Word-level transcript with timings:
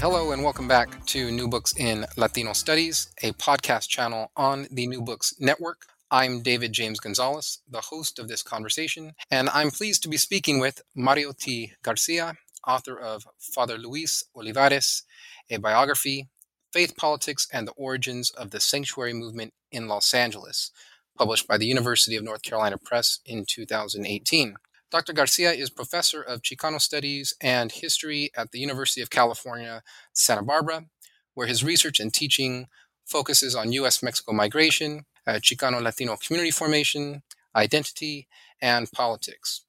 Hello, 0.00 0.32
and 0.32 0.42
welcome 0.42 0.66
back 0.66 1.04
to 1.08 1.30
New 1.30 1.46
Books 1.46 1.74
in 1.76 2.06
Latino 2.16 2.54
Studies, 2.54 3.12
a 3.22 3.32
podcast 3.32 3.86
channel 3.88 4.32
on 4.34 4.66
the 4.70 4.86
New 4.86 5.02
Books 5.02 5.34
Network. 5.38 5.82
I'm 6.10 6.40
David 6.40 6.72
James 6.72 6.98
Gonzalez, 6.98 7.58
the 7.68 7.82
host 7.82 8.18
of 8.18 8.26
this 8.26 8.42
conversation, 8.42 9.12
and 9.30 9.50
I'm 9.50 9.70
pleased 9.70 10.02
to 10.04 10.08
be 10.08 10.16
speaking 10.16 10.58
with 10.58 10.80
Mario 10.94 11.32
T. 11.38 11.72
Garcia, 11.82 12.36
author 12.66 12.98
of 12.98 13.26
Father 13.38 13.76
Luis 13.76 14.24
Olivares, 14.34 15.02
a 15.50 15.58
biography, 15.58 16.30
Faith, 16.72 16.96
Politics, 16.96 17.46
and 17.52 17.68
the 17.68 17.72
Origins 17.72 18.30
of 18.30 18.52
the 18.52 18.60
Sanctuary 18.60 19.12
Movement 19.12 19.52
in 19.70 19.86
Los 19.86 20.14
Angeles, 20.14 20.70
published 21.18 21.46
by 21.46 21.58
the 21.58 21.66
University 21.66 22.16
of 22.16 22.24
North 22.24 22.40
Carolina 22.40 22.78
Press 22.78 23.18
in 23.26 23.44
2018. 23.46 24.56
Dr. 24.90 25.12
Garcia 25.12 25.52
is 25.52 25.70
professor 25.70 26.20
of 26.20 26.42
Chicano 26.42 26.80
Studies 26.80 27.32
and 27.40 27.70
History 27.70 28.30
at 28.36 28.50
the 28.50 28.58
University 28.58 29.00
of 29.00 29.08
California, 29.08 29.84
Santa 30.12 30.42
Barbara, 30.42 30.86
where 31.34 31.46
his 31.46 31.62
research 31.62 32.00
and 32.00 32.12
teaching 32.12 32.66
focuses 33.06 33.54
on 33.54 33.70
U.S. 33.72 34.02
Mexico 34.02 34.32
migration, 34.32 35.06
uh, 35.28 35.34
Chicano 35.34 35.80
Latino 35.80 36.16
community 36.16 36.50
formation, 36.50 37.22
identity, 37.54 38.26
and 38.60 38.90
politics. 38.90 39.64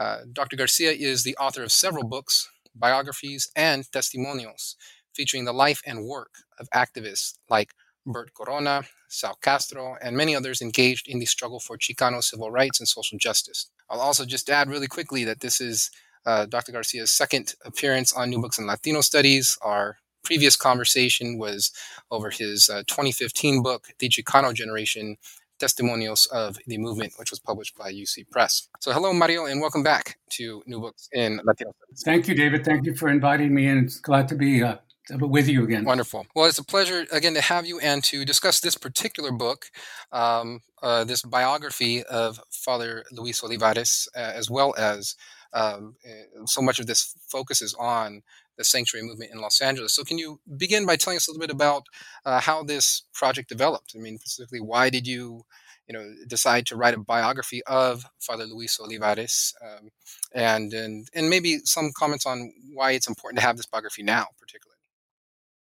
Uh, 0.00 0.18
Dr. 0.32 0.56
Garcia 0.56 0.90
is 0.90 1.22
the 1.22 1.36
author 1.36 1.62
of 1.62 1.70
several 1.70 2.04
books, 2.04 2.50
biographies, 2.74 3.48
and 3.54 3.90
testimonials 3.92 4.74
featuring 5.14 5.44
the 5.44 5.52
life 5.52 5.80
and 5.86 6.04
work 6.04 6.30
of 6.58 6.68
activists 6.70 7.38
like 7.48 7.72
Bert 8.04 8.34
Corona, 8.34 8.82
Sal 9.08 9.38
Castro, 9.40 9.96
and 10.02 10.16
many 10.16 10.34
others 10.34 10.60
engaged 10.60 11.06
in 11.06 11.20
the 11.20 11.26
struggle 11.26 11.60
for 11.60 11.78
Chicano 11.78 12.22
civil 12.22 12.50
rights 12.50 12.80
and 12.80 12.88
social 12.88 13.16
justice. 13.16 13.70
I'll 13.88 14.00
also 14.00 14.24
just 14.24 14.50
add 14.50 14.68
really 14.68 14.88
quickly 14.88 15.24
that 15.24 15.40
this 15.40 15.60
is 15.60 15.90
uh, 16.24 16.46
Dr. 16.46 16.72
Garcia's 16.72 17.12
second 17.12 17.54
appearance 17.64 18.12
on 18.12 18.30
New 18.30 18.40
Books 18.40 18.58
in 18.58 18.66
Latino 18.66 19.00
Studies. 19.00 19.56
Our 19.62 19.98
previous 20.24 20.56
conversation 20.56 21.38
was 21.38 21.70
over 22.10 22.30
his 22.30 22.68
uh, 22.68 22.82
2015 22.88 23.62
book, 23.62 23.88
The 23.98 24.08
Chicano 24.08 24.52
Generation 24.52 25.16
Testimonials 25.58 26.26
of 26.26 26.58
the 26.66 26.78
Movement, 26.78 27.14
which 27.16 27.30
was 27.30 27.38
published 27.38 27.76
by 27.78 27.92
UC 27.92 28.28
Press. 28.30 28.68
So, 28.80 28.92
hello, 28.92 29.12
Mario, 29.12 29.46
and 29.46 29.60
welcome 29.60 29.82
back 29.82 30.18
to 30.30 30.62
New 30.66 30.80
Books 30.80 31.08
in 31.12 31.40
Latino 31.44 31.72
Studies. 31.78 32.02
Thank 32.04 32.28
you, 32.28 32.34
David. 32.34 32.64
Thank 32.64 32.86
you 32.86 32.94
for 32.94 33.08
inviting 33.08 33.54
me, 33.54 33.68
and 33.68 33.84
it's 33.84 34.00
glad 34.00 34.28
to 34.28 34.34
be 34.34 34.62
uh, 34.62 34.76
with 35.10 35.48
you 35.48 35.64
again. 35.64 35.84
Wonderful. 35.84 36.26
Well, 36.34 36.46
it's 36.46 36.58
a 36.58 36.64
pleasure 36.64 37.06
again 37.12 37.34
to 37.34 37.40
have 37.40 37.66
you 37.66 37.78
and 37.80 38.02
to 38.04 38.24
discuss 38.24 38.60
this 38.60 38.76
particular 38.76 39.30
book, 39.30 39.66
um, 40.12 40.60
uh, 40.82 41.04
this 41.04 41.22
biography 41.22 42.02
of 42.04 42.40
Father 42.50 43.04
Luis 43.12 43.42
Olivares, 43.42 44.08
uh, 44.16 44.32
as 44.34 44.50
well 44.50 44.74
as 44.76 45.14
um, 45.52 45.96
uh, 46.04 46.46
so 46.46 46.60
much 46.60 46.78
of 46.78 46.86
this 46.86 47.14
focuses 47.28 47.74
on 47.78 48.22
the 48.58 48.64
sanctuary 48.64 49.06
movement 49.06 49.30
in 49.32 49.40
Los 49.40 49.60
Angeles. 49.60 49.94
So, 49.94 50.04
can 50.04 50.18
you 50.18 50.40
begin 50.56 50.86
by 50.86 50.96
telling 50.96 51.16
us 51.16 51.28
a 51.28 51.30
little 51.30 51.40
bit 51.40 51.54
about 51.54 51.84
uh, 52.24 52.40
how 52.40 52.62
this 52.62 53.02
project 53.14 53.48
developed? 53.48 53.92
I 53.94 53.98
mean, 53.98 54.18
specifically, 54.18 54.60
why 54.60 54.90
did 54.90 55.06
you? 55.06 55.44
You 55.88 55.92
know, 55.92 56.14
decide 56.26 56.66
to 56.66 56.76
write 56.76 56.94
a 56.94 56.98
biography 56.98 57.62
of 57.64 58.06
Father 58.18 58.44
Luis 58.44 58.80
Olivares, 58.80 59.54
um, 59.62 59.90
and 60.32 60.72
and 60.72 61.08
and 61.14 61.30
maybe 61.30 61.60
some 61.62 61.92
comments 61.96 62.26
on 62.26 62.52
why 62.74 62.90
it's 62.90 63.06
important 63.06 63.38
to 63.38 63.46
have 63.46 63.56
this 63.56 63.66
biography 63.66 64.02
now, 64.02 64.26
particularly. 64.36 64.75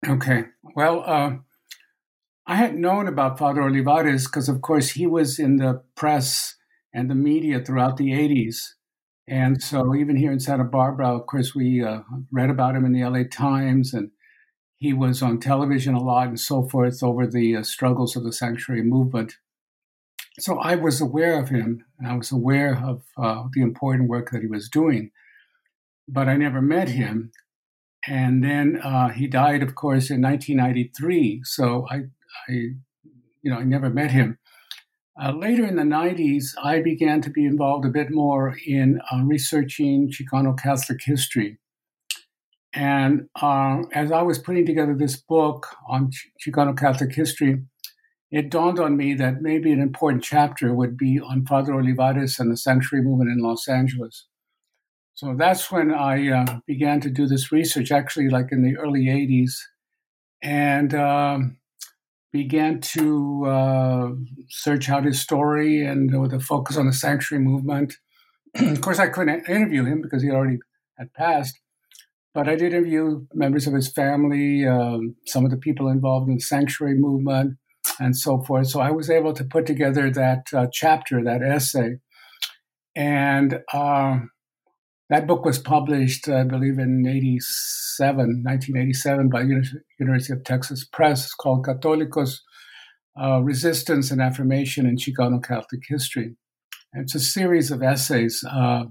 Okay. 0.07 0.45
Well, 0.77 1.03
uh, 1.07 1.37
I 2.47 2.57
had 2.57 2.77
known 2.77 3.09
about 3.09 3.39
Father 3.39 3.63
Olivares 3.63 4.27
because, 4.27 4.49
of 4.49 4.61
course, 4.61 4.91
he 4.91 5.07
was 5.07 5.39
in 5.39 5.57
the 5.57 5.83
press 5.95 6.57
and 6.93 7.11
the 7.11 7.15
media 7.15 7.61
throughout 7.61 7.97
the 7.97 8.11
80s. 8.11 8.75
And 9.27 9.63
so, 9.63 9.95
even 9.95 10.17
here 10.17 10.31
in 10.31 10.41
Santa 10.41 10.65
Barbara, 10.65 11.17
of 11.17 11.27
course, 11.27 11.55
we 11.55 11.83
uh, 11.83 12.01
read 12.31 12.51
about 12.51 12.77
him 12.77 12.85
in 12.85 12.93
the 12.93 13.05
LA 13.05 13.23
Times, 13.31 13.95
and 13.95 14.11
he 14.77 14.93
was 14.93 15.23
on 15.23 15.41
television 15.41 15.95
a 15.95 16.03
lot 16.03 16.29
and 16.29 16.39
so 16.39 16.69
forth 16.69 17.03
over 17.03 17.27
the 17.27 17.57
uh, 17.57 17.63
struggles 17.63 18.17
of 18.17 18.25
the 18.25 18.33
sanctuary 18.33 18.83
movement. 18.83 19.37
So, 20.39 20.59
I 20.59 20.75
was 20.75 21.01
aware 21.01 21.41
of 21.41 21.49
him, 21.49 21.87
and 21.99 22.07
I 22.07 22.15
was 22.17 22.31
aware 22.31 22.77
of 22.85 23.05
uh, 23.17 23.45
the 23.55 23.63
important 23.63 24.11
work 24.11 24.31
that 24.33 24.43
he 24.43 24.49
was 24.49 24.69
doing, 24.69 25.13
but 26.07 26.29
I 26.29 26.37
never 26.37 26.61
met 26.61 26.91
him 26.91 27.33
and 28.07 28.45
then 28.45 28.81
uh, 28.83 29.09
he 29.11 29.27
died, 29.27 29.63
of 29.63 29.75
course, 29.75 30.11
in 30.11 30.21
1993. 30.21 31.43
So 31.45 31.87
I, 31.91 32.03
I 32.49 32.53
you 32.53 33.51
know, 33.51 33.59
I 33.59 33.65
never 33.65 33.91
met 33.91 34.11
him. 34.11 34.39
Uh, 35.21 35.33
later 35.33 35.65
in 35.65 35.77
the 35.77 35.83
90s, 35.83 36.55
I 36.63 36.83
began 36.83 37.21
to 37.23 37.31
be 37.31 37.45
involved 37.45 37.85
a 37.85 37.91
bit 37.91 38.11
more 38.11 38.57
in 38.67 39.01
uh, 39.13 39.23
researching 39.23 40.11
Chicano 40.11 40.59
Catholic 40.59 41.01
history. 41.03 41.59
And 42.75 43.29
uh, 43.41 43.83
as 43.93 44.11
I 44.11 44.23
was 44.23 44.41
putting 44.41 44.67
together 44.67 44.95
this 44.95 45.17
book 45.17 45.69
on 45.89 46.11
Ch- 46.11 46.31
Chicano 46.45 46.77
Catholic 46.77 47.15
history, 47.15 47.63
it 48.33 48.51
dawned 48.51 48.81
on 48.81 48.97
me 48.97 49.15
that 49.15 49.41
maybe 49.41 49.71
an 49.71 49.81
important 49.81 50.25
chapter 50.25 50.75
would 50.75 50.97
be 50.97 51.21
on 51.21 51.47
Father 51.47 51.75
Olivares 51.75 52.41
and 52.41 52.51
the 52.51 52.57
sanctuary 52.57 53.05
movement 53.05 53.31
in 53.31 53.39
Los 53.39 53.69
Angeles. 53.69 54.27
So 55.15 55.35
that's 55.39 55.71
when 55.71 55.95
I 55.95 56.29
uh, 56.29 56.59
began 56.67 57.01
to 57.03 57.11
do 57.11 57.27
this 57.27 57.53
research, 57.53 57.93
actually, 57.93 58.29
like 58.29 58.47
in 58.51 58.63
the 58.63 58.77
early 58.77 59.07
80s, 59.07 59.53
and 60.43 60.93
um, 60.93 61.59
began 62.33 62.81
to 62.81 63.47
uh, 63.47 64.09
search 64.49 64.91
out 64.91 65.05
his 65.05 65.21
story 65.21 65.87
and 65.87 66.21
with 66.21 66.35
a 66.35 66.41
focus 66.41 66.77
on 66.77 66.87
the 66.87 66.93
sanctuary 66.93 67.45
movement. 67.45 67.95
of 68.57 68.81
course, 68.81 68.99
I 68.99 69.07
couldn't 69.07 69.49
interview 69.49 69.85
him 69.85 70.03
because 70.03 70.23
he 70.23 70.31
already 70.31 70.59
had 70.99 71.13
passed, 71.15 71.61
but 72.35 72.49
I 72.49 72.57
did 72.57 72.73
interview 72.73 73.25
members 73.33 73.69
of 73.69 73.75
his 73.75 73.93
family, 73.93 74.67
um, 74.67 75.15
some 75.27 75.45
of 75.45 75.53
the 75.53 75.57
people 75.57 75.87
involved 75.89 76.29
in 76.29 76.35
the 76.35 76.41
sanctuary 76.41 76.97
movement, 76.97 77.57
and 78.01 78.17
so 78.17 78.43
forth. 78.43 78.67
So 78.67 78.81
I 78.81 78.91
was 78.91 79.11
able 79.11 79.33
to 79.33 79.45
put 79.45 79.65
together 79.65 80.11
that 80.11 80.47
uh, 80.53 80.67
chapter, 80.73 81.23
that 81.23 81.41
essay. 81.41 81.99
And 82.97 83.61
uh, 83.73 84.19
that 85.11 85.27
book 85.27 85.45
was 85.45 85.59
published, 85.59 86.29
I 86.29 86.45
believe, 86.45 86.79
in 86.79 87.07
87, 87.07 88.43
1987 88.43 89.29
by 89.29 89.43
University 89.99 90.33
of 90.33 90.45
Texas 90.45 90.85
Press. 90.85 91.25
It's 91.25 91.35
called 91.35 91.67
Católicos, 91.67 92.39
uh, 93.21 93.41
Resistance 93.43 94.11
and 94.11 94.23
Affirmation 94.23 94.87
in 94.87 94.97
Chicano 94.97 95.43
Catholic 95.43 95.83
History. 95.87 96.37
And 96.93 97.03
it's 97.03 97.15
a 97.15 97.21
series 97.21 97.71
of 97.71 97.83
essays, 97.83 98.45
uh, 98.51 98.85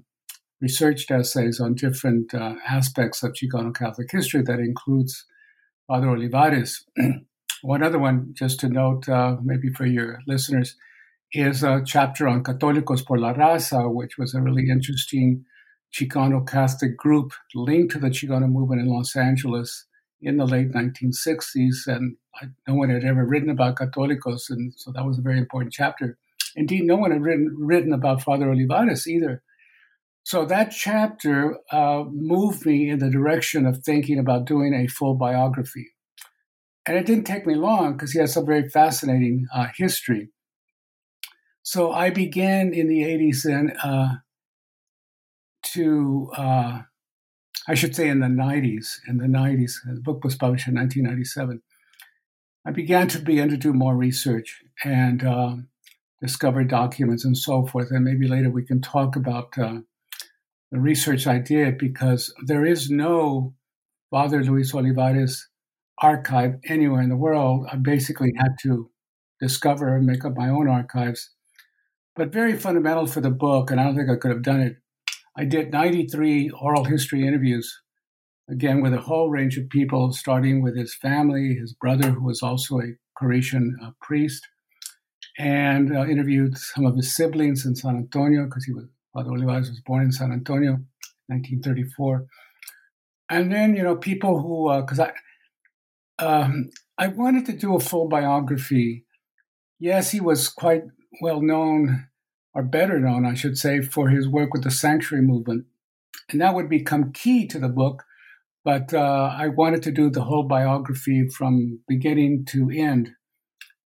researched 0.62 1.10
essays 1.10 1.60
on 1.60 1.74
different 1.74 2.34
uh, 2.34 2.56
aspects 2.68 3.24
of 3.24 3.34
Chicano 3.34 3.76
Catholic 3.76 4.12
history 4.12 4.44
that 4.44 4.60
includes 4.60 5.26
Father 5.88 6.10
Olivares. 6.10 6.86
one 7.64 7.82
other 7.82 8.00
one, 8.00 8.34
just 8.34 8.60
to 8.60 8.70
note, 8.70 9.10
uh, 9.10 9.38
maybe 9.42 9.70
for 9.70 9.86
your 9.86 10.20
listeners, 10.28 10.76
is 11.32 11.64
a 11.64 11.82
chapter 11.84 12.28
on 12.28 12.44
Católicos 12.44 13.04
por 13.04 13.18
la 13.18 13.34
Raza, 13.34 13.92
which 13.92 14.18
was 14.20 14.36
a 14.36 14.42
really 14.42 14.70
interesting 14.70 15.46
Chicano 15.94 16.48
Catholic 16.48 16.98
group 16.98 17.34
linked 17.54 17.94
to 17.94 18.00
the 18.00 18.10
Chicano 18.10 18.50
movement 18.50 18.82
in 18.82 18.88
Los 18.88 19.16
Angeles 19.16 19.86
in 20.22 20.38
the 20.38 20.46
late 20.46 20.72
1960s. 20.72 21.86
And 21.88 22.18
I, 22.42 22.48
no 22.68 22.76
one 22.76 22.90
had 22.90 23.04
ever 23.04 23.26
written 23.26 23.50
about 23.50 23.76
Católicos, 23.76 24.50
and 24.50 24.74
so 24.76 24.92
that 24.92 25.06
was 25.06 25.20
a 25.20 25.22
very 25.22 25.38
important 25.38 25.74
chapter. 25.74 26.18
Indeed, 26.56 26.86
no 26.86 26.96
one 26.96 27.12
had 27.12 27.22
written, 27.22 27.56
written 27.58 27.94
about 27.94 28.22
Father 28.22 28.50
Olivares 28.50 29.08
either. 29.08 29.44
So 30.24 30.46
that 30.46 30.72
chapter 30.72 31.58
uh, 31.72 32.06
moved 32.10 32.66
me 32.66 32.90
in 32.90 33.00
the 33.00 33.10
direction 33.10 33.66
of 33.66 33.84
thinking 33.84 34.18
about 34.18 34.46
doing 34.46 34.74
a 34.74 34.88
full 34.88 35.16
biography. 35.16 35.90
And 36.86 36.98
it 36.98 37.06
didn't 37.06 37.26
take 37.26 37.46
me 37.46 37.56
long 37.56 37.94
because 37.94 38.14
he 38.14 38.20
has 38.20 38.34
some 38.34 38.46
very 38.46 38.70
fascinating 38.70 39.48
uh, 39.54 39.68
history. 39.76 40.30
So 41.62 41.92
I 41.92 42.10
began 42.10 42.74
in 42.74 42.88
the 42.88 43.02
80s 43.02 43.46
and 43.46 43.74
uh, 43.84 44.18
to, 45.74 46.32
uh, 46.38 46.82
I 47.68 47.74
should 47.74 47.96
say, 47.96 48.10
in 48.10 48.20
the 48.20 48.28
90s. 48.28 49.00
In 49.08 49.18
the 49.18 49.28
90s, 49.28 49.74
the 49.86 50.02
book 50.02 50.24
was 50.24 50.36
published 50.36 50.68
in 50.68 50.76
1997. 50.76 51.62
I 52.66 52.72
began 52.72 53.08
to 53.10 53.20
begin 53.20 53.50
to 53.50 53.58
do 53.58 53.74
more 53.74 53.96
research 53.96 54.62
and 54.84 55.24
um, 55.26 55.68
discover 56.22 56.64
documents 56.64 57.26
and 57.26 57.38
so 57.38 57.66
forth. 57.66 57.92
And 57.92 58.06
maybe 58.06 58.28
later 58.28 58.50
we 58.50 58.66
can 58.66 58.82
talk 58.82 59.16
about 59.16 59.58
uh, 59.58 59.80
the 60.72 60.80
research 60.80 61.28
I 61.28 61.40
did 61.40 61.78
because 61.78 62.34
there 62.46 62.66
is 62.66 62.90
no 62.90 63.54
Father 64.10 64.44
Luis 64.44 64.74
Olivares 64.74 65.48
archive 66.02 66.56
anywhere 66.68 67.02
in 67.02 67.10
the 67.10 67.18
world. 67.18 67.68
I 67.72 67.76
basically 67.76 68.34
had 68.38 68.56
to 68.64 68.90
discover 69.40 69.96
and 69.96 70.06
make 70.06 70.24
up 70.24 70.38
my 70.38 70.50
own 70.50 70.70
archives. 70.70 71.32
But 72.16 72.32
very 72.32 72.58
fundamental 72.58 73.08
for 73.08 73.22
the 73.22 73.32
book, 73.32 73.72
and 73.72 73.80
I 73.80 73.84
don't 73.84 73.96
think 73.96 74.10
I 74.10 74.16
could 74.16 74.32
have 74.32 74.44
done 74.44 74.62
it. 74.62 74.78
I 75.38 75.46
did 75.46 75.72
93 75.72 76.52
oral 76.52 76.84
history 76.84 77.28
interviews, 77.28 77.82
again, 78.50 78.82
with 78.82 78.94
a 78.94 79.02
whole 79.02 79.30
range 79.30 79.58
of 79.58 79.70
people, 79.70 80.14
starting 80.14 80.62
with 80.62 80.78
his 80.78 80.96
family, 80.96 81.56
his 81.56 81.74
brother, 81.74 82.12
who 82.12 82.24
was 82.24 82.44
also 82.44 82.80
a 82.80 82.94
Claretian 83.20 83.72
uh, 83.84 83.92
priest, 84.02 84.48
and 85.38 85.96
uh, 85.96 86.06
interviewed 86.06 86.58
some 86.58 86.86
of 86.86 86.96
his 86.96 87.16
siblings 87.16 87.66
in 87.66 87.76
San 87.76 87.96
Antonio 87.96 88.46
because 88.46 88.66
he 88.66 88.74
was 88.74 88.86
Father 89.14 89.32
Olivares 89.32 89.70
was 89.70 89.80
born 89.82 90.04
in 90.04 90.12
San 90.12 90.32
Antonio, 90.32 90.72
1934. 91.28 92.26
And 93.30 93.52
then 93.52 93.76
you 93.76 93.84
know 93.84 93.96
people 93.96 94.40
who 94.40 94.82
because 94.82 95.00
uh, 95.00 95.12
I 96.20 96.26
um, 96.26 96.70
I 96.98 97.08
wanted 97.08 97.46
to 97.48 97.54
do 97.54 97.76
a 97.76 97.80
full 97.80 98.08
biography. 98.08 99.06
Yes, 99.80 100.12
he 100.12 100.22
was 100.22 100.50
quite 100.50 100.84
well 101.22 101.42
known, 101.42 102.08
or 102.54 102.64
better 102.64 103.00
known, 103.00 103.26
I 103.26 103.34
should 103.34 103.58
say, 103.58 103.82
for 103.82 104.10
his 104.10 104.28
work 104.28 104.54
with 104.54 104.64
the 104.64 104.72
sanctuary 104.72 105.24
movement, 105.24 105.66
and 106.30 106.40
that 106.42 106.54
would 106.54 106.70
become 106.70 107.12
key 107.12 107.48
to 107.48 107.60
the 107.60 107.70
book. 107.70 108.04
But 108.64 108.94
uh, 108.94 109.36
I 109.38 109.50
wanted 109.50 109.84
to 109.84 109.92
do 109.92 110.10
the 110.10 110.24
whole 110.24 110.44
biography 110.44 111.28
from 111.28 111.82
beginning 111.88 112.46
to 112.52 112.70
end. 112.70 113.12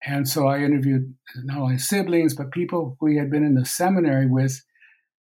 And 0.05 0.29
so 0.29 0.47
I 0.47 0.59
interviewed 0.59 1.15
not 1.43 1.57
only 1.57 1.79
siblings, 1.79 2.35
but 2.35 2.51
people 2.51 2.95
who 2.99 3.07
he 3.07 3.17
had 3.17 3.31
been 3.31 3.43
in 3.43 3.55
the 3.55 3.65
seminary 3.65 4.27
with 4.27 4.61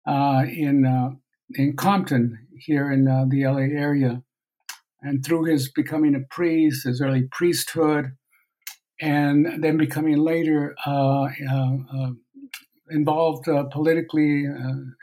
uh, 0.07 0.43
in, 0.47 0.85
uh, 0.85 1.15
in 1.55 1.75
Compton, 1.75 2.47
here 2.59 2.91
in 2.91 3.07
uh, 3.07 3.25
the 3.27 3.45
LA 3.45 3.79
area. 3.79 4.21
And 5.01 5.25
through 5.25 5.45
his 5.45 5.71
becoming 5.71 6.13
a 6.13 6.33
priest, 6.33 6.85
his 6.85 7.01
early 7.01 7.27
priesthood, 7.31 8.11
and 9.01 9.63
then 9.63 9.77
becoming 9.77 10.17
later 10.17 10.75
uh, 12.89 12.93
uh, 12.93 12.97
involved 12.97 13.45
politically, 13.71 14.45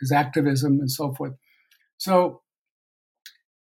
his 0.01 0.13
activism 0.13 0.81
and 0.81 0.91
so 0.91 1.15
forth. 1.15 1.35
So 1.99 2.43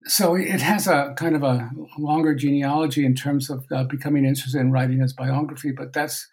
so 0.07 0.35
it 0.35 0.61
has 0.61 0.87
a 0.87 1.13
kind 1.17 1.35
of 1.35 1.43
a 1.43 1.71
longer 1.97 2.35
genealogy 2.35 3.05
in 3.05 3.15
terms 3.15 3.49
of 3.49 3.65
uh, 3.71 3.83
becoming 3.85 4.25
interested 4.25 4.59
in 4.59 4.71
writing 4.71 4.99
his 4.99 5.13
biography, 5.13 5.71
but 5.71 5.93
that's 5.93 6.27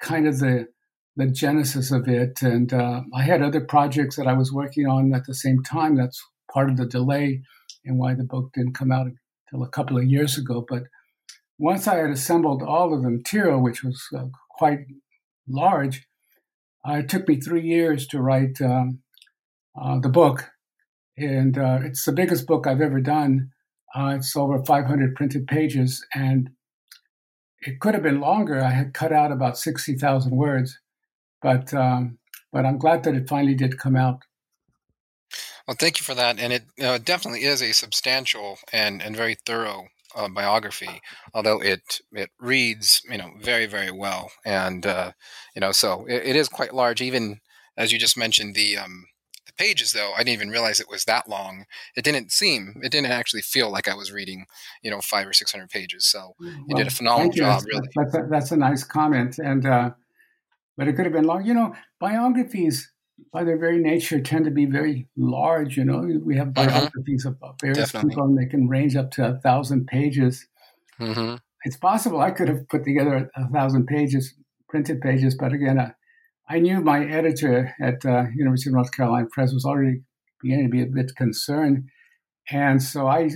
kind 0.00 0.26
of 0.26 0.38
the 0.38 0.68
the 1.16 1.26
genesis 1.26 1.90
of 1.90 2.08
it. 2.08 2.42
And 2.42 2.72
uh, 2.72 3.02
I 3.14 3.22
had 3.22 3.42
other 3.42 3.60
projects 3.60 4.16
that 4.16 4.28
I 4.28 4.34
was 4.34 4.52
working 4.52 4.86
on 4.86 5.12
at 5.14 5.26
the 5.26 5.34
same 5.34 5.62
time. 5.62 5.96
That's 5.96 6.24
part 6.52 6.70
of 6.70 6.76
the 6.76 6.86
delay 6.86 7.42
and 7.84 7.98
why 7.98 8.14
the 8.14 8.24
book 8.24 8.52
didn't 8.54 8.74
come 8.74 8.92
out 8.92 9.08
until 9.50 9.66
a 9.66 9.70
couple 9.70 9.98
of 9.98 10.04
years 10.04 10.38
ago. 10.38 10.64
But 10.66 10.84
once 11.58 11.88
I 11.88 11.96
had 11.96 12.10
assembled 12.10 12.62
all 12.62 12.94
of 12.94 13.02
the 13.02 13.10
material, 13.10 13.60
which 13.60 13.82
was 13.82 14.00
uh, 14.16 14.26
quite 14.50 14.86
large, 15.48 15.98
uh, 15.98 16.17
it 16.94 17.08
took 17.08 17.28
me 17.28 17.40
three 17.40 17.62
years 17.62 18.06
to 18.08 18.20
write 18.20 18.60
um, 18.60 19.00
uh, 19.80 19.98
the 20.00 20.08
book 20.08 20.50
and 21.18 21.58
uh, 21.58 21.80
it's 21.82 22.04
the 22.04 22.12
biggest 22.12 22.46
book 22.46 22.66
I've 22.66 22.80
ever 22.80 23.00
done. 23.00 23.50
Uh, 23.94 24.14
it's 24.16 24.36
over 24.36 24.62
500 24.64 25.14
printed 25.16 25.46
pages, 25.46 26.06
and 26.14 26.50
it 27.60 27.80
could 27.80 27.94
have 27.94 28.02
been 28.02 28.20
longer. 28.20 28.62
I 28.62 28.70
had 28.70 28.94
cut 28.94 29.12
out 29.12 29.32
about 29.32 29.58
60,000 29.58 30.30
words, 30.30 30.78
but 31.42 31.72
um, 31.74 32.18
but 32.52 32.64
I'm 32.64 32.78
glad 32.78 33.02
that 33.04 33.14
it 33.14 33.28
finally 33.28 33.54
did 33.54 33.78
come 33.78 33.96
out. 33.96 34.22
Well, 35.66 35.76
thank 35.78 36.00
you 36.00 36.04
for 36.04 36.14
that, 36.14 36.38
and 36.38 36.52
it 36.52 36.64
uh, 36.80 36.98
definitely 36.98 37.44
is 37.44 37.62
a 37.62 37.72
substantial 37.72 38.58
and 38.72 39.02
and 39.02 39.16
very 39.16 39.34
thorough 39.34 39.88
uh, 40.14 40.28
biography, 40.28 41.00
although 41.34 41.60
it 41.60 42.00
it 42.12 42.30
reads 42.38 43.02
you 43.10 43.18
know 43.18 43.32
very 43.40 43.66
very 43.66 43.90
well, 43.90 44.30
and 44.44 44.86
uh, 44.86 45.12
you 45.54 45.60
know 45.60 45.72
so 45.72 46.04
it, 46.06 46.28
it 46.28 46.36
is 46.36 46.48
quite 46.48 46.74
large. 46.74 47.00
Even 47.00 47.40
as 47.76 47.92
you 47.92 47.98
just 47.98 48.16
mentioned, 48.16 48.54
the 48.54 48.76
um, 48.76 49.06
the 49.46 49.52
pages 49.52 49.92
though 49.92 50.12
i 50.14 50.18
didn't 50.18 50.34
even 50.34 50.50
realize 50.50 50.80
it 50.80 50.90
was 50.90 51.04
that 51.04 51.28
long. 51.28 51.64
It 51.96 52.04
didn't 52.04 52.32
seem 52.32 52.80
it 52.82 52.92
didn't 52.92 53.10
actually 53.10 53.42
feel 53.42 53.70
like 53.70 53.88
i 53.88 53.94
was 53.94 54.12
reading 54.12 54.46
you 54.82 54.90
know 54.90 55.00
five 55.00 55.26
or 55.26 55.32
six 55.32 55.52
hundred 55.52 55.70
pages. 55.70 56.06
So 56.06 56.34
well, 56.38 56.50
you 56.68 56.74
did 56.76 56.86
a 56.86 56.90
phenomenal 56.90 57.32
job 57.32 57.62
really. 57.66 57.88
that's 57.94 58.14
a, 58.14 58.26
that's 58.30 58.52
a 58.52 58.56
nice 58.56 58.84
comment. 58.84 59.38
And 59.38 59.66
uh, 59.66 59.90
but 60.76 60.88
it 60.88 60.94
could 60.94 61.06
have 61.06 61.12
been 61.12 61.24
long. 61.24 61.44
You 61.44 61.54
know 61.54 61.74
biographies 62.00 62.90
by 63.32 63.44
their 63.44 63.58
very 63.58 63.78
nature 63.78 64.20
tend 64.20 64.44
to 64.44 64.50
be 64.50 64.66
very 64.66 65.06
large 65.16 65.76
you 65.76 65.84
know 65.84 65.98
we 66.24 66.36
have 66.36 66.48
mm-hmm. 66.48 66.66
biographies 66.66 67.26
mm-hmm. 67.26 67.44
of 67.44 67.54
various 67.60 67.92
Definitely. 67.92 68.10
people 68.10 68.24
and 68.24 68.38
they 68.38 68.46
can 68.46 68.68
range 68.68 68.96
up 68.96 69.10
to 69.12 69.26
a 69.26 69.38
thousand 69.38 69.86
pages 69.86 70.46
mm-hmm. 71.00 71.36
it's 71.64 71.76
possible 71.76 72.20
i 72.20 72.30
could 72.30 72.48
have 72.48 72.68
put 72.68 72.84
together 72.84 73.30
a, 73.36 73.42
a 73.42 73.48
thousand 73.48 73.86
pages 73.86 74.34
printed 74.68 75.00
pages 75.00 75.36
but 75.38 75.52
again 75.52 75.78
uh, 75.78 75.90
I 76.50 76.60
knew 76.60 76.80
my 76.80 77.04
editor 77.04 77.74
at 77.80 78.04
uh, 78.06 78.24
University 78.34 78.70
of 78.70 78.74
North 78.74 78.92
Carolina 78.92 79.26
Press 79.30 79.52
was 79.52 79.66
already 79.66 80.02
beginning 80.40 80.66
to 80.66 80.70
be 80.70 80.82
a 80.82 80.86
bit 80.86 81.14
concerned, 81.14 81.88
and 82.50 82.82
so 82.82 83.06
I 83.06 83.28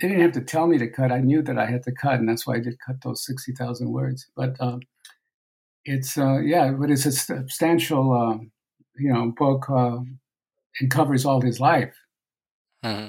they 0.00 0.08
didn't 0.08 0.22
have 0.22 0.32
to 0.32 0.40
tell 0.40 0.66
me 0.66 0.78
to 0.78 0.88
cut. 0.88 1.12
I 1.12 1.20
knew 1.20 1.42
that 1.42 1.58
I 1.58 1.66
had 1.66 1.82
to 1.82 1.92
cut, 1.92 2.14
and 2.14 2.28
that's 2.28 2.46
why 2.46 2.54
I 2.54 2.60
did 2.60 2.78
cut 2.84 2.96
those 3.02 3.24
sixty 3.24 3.52
thousand 3.52 3.92
words. 3.92 4.28
But 4.34 4.56
um, 4.60 4.80
it's 5.84 6.16
uh, 6.16 6.38
yeah, 6.38 6.70
but 6.70 6.90
it's 6.90 7.04
a 7.04 7.12
substantial 7.12 8.12
uh, 8.12 8.38
you 8.98 9.12
know 9.12 9.32
book. 9.36 9.68
Uh, 9.70 9.98
and 10.80 10.90
covers 10.90 11.24
all 11.24 11.40
his 11.40 11.60
life. 11.60 11.94
Mm-hmm. 12.84 13.08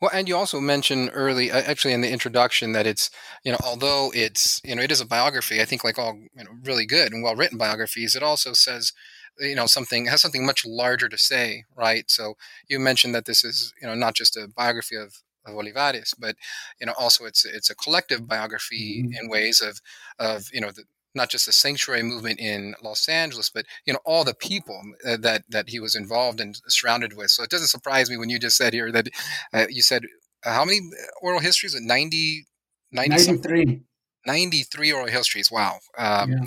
Well, 0.00 0.10
and 0.12 0.28
you 0.28 0.36
also 0.36 0.60
mentioned 0.60 1.10
early, 1.12 1.50
uh, 1.50 1.62
actually 1.62 1.94
in 1.94 2.00
the 2.00 2.10
introduction, 2.10 2.72
that 2.72 2.86
it's 2.86 3.10
you 3.44 3.52
know 3.52 3.58
although 3.64 4.10
it's 4.14 4.60
you 4.64 4.74
know 4.74 4.82
it 4.82 4.90
is 4.90 5.00
a 5.00 5.06
biography. 5.06 5.60
I 5.60 5.64
think 5.64 5.84
like 5.84 5.98
all 5.98 6.18
you 6.34 6.44
know 6.44 6.50
really 6.64 6.84
good 6.84 7.12
and 7.12 7.22
well 7.22 7.36
written 7.36 7.58
biographies, 7.58 8.14
it 8.14 8.22
also 8.22 8.52
says 8.52 8.92
you 9.38 9.54
know 9.54 9.66
something 9.66 10.06
has 10.06 10.20
something 10.20 10.44
much 10.44 10.66
larger 10.66 11.08
to 11.08 11.18
say, 11.18 11.64
right? 11.76 12.10
So 12.10 12.34
you 12.68 12.78
mentioned 12.78 13.14
that 13.14 13.26
this 13.26 13.44
is 13.44 13.72
you 13.80 13.86
know 13.86 13.94
not 13.94 14.14
just 14.14 14.36
a 14.36 14.48
biography 14.48 14.96
of 14.96 15.14
of 15.46 15.54
Olivares, 15.54 16.12
but 16.18 16.36
you 16.80 16.86
know 16.86 16.94
also 16.98 17.24
it's 17.24 17.44
it's 17.44 17.70
a 17.70 17.76
collective 17.76 18.26
biography 18.26 19.04
mm-hmm. 19.04 19.24
in 19.24 19.30
ways 19.30 19.60
of 19.60 19.80
of 20.18 20.48
you 20.52 20.60
know 20.60 20.70
the, 20.70 20.84
not 21.14 21.30
just 21.30 21.46
the 21.46 21.52
sanctuary 21.52 22.02
movement 22.02 22.38
in 22.38 22.74
Los 22.82 23.08
Angeles, 23.08 23.50
but 23.50 23.66
you 23.86 23.92
know 23.92 24.00
all 24.04 24.24
the 24.24 24.34
people 24.34 24.80
uh, 25.06 25.16
that 25.18 25.44
that 25.48 25.68
he 25.68 25.80
was 25.80 25.94
involved 25.94 26.40
and 26.40 26.58
surrounded 26.68 27.16
with. 27.16 27.30
So 27.30 27.42
it 27.42 27.50
doesn't 27.50 27.68
surprise 27.68 28.10
me 28.10 28.16
when 28.16 28.30
you 28.30 28.38
just 28.38 28.56
said 28.56 28.72
here 28.72 28.92
that 28.92 29.08
uh, 29.52 29.66
you 29.68 29.82
said 29.82 30.02
uh, 30.44 30.52
how 30.52 30.64
many 30.64 30.80
oral 31.22 31.40
histories? 31.40 31.74
90, 31.80 32.46
90 32.92 33.10
93. 33.10 33.80
93 34.26 34.92
oral 34.92 35.08
histories. 35.08 35.50
Wow. 35.50 35.78
Um, 35.96 36.32
yeah. 36.32 36.38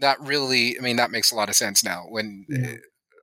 That 0.00 0.20
really, 0.20 0.78
I 0.78 0.82
mean, 0.82 0.96
that 0.96 1.10
makes 1.10 1.30
a 1.30 1.34
lot 1.34 1.48
of 1.48 1.54
sense 1.54 1.84
now 1.84 2.04
when 2.08 2.46
yeah. 2.48 2.72
Uh, 2.72 2.74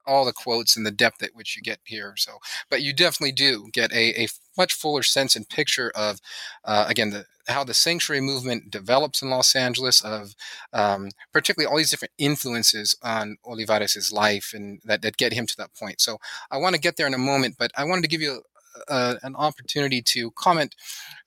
all 0.05 0.25
the 0.25 0.33
quotes 0.33 0.75
and 0.75 0.85
the 0.85 0.91
depth 0.91 1.23
at 1.23 1.33
which 1.33 1.55
you 1.55 1.61
get 1.61 1.79
here. 1.85 2.13
So, 2.17 2.33
but 2.69 2.81
you 2.81 2.93
definitely 2.93 3.31
do 3.31 3.69
get 3.71 3.89
a, 3.93 4.23
a 4.23 4.27
much 4.57 4.73
fuller 4.73 5.03
sense 5.03 5.35
and 5.35 5.47
picture 5.49 5.91
of, 5.95 6.19
uh, 6.63 6.85
again, 6.87 7.09
the 7.09 7.25
how 7.47 7.63
the 7.63 7.73
sanctuary 7.73 8.21
movement 8.21 8.71
develops 8.71 9.21
in 9.21 9.29
Los 9.29 9.55
Angeles, 9.55 10.01
of 10.01 10.33
um, 10.71 11.09
particularly 11.33 11.69
all 11.69 11.77
these 11.77 11.91
different 11.91 12.13
influences 12.17 12.95
on 13.03 13.37
Olivares' 13.43 14.13
life 14.13 14.53
and 14.53 14.79
that, 14.85 15.01
that 15.01 15.17
get 15.17 15.33
him 15.33 15.45
to 15.47 15.57
that 15.57 15.73
point. 15.73 15.99
So 15.99 16.19
I 16.51 16.57
want 16.57 16.75
to 16.75 16.81
get 16.81 16.95
there 16.95 17.07
in 17.07 17.13
a 17.13 17.17
moment, 17.17 17.55
but 17.59 17.71
I 17.75 17.83
wanted 17.83 18.03
to 18.03 18.07
give 18.07 18.21
you 18.21 18.43
uh, 18.87 19.15
an 19.23 19.35
opportunity 19.35 20.01
to 20.01 20.31
comment 20.31 20.75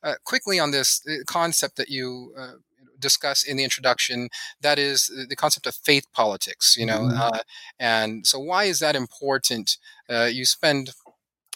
uh, 0.03 0.15
quickly 0.25 0.59
on 0.59 0.71
this 0.71 1.03
uh, 1.09 1.23
concept 1.27 1.77
that 1.77 1.89
you 1.89 2.33
uh, 2.37 2.53
discuss 2.99 3.45
in 3.45 3.57
the 3.57 3.65
introduction 3.65 4.29
that 4.63 4.79
is 4.79 5.11
the 5.29 5.37
concept 5.37 5.67
of 5.67 5.75
faith 5.75 6.07
politics 6.15 6.77
you 6.79 6.87
know 6.87 7.01
mm-hmm. 7.01 7.21
uh, 7.21 7.39
and 7.79 8.27
so 8.27 8.39
why 8.39 8.65
is 8.65 8.79
that 8.79 8.97
important 8.97 9.77
uh, 10.09 10.25
you 10.25 10.47
spend 10.47 10.91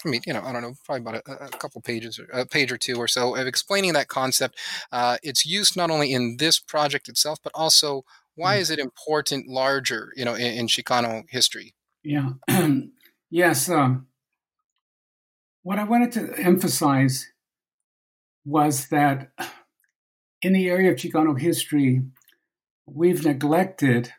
I 0.05 0.09
mean, 0.09 0.23
you 0.27 0.33
know, 0.33 0.43
I 0.43 0.53
don't 0.53 0.63
know, 0.63 0.75
probably 0.85 1.03
about 1.03 1.23
a, 1.27 1.45
a 1.47 1.49
couple 1.49 1.81
pages, 1.81 2.19
or 2.19 2.25
a 2.33 2.47
page 2.47 2.73
or 2.73 2.79
two 2.79 2.97
or 2.97 3.09
so 3.09 3.37
of 3.37 3.47
explaining 3.47 3.93
that 3.95 4.09
concept. 4.09 4.59
Uh, 4.93 5.19
it's 5.23 5.45
used 5.45 5.77
not 5.77 5.91
only 5.91 6.13
in 6.13 6.37
this 6.39 6.59
project 6.59 7.09
itself, 7.09 7.39
but 7.43 7.53
also 7.55 8.05
why 8.35 8.55
mm-hmm. 8.55 8.63
is 8.63 8.71
it 8.71 8.79
important 8.79 9.49
larger, 9.49 10.13
you 10.17 10.25
know, 10.25 10.35
in, 10.35 10.53
in 10.53 10.67
Chicano 10.67 11.25
history? 11.29 11.75
Yeah. 12.03 12.31
yes. 13.31 13.69
Um, 13.69 14.07
what 15.63 15.79
I 15.79 15.85
wanted 15.85 16.13
to 16.13 16.39
emphasize 16.39 17.27
was 18.45 18.89
that 18.89 19.31
in 20.43 20.55
the 20.55 20.69
area 20.69 20.91
of 20.91 20.97
Chicano 20.97 21.39
history, 21.39 22.03
we've 22.87 23.25
neglected 23.25 24.13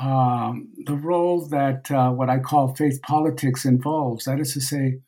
um, 0.00 0.68
the 0.84 0.94
role 0.94 1.46
that 1.46 1.90
uh, 1.90 2.10
what 2.10 2.28
I 2.28 2.38
call 2.38 2.74
faith 2.74 3.00
politics 3.02 3.64
involves. 3.64 4.24
That 4.24 4.40
is 4.40 4.52
to 4.54 4.60
say, 4.60 4.98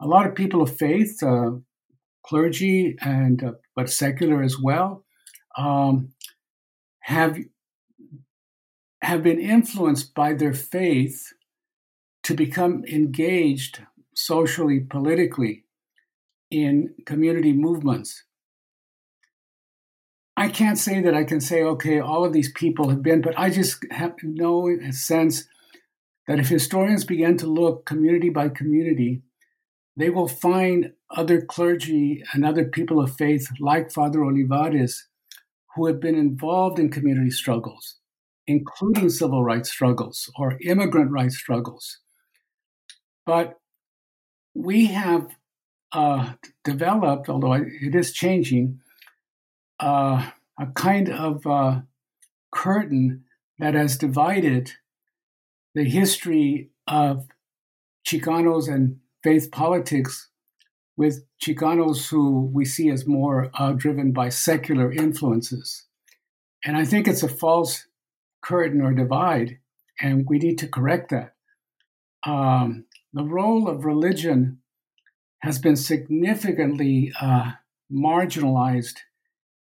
a 0.00 0.06
lot 0.06 0.26
of 0.26 0.34
people 0.34 0.62
of 0.62 0.76
faith, 0.76 1.22
uh, 1.22 1.52
clergy, 2.24 2.96
and 3.00 3.42
uh, 3.42 3.52
but 3.74 3.90
secular 3.90 4.42
as 4.42 4.58
well, 4.58 5.04
um, 5.56 6.12
have 7.00 7.38
have 9.02 9.22
been 9.22 9.40
influenced 9.40 10.14
by 10.14 10.34
their 10.34 10.52
faith 10.52 11.32
to 12.24 12.34
become 12.34 12.84
engaged 12.84 13.80
socially, 14.14 14.80
politically 14.80 15.64
in 16.50 16.94
community 17.06 17.52
movements. 17.52 18.24
I 20.38 20.48
can't 20.48 20.78
say 20.78 21.00
that 21.00 21.14
I 21.14 21.24
can 21.24 21.40
say, 21.40 21.64
okay, 21.64 21.98
all 21.98 22.24
of 22.24 22.32
these 22.32 22.52
people 22.52 22.90
have 22.90 23.02
been, 23.02 23.20
but 23.22 23.36
I 23.36 23.50
just 23.50 23.84
have 23.90 24.14
a 24.22 24.92
sense 24.92 25.48
that 26.28 26.38
if 26.38 26.48
historians 26.48 27.04
begin 27.04 27.36
to 27.38 27.48
look 27.48 27.84
community 27.84 28.30
by 28.30 28.48
community, 28.48 29.22
they 29.96 30.10
will 30.10 30.28
find 30.28 30.92
other 31.10 31.40
clergy 31.40 32.22
and 32.32 32.46
other 32.46 32.66
people 32.66 33.00
of 33.00 33.16
faith 33.16 33.48
like 33.58 33.90
Father 33.90 34.22
Olivares 34.22 35.08
who 35.74 35.86
have 35.86 35.98
been 35.98 36.14
involved 36.14 36.78
in 36.78 36.88
community 36.88 37.30
struggles, 37.30 37.96
including 38.46 39.10
civil 39.10 39.42
rights 39.42 39.72
struggles 39.72 40.30
or 40.38 40.56
immigrant 40.64 41.10
rights 41.10 41.36
struggles. 41.36 41.98
But 43.26 43.54
we 44.54 44.86
have 44.86 45.34
uh, 45.90 46.34
developed, 46.62 47.28
although 47.28 47.54
it 47.54 47.96
is 47.96 48.12
changing, 48.12 48.78
uh, 49.80 50.30
a 50.58 50.66
kind 50.74 51.08
of 51.08 51.46
uh, 51.46 51.80
curtain 52.52 53.24
that 53.58 53.74
has 53.74 53.96
divided 53.96 54.72
the 55.74 55.84
history 55.84 56.70
of 56.86 57.28
Chicanos 58.06 58.72
and 58.72 58.98
faith 59.22 59.50
politics 59.50 60.30
with 60.96 61.24
Chicanos 61.40 62.08
who 62.08 62.50
we 62.52 62.64
see 62.64 62.90
as 62.90 63.06
more 63.06 63.50
uh, 63.54 63.72
driven 63.72 64.12
by 64.12 64.28
secular 64.28 64.90
influences. 64.90 65.86
And 66.64 66.76
I 66.76 66.84
think 66.84 67.06
it's 67.06 67.22
a 67.22 67.28
false 67.28 67.86
curtain 68.42 68.80
or 68.80 68.92
divide, 68.92 69.58
and 70.00 70.26
we 70.28 70.38
need 70.38 70.58
to 70.58 70.68
correct 70.68 71.10
that. 71.10 71.34
Um, 72.24 72.86
the 73.12 73.24
role 73.24 73.68
of 73.68 73.84
religion 73.84 74.58
has 75.40 75.58
been 75.58 75.76
significantly 75.76 77.12
uh, 77.20 77.52
marginalized 77.92 78.98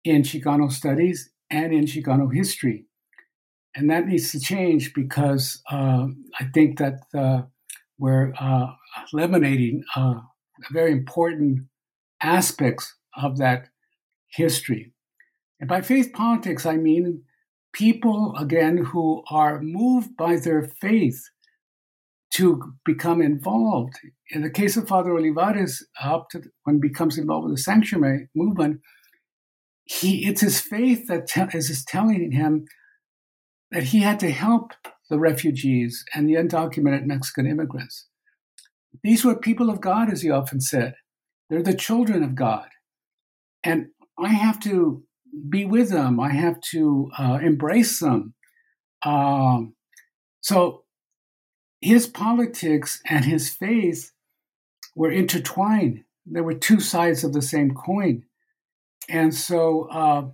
in 0.06 0.22
Chicano 0.22 0.70
studies 0.70 1.30
and 1.50 1.72
in 1.72 1.84
Chicano 1.84 2.32
history. 2.32 2.86
And 3.74 3.90
that 3.90 4.06
needs 4.06 4.32
to 4.32 4.40
change 4.40 4.94
because 4.94 5.60
uh, 5.70 6.06
I 6.40 6.44
think 6.54 6.78
that 6.78 7.00
uh, 7.14 7.42
we're 7.98 8.32
uh, 8.38 8.68
eliminating 9.12 9.82
uh, 9.94 10.20
very 10.70 10.92
important 10.92 11.66
aspects 12.22 12.94
of 13.16 13.36
that 13.38 13.68
history. 14.28 14.92
And 15.60 15.68
by 15.68 15.82
faith 15.82 16.12
politics, 16.12 16.64
I 16.64 16.76
mean 16.76 17.22
people, 17.72 18.34
again, 18.38 18.78
who 18.78 19.22
are 19.30 19.60
moved 19.60 20.16
by 20.16 20.36
their 20.36 20.62
faith 20.80 21.22
to 22.32 22.74
become 22.84 23.22
involved. 23.22 23.94
In 24.30 24.42
the 24.42 24.50
case 24.50 24.76
of 24.76 24.88
Father 24.88 25.12
Olivares, 25.12 25.86
up 26.02 26.28
to 26.30 26.42
when 26.64 26.76
he 26.76 26.88
becomes 26.88 27.18
involved 27.18 27.46
with 27.48 27.56
the 27.56 27.62
sanctuary 27.62 28.28
movement, 28.34 28.80
he 29.86 30.26
it's 30.26 30.40
his 30.40 30.60
faith 30.60 31.06
that 31.06 31.28
te- 31.28 31.56
is 31.56 31.84
telling 31.84 32.32
him 32.32 32.66
that 33.70 33.84
he 33.84 34.00
had 34.00 34.20
to 34.20 34.30
help 34.30 34.72
the 35.08 35.18
refugees 35.18 36.04
and 36.14 36.28
the 36.28 36.34
undocumented 36.34 37.06
Mexican 37.06 37.46
immigrants. 37.46 38.06
These 39.02 39.24
were 39.24 39.36
people 39.36 39.70
of 39.70 39.80
God, 39.80 40.10
as 40.10 40.22
he 40.22 40.30
often 40.30 40.60
said. 40.60 40.94
They're 41.48 41.62
the 41.62 41.74
children 41.74 42.22
of 42.22 42.34
God. 42.34 42.68
And 43.62 43.88
I 44.18 44.28
have 44.28 44.58
to 44.60 45.04
be 45.48 45.64
with 45.64 45.90
them, 45.90 46.18
I 46.18 46.30
have 46.30 46.60
to 46.72 47.10
uh, 47.18 47.38
embrace 47.42 48.00
them. 48.00 48.34
Um, 49.04 49.74
so 50.40 50.84
his 51.80 52.06
politics 52.06 53.00
and 53.08 53.24
his 53.24 53.50
faith 53.50 54.12
were 54.94 55.10
intertwined. 55.10 56.04
There 56.24 56.42
were 56.42 56.54
two 56.54 56.80
sides 56.80 57.22
of 57.22 57.32
the 57.32 57.42
same 57.42 57.74
coin. 57.74 58.24
And 59.08 59.34
so, 59.34 59.88
uh, 59.90 60.28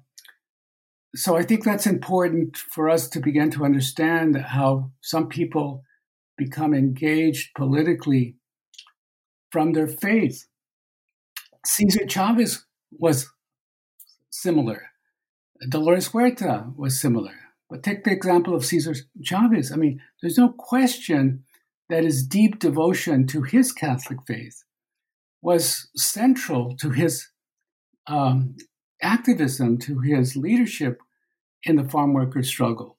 so 1.15 1.37
I 1.37 1.43
think 1.43 1.65
that's 1.65 1.87
important 1.87 2.57
for 2.57 2.89
us 2.89 3.09
to 3.11 3.21
begin 3.21 3.51
to 3.53 3.65
understand 3.65 4.37
how 4.37 4.91
some 5.01 5.29
people 5.29 5.83
become 6.39 6.75
engaged 6.75 7.51
politically 7.55 8.37
from 9.51 9.73
their 9.73 9.87
faith. 9.87 10.47
Cesar 11.65 12.07
Chavez 12.07 12.65
was 12.91 13.31
similar. 14.31 14.91
Dolores 15.69 16.09
Huerta 16.09 16.73
was 16.77 17.01
similar. 17.01 17.35
But 17.69 17.83
take 17.83 18.05
the 18.05 18.13
example 18.13 18.55
of 18.55 18.65
Cesar 18.65 18.95
Chavez. 19.23 19.73
I 19.73 19.77
mean, 19.77 20.01
there's 20.21 20.39
no 20.39 20.51
question 20.51 21.45
that 21.89 22.05
his 22.05 22.27
deep 22.27 22.59
devotion 22.59 23.27
to 23.29 23.43
his 23.43 23.73
Catholic 23.73 24.19
faith 24.27 24.65
was 25.43 25.89
central 25.95 26.77
to 26.79 26.91
his 26.91 27.29
um, 28.07 28.57
activism, 29.03 29.79
to 29.79 30.01
his 30.01 30.37
leadership 30.37 31.01
in 31.65 31.77
the 31.77 31.89
farm 31.89 32.13
workers' 32.13 32.49
struggle. 32.49 32.99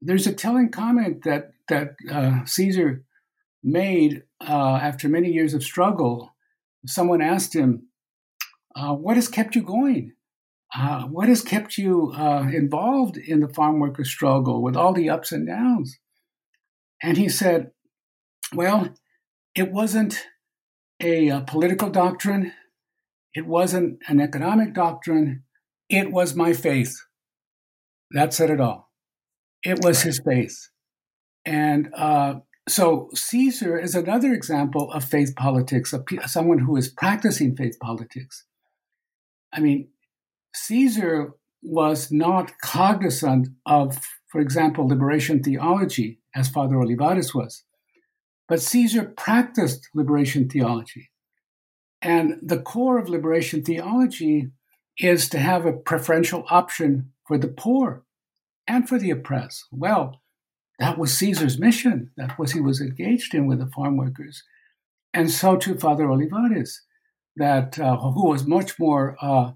There's 0.00 0.26
a 0.26 0.34
telling 0.34 0.70
comment 0.70 1.22
that 1.24 1.52
that 1.68 1.94
uh, 2.10 2.44
Cesar 2.44 3.04
made 3.62 4.24
uh, 4.40 4.78
after 4.82 5.08
many 5.08 5.30
years 5.30 5.54
of 5.54 5.62
struggle. 5.62 6.34
Someone 6.86 7.22
asked 7.22 7.54
him, 7.54 7.86
uh, 8.74 8.94
"What 8.94 9.16
has 9.16 9.28
kept 9.28 9.54
you 9.54 9.62
going? 9.62 10.12
Uh, 10.74 11.02
what 11.02 11.28
has 11.28 11.42
kept 11.42 11.78
you 11.78 12.12
uh, 12.16 12.48
involved 12.52 13.16
in 13.16 13.40
the 13.40 13.48
farm 13.48 13.78
workers' 13.78 14.08
struggle 14.10 14.62
with 14.62 14.76
all 14.76 14.92
the 14.92 15.08
ups 15.08 15.30
and 15.30 15.46
downs?" 15.46 15.98
And 17.02 17.16
he 17.16 17.28
said, 17.28 17.70
"Well, 18.52 18.88
it 19.54 19.70
wasn't 19.70 20.26
a, 21.00 21.28
a 21.28 21.40
political 21.42 21.90
doctrine." 21.90 22.52
It 23.34 23.46
wasn't 23.46 23.98
an 24.08 24.20
economic 24.20 24.74
doctrine. 24.74 25.44
It 25.88 26.12
was 26.12 26.34
my 26.34 26.52
faith. 26.52 26.96
That 28.10 28.34
said 28.34 28.50
it 28.50 28.60
all. 28.60 28.90
It 29.62 29.82
was 29.82 30.02
his 30.02 30.20
faith. 30.24 30.68
And 31.44 31.88
uh, 31.94 32.40
so 32.68 33.08
Cesar 33.14 33.78
is 33.78 33.94
another 33.94 34.32
example 34.32 34.90
of 34.92 35.04
faith 35.04 35.34
politics, 35.36 35.92
of 35.92 36.04
someone 36.26 36.58
who 36.58 36.76
is 36.76 36.88
practicing 36.88 37.56
faith 37.56 37.78
politics. 37.80 38.44
I 39.52 39.60
mean, 39.60 39.88
Cesar 40.54 41.34
was 41.62 42.10
not 42.10 42.52
cognizant 42.62 43.48
of, 43.66 43.98
for 44.28 44.40
example, 44.40 44.86
liberation 44.86 45.42
theology, 45.42 46.20
as 46.34 46.48
Father 46.48 46.80
Olivares 46.80 47.34
was. 47.34 47.64
But 48.48 48.60
Cesar 48.60 49.04
practiced 49.16 49.88
liberation 49.94 50.48
theology. 50.48 51.11
And 52.02 52.38
the 52.42 52.60
core 52.60 52.98
of 52.98 53.08
liberation 53.08 53.62
theology 53.62 54.50
is 54.98 55.28
to 55.30 55.38
have 55.38 55.64
a 55.64 55.72
preferential 55.72 56.44
option 56.50 57.12
for 57.26 57.38
the 57.38 57.48
poor 57.48 58.04
and 58.66 58.88
for 58.88 58.98
the 58.98 59.10
oppressed. 59.10 59.64
Well, 59.70 60.20
that 60.78 60.98
was 60.98 61.16
Cesar's 61.16 61.58
mission. 61.58 62.10
That 62.16 62.38
was 62.38 62.52
he 62.52 62.60
was 62.60 62.80
engaged 62.80 63.34
in 63.34 63.46
with 63.46 63.60
the 63.60 63.68
farm 63.68 63.96
workers. 63.96 64.42
And 65.14 65.30
so 65.30 65.56
too 65.56 65.76
Father 65.76 66.10
Olivares, 66.10 66.82
that 67.36 67.78
uh, 67.78 67.96
who 67.98 68.28
was 68.28 68.46
much 68.46 68.78
more 68.78 69.16
uh, 69.22 69.52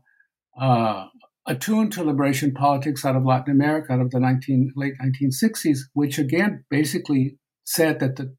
uh, 0.58 1.08
attuned 1.46 1.92
to 1.92 2.04
liberation 2.04 2.52
politics 2.52 3.04
out 3.04 3.16
of 3.16 3.24
Latin 3.24 3.52
America, 3.52 3.92
out 3.92 4.00
of 4.00 4.10
the 4.10 4.20
19, 4.20 4.72
late 4.76 4.94
1960s, 5.02 5.80
which 5.94 6.18
again 6.18 6.64
basically 6.70 7.38
said 7.64 7.98
that 8.00 8.16
the 8.16 8.34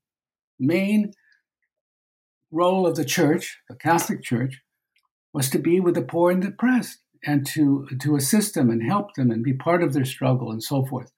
main 0.60 1.12
role 2.52 2.88
of 2.88 2.96
the 2.96 3.06
church, 3.06 3.58
the 3.70 3.76
Catholic 3.76 4.24
Church, 4.24 4.62
was 5.34 5.50
to 5.50 5.60
be 5.60 5.80
with 5.80 5.96
the 5.96 6.02
poor 6.02 6.32
and 6.32 6.42
depressed 6.42 7.00
and 7.26 7.46
to, 7.48 7.88
to 8.02 8.16
assist 8.16 8.54
them 8.54 8.70
and 8.70 8.84
help 8.84 9.14
them 9.16 9.32
and 9.32 9.44
be 9.44 9.54
part 9.54 9.84
of 9.84 9.94
their 9.94 10.06
struggle 10.06 10.52
and 10.52 10.64
so 10.64 10.86
forth. 10.86 11.12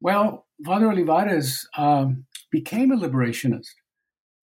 Well, 0.00 0.46
Father 0.64 0.90
Olivares 0.90 1.66
um, 1.76 2.26
became 2.50 2.92
a 2.92 2.96
liberationist. 2.96 3.74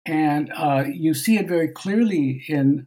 And 0.04 0.50
uh, 0.56 0.84
you 0.92 1.14
see 1.14 1.36
it 1.36 1.48
very 1.48 1.68
clearly 1.68 2.44
in, 2.48 2.86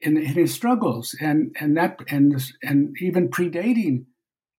in, 0.00 0.16
in 0.16 0.24
his 0.24 0.54
struggles 0.54 1.14
and, 1.20 1.54
and, 1.58 1.76
that, 1.76 1.98
and, 2.08 2.40
and 2.62 2.96
even 3.00 3.28
predating 3.28 4.06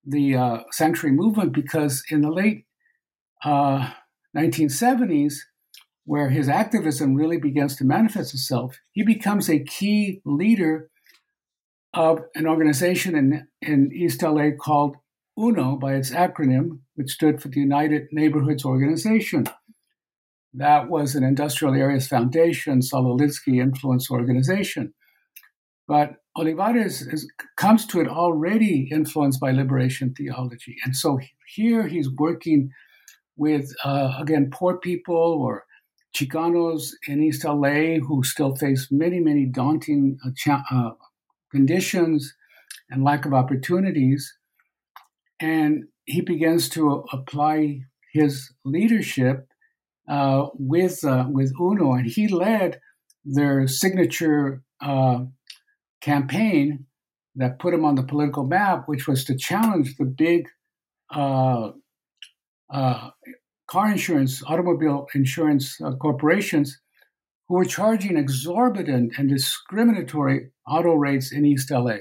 the 0.06 0.36
uh, 0.36 0.58
sanctuary 0.72 1.16
movement, 1.16 1.54
because 1.54 2.04
in 2.10 2.22
the 2.22 2.32
late 2.32 2.66
uh, 3.44 3.92
1970s, 4.36 5.36
where 6.08 6.30
his 6.30 6.48
activism 6.48 7.16
really 7.16 7.38
begins 7.38 7.76
to 7.76 7.84
manifest 7.84 8.34
itself, 8.34 8.80
he 8.94 9.04
becomes 9.04 9.50
a 9.50 9.60
key 9.60 10.22
leader 10.24 10.90
of 11.94 12.22
an 12.34 12.48
organization 12.48 13.14
in, 13.14 13.46
in 13.62 13.92
East 13.94 14.24
LA 14.24 14.52
called 14.58 14.96
UNO 15.38 15.76
by 15.76 15.96
its 15.96 16.12
acronym, 16.12 16.80
which 16.96 17.12
stood 17.12 17.42
for 17.42 17.50
the 17.50 17.60
United 17.60 18.04
Neighborhoods 18.14 18.64
Organization. 18.64 19.48
That 20.54 20.88
was 20.88 21.14
an 21.14 21.26
Industrial 21.26 21.76
Areas 21.76 22.08
Foundation, 22.08 22.82
Saul 22.82 23.18
Alinsky 23.18 23.62
influence 23.62 24.10
organization. 24.10 24.94
But 25.90 26.14
Olivares 26.38 27.02
is, 27.02 27.30
comes 27.58 27.86
to 27.88 28.00
it 28.00 28.08
already 28.08 28.88
influenced 28.90 29.42
by 29.42 29.52
liberation 29.52 30.14
theology. 30.18 30.78
And 30.86 30.96
so 30.96 31.20
here 31.54 31.86
he's 31.86 32.10
working 32.10 32.70
with, 33.36 33.74
uh, 33.84 34.14
again, 34.18 34.52
poor 34.54 34.78
people 34.78 35.16
or 35.18 35.66
Chicanos 36.18 36.92
in 37.08 37.22
East 37.22 37.44
LA 37.44 38.00
who 38.00 38.24
still 38.24 38.56
face 38.56 38.88
many, 38.92 39.20
many 39.20 39.46
daunting 39.46 40.18
uh, 40.26 40.60
uh, 40.72 40.92
conditions 41.52 42.34
and 42.90 43.04
lack 43.04 43.26
of 43.26 43.34
opportunities. 43.34 44.34
And 45.40 45.86
he 46.06 46.22
begins 46.22 46.70
to 46.70 47.04
apply 47.12 47.82
his 48.14 48.52
leadership 48.66 49.48
uh, 50.10 50.48
with 50.54 51.04
uh, 51.04 51.26
with 51.30 51.54
UNO, 51.60 51.94
and 51.94 52.08
he 52.08 52.28
led 52.30 52.80
their 53.26 53.68
signature 53.68 54.64
uh, 54.82 55.26
campaign 56.02 56.86
that 57.36 57.60
put 57.60 57.74
him 57.74 57.84
on 57.86 57.96
the 57.96 58.04
political 58.04 58.46
map, 58.46 58.84
which 58.88 59.06
was 59.06 59.26
to 59.26 59.38
challenge 59.38 59.98
the 59.98 60.06
big 60.06 60.48
uh, 61.14 61.72
car 63.68 63.92
insurance, 63.92 64.42
automobile 64.48 65.08
insurance 65.14 65.80
uh, 65.82 65.92
corporations 65.96 66.80
who 67.48 67.56
were 67.56 67.66
charging 67.66 68.18
exorbitant 68.18 69.14
and 69.18 69.30
discriminatory 69.30 70.52
auto 70.68 70.94
rates 70.94 71.32
in 71.32 71.46
East 71.46 71.72
LA. 71.72 71.98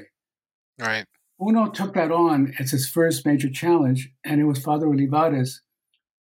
Right. 0.78 1.04
Uno 1.40 1.68
took 1.68 1.94
that 1.94 2.10
on 2.10 2.54
as 2.58 2.70
his 2.70 2.88
first 2.88 3.26
major 3.26 3.50
challenge, 3.50 4.10
and 4.24 4.40
it 4.40 4.44
was 4.44 4.58
Father 4.58 4.86
Olivares 4.86 5.60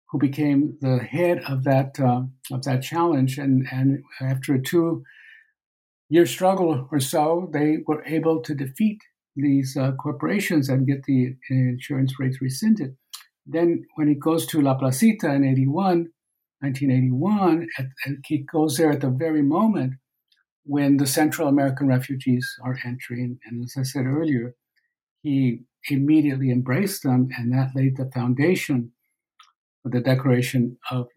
who 0.09 0.19
became 0.19 0.77
the 0.81 0.99
head 0.99 1.39
of 1.47 1.63
that 1.63 1.99
uh, 1.99 2.23
of 2.51 2.63
that 2.63 2.81
challenge. 2.81 3.37
And 3.37 3.67
and 3.71 4.03
after 4.21 4.53
a 4.53 4.61
two 4.61 5.03
year 6.09 6.25
struggle 6.25 6.87
or 6.91 6.99
so, 6.99 7.49
they 7.53 7.77
were 7.87 8.03
able 8.05 8.41
to 8.43 8.53
defeat 8.53 9.01
these 9.35 9.75
uh, 9.75 9.91
corporations 9.93 10.69
and 10.69 10.87
get 10.87 11.03
the 11.03 11.35
insurance 11.49 12.13
rates 12.19 12.41
rescinded. 12.41 12.95
Then, 13.45 13.85
when 13.95 14.07
he 14.07 14.15
goes 14.15 14.45
to 14.47 14.61
La 14.61 14.75
Placita 14.75 15.31
in 15.33 15.43
81, 15.43 16.09
1981, 16.61 17.67
at, 17.77 17.85
he 18.25 18.39
goes 18.39 18.77
there 18.77 18.91
at 18.91 19.01
the 19.01 19.09
very 19.09 19.43
moment 19.43 19.93
when 20.63 20.97
the 20.97 21.05
Central 21.05 21.47
American 21.47 21.87
refugees 21.87 22.55
are 22.63 22.77
entering. 22.83 23.37
And 23.45 23.63
as 23.63 23.75
I 23.77 23.83
said 23.83 24.05
earlier, 24.05 24.55
he 25.21 25.61
immediately 25.89 26.49
embraced 26.49 27.03
them, 27.03 27.29
and 27.37 27.53
that 27.53 27.75
laid 27.75 27.97
the 27.97 28.09
foundation 28.11 28.91
for 29.83 29.89
the 29.89 30.01
declaration 30.01 30.77
of 30.89 31.07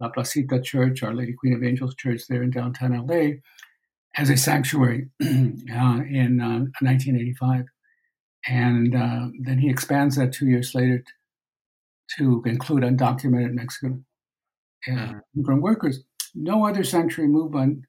La 0.00 0.10
Placita 0.10 0.60
Church, 0.60 1.02
Our 1.02 1.14
Lady 1.14 1.32
Queen 1.32 1.54
of 1.54 1.64
Angels 1.64 1.94
Church, 1.94 2.22
there 2.28 2.42
in 2.42 2.50
downtown 2.50 3.06
LA, 3.06 3.38
as 4.16 4.28
a 4.28 4.36
sanctuary 4.36 5.08
uh, 5.22 5.26
in 5.26 6.40
uh, 6.40 6.68
1985. 6.80 7.64
And 8.46 8.94
uh, 8.94 9.28
then 9.40 9.58
he 9.58 9.70
expands 9.70 10.16
that 10.16 10.32
two 10.32 10.46
years 10.46 10.74
later 10.74 11.04
to 12.16 12.42
include 12.46 12.82
undocumented 12.82 13.52
Mexican 13.52 14.04
uh, 14.86 14.92
mm-hmm. 14.92 15.18
immigrant 15.34 15.62
workers. 15.62 16.02
No 16.34 16.66
other 16.66 16.84
sanctuary 16.84 17.30
movement 17.30 17.84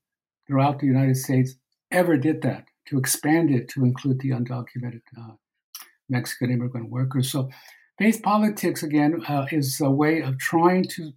throughout 0.48 0.80
the 0.80 0.88
United 0.88 1.18
States 1.18 1.56
ever 1.92 2.18
did 2.18 2.42
that, 2.42 2.66
to 2.88 2.98
expand 2.98 3.52
it 3.52 3.68
to 3.70 3.84
include 3.84 4.20
the 4.20 4.30
undocumented 4.30 5.02
uh, 5.18 5.34
Mexican 6.10 6.52
immigrant 6.52 6.90
workers. 6.90 7.32
So, 7.32 7.50
faith 7.98 8.22
politics, 8.24 8.84
again, 8.84 9.22
uh, 9.28 9.46
is 9.52 9.80
a 9.82 9.92
way 9.92 10.22
of 10.22 10.38
trying 10.40 10.86
to 10.96 11.12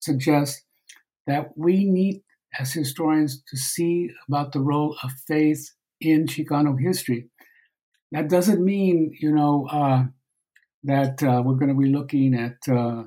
suggest 0.00 0.62
that 1.26 1.56
we 1.56 1.84
need, 1.84 2.22
as 2.58 2.72
historians, 2.72 3.42
to 3.48 3.56
see 3.56 4.10
about 4.28 4.52
the 4.52 4.60
role 4.60 4.96
of 5.02 5.10
faith 5.26 5.70
in 6.00 6.26
Chicano 6.26 6.78
history. 6.78 7.30
That 8.12 8.28
doesn't 8.28 8.62
mean, 8.62 9.16
you 9.18 9.32
know, 9.34 9.66
uh, 9.70 10.04
that 10.84 11.22
uh, 11.22 11.42
we're 11.44 11.54
going 11.54 11.74
to 11.74 11.80
be 11.80 11.88
looking 11.88 12.34
at 12.34 12.56
uh, 12.68 13.04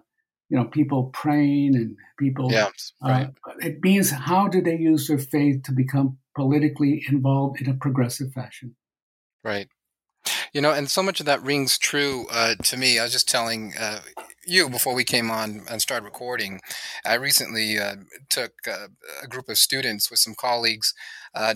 you 0.50 0.58
know 0.58 0.66
people 0.66 1.06
praying 1.14 1.76
and 1.76 1.96
people 2.18 2.52
yeah, 2.52 2.68
uh, 3.06 3.10
right. 3.10 3.28
uh, 3.48 3.54
it 3.60 3.82
means 3.82 4.12
how 4.12 4.48
do 4.48 4.62
they 4.62 4.76
use 4.76 5.08
their 5.08 5.20
faith 5.20 5.64
to 5.64 5.72
become 5.72 6.18
politically 6.36 7.04
involved 7.10 7.62
in 7.62 7.70
a 7.70 7.74
progressive 7.76 8.34
fashion? 8.34 8.76
Right. 9.44 9.68
You 10.54 10.62
know 10.62 10.72
and 10.72 10.90
so 10.90 11.04
much 11.04 11.20
of 11.20 11.26
that 11.28 11.44
rings 11.44 11.78
true 11.78 12.26
uh, 12.32 12.56
to 12.56 12.78
me. 12.78 13.00
I 13.00 13.04
was 13.04 13.14
just 13.14 13.30
telling 13.30 13.74
uh, 13.80 14.00
you 14.46 14.70
before 14.70 14.96
we 14.96 15.04
came 15.04 15.30
on 15.30 15.64
and 15.70 15.82
started 15.82 16.06
recording 16.06 16.62
i 17.06 17.16
recently 17.16 17.78
uh, 17.78 17.96
took 18.30 18.54
a 18.66 19.28
group 19.28 19.50
of 19.50 19.58
students 19.58 20.10
with 20.10 20.22
some 20.22 20.34
colleagues 20.34 20.94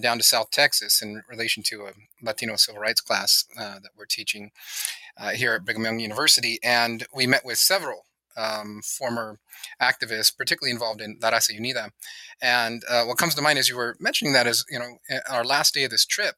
down 0.02 0.18
to 0.18 0.24
south 0.26 0.52
texas 0.52 1.02
in 1.02 1.24
relation 1.30 1.64
to 1.64 1.86
a 1.86 1.92
latino 2.22 2.58
civil 2.58 2.82
rights 2.82 3.00
class 3.00 3.46
that 3.56 3.92
we're 3.98 4.04
teaching 4.04 4.52
here 5.30 5.54
at 5.54 5.64
brigham 5.64 5.86
young 5.86 6.00
university 6.00 6.60
and 6.64 7.06
we 7.14 7.28
met 7.28 7.46
with 7.46 7.58
several 7.58 8.06
um, 8.38 8.82
former 8.84 9.40
activists, 9.82 10.36
particularly 10.36 10.72
involved 10.72 11.02
in 11.02 11.18
La 11.22 11.32
Raza 11.32 11.58
Unida. 11.58 11.90
And 12.42 12.84
uh, 12.90 13.04
what 13.04 13.18
comes 13.18 13.36
to 13.36 13.42
mind 13.42 13.60
as 13.60 13.70
you 13.70 13.76
were 13.76 13.96
mentioning 14.00 14.34
that 14.34 14.48
is, 14.48 14.66
you 14.70 14.80
know, 14.80 14.98
our 15.30 15.44
last 15.44 15.74
day 15.74 15.84
of 15.84 15.92
this 15.92 16.06
trip, 16.06 16.36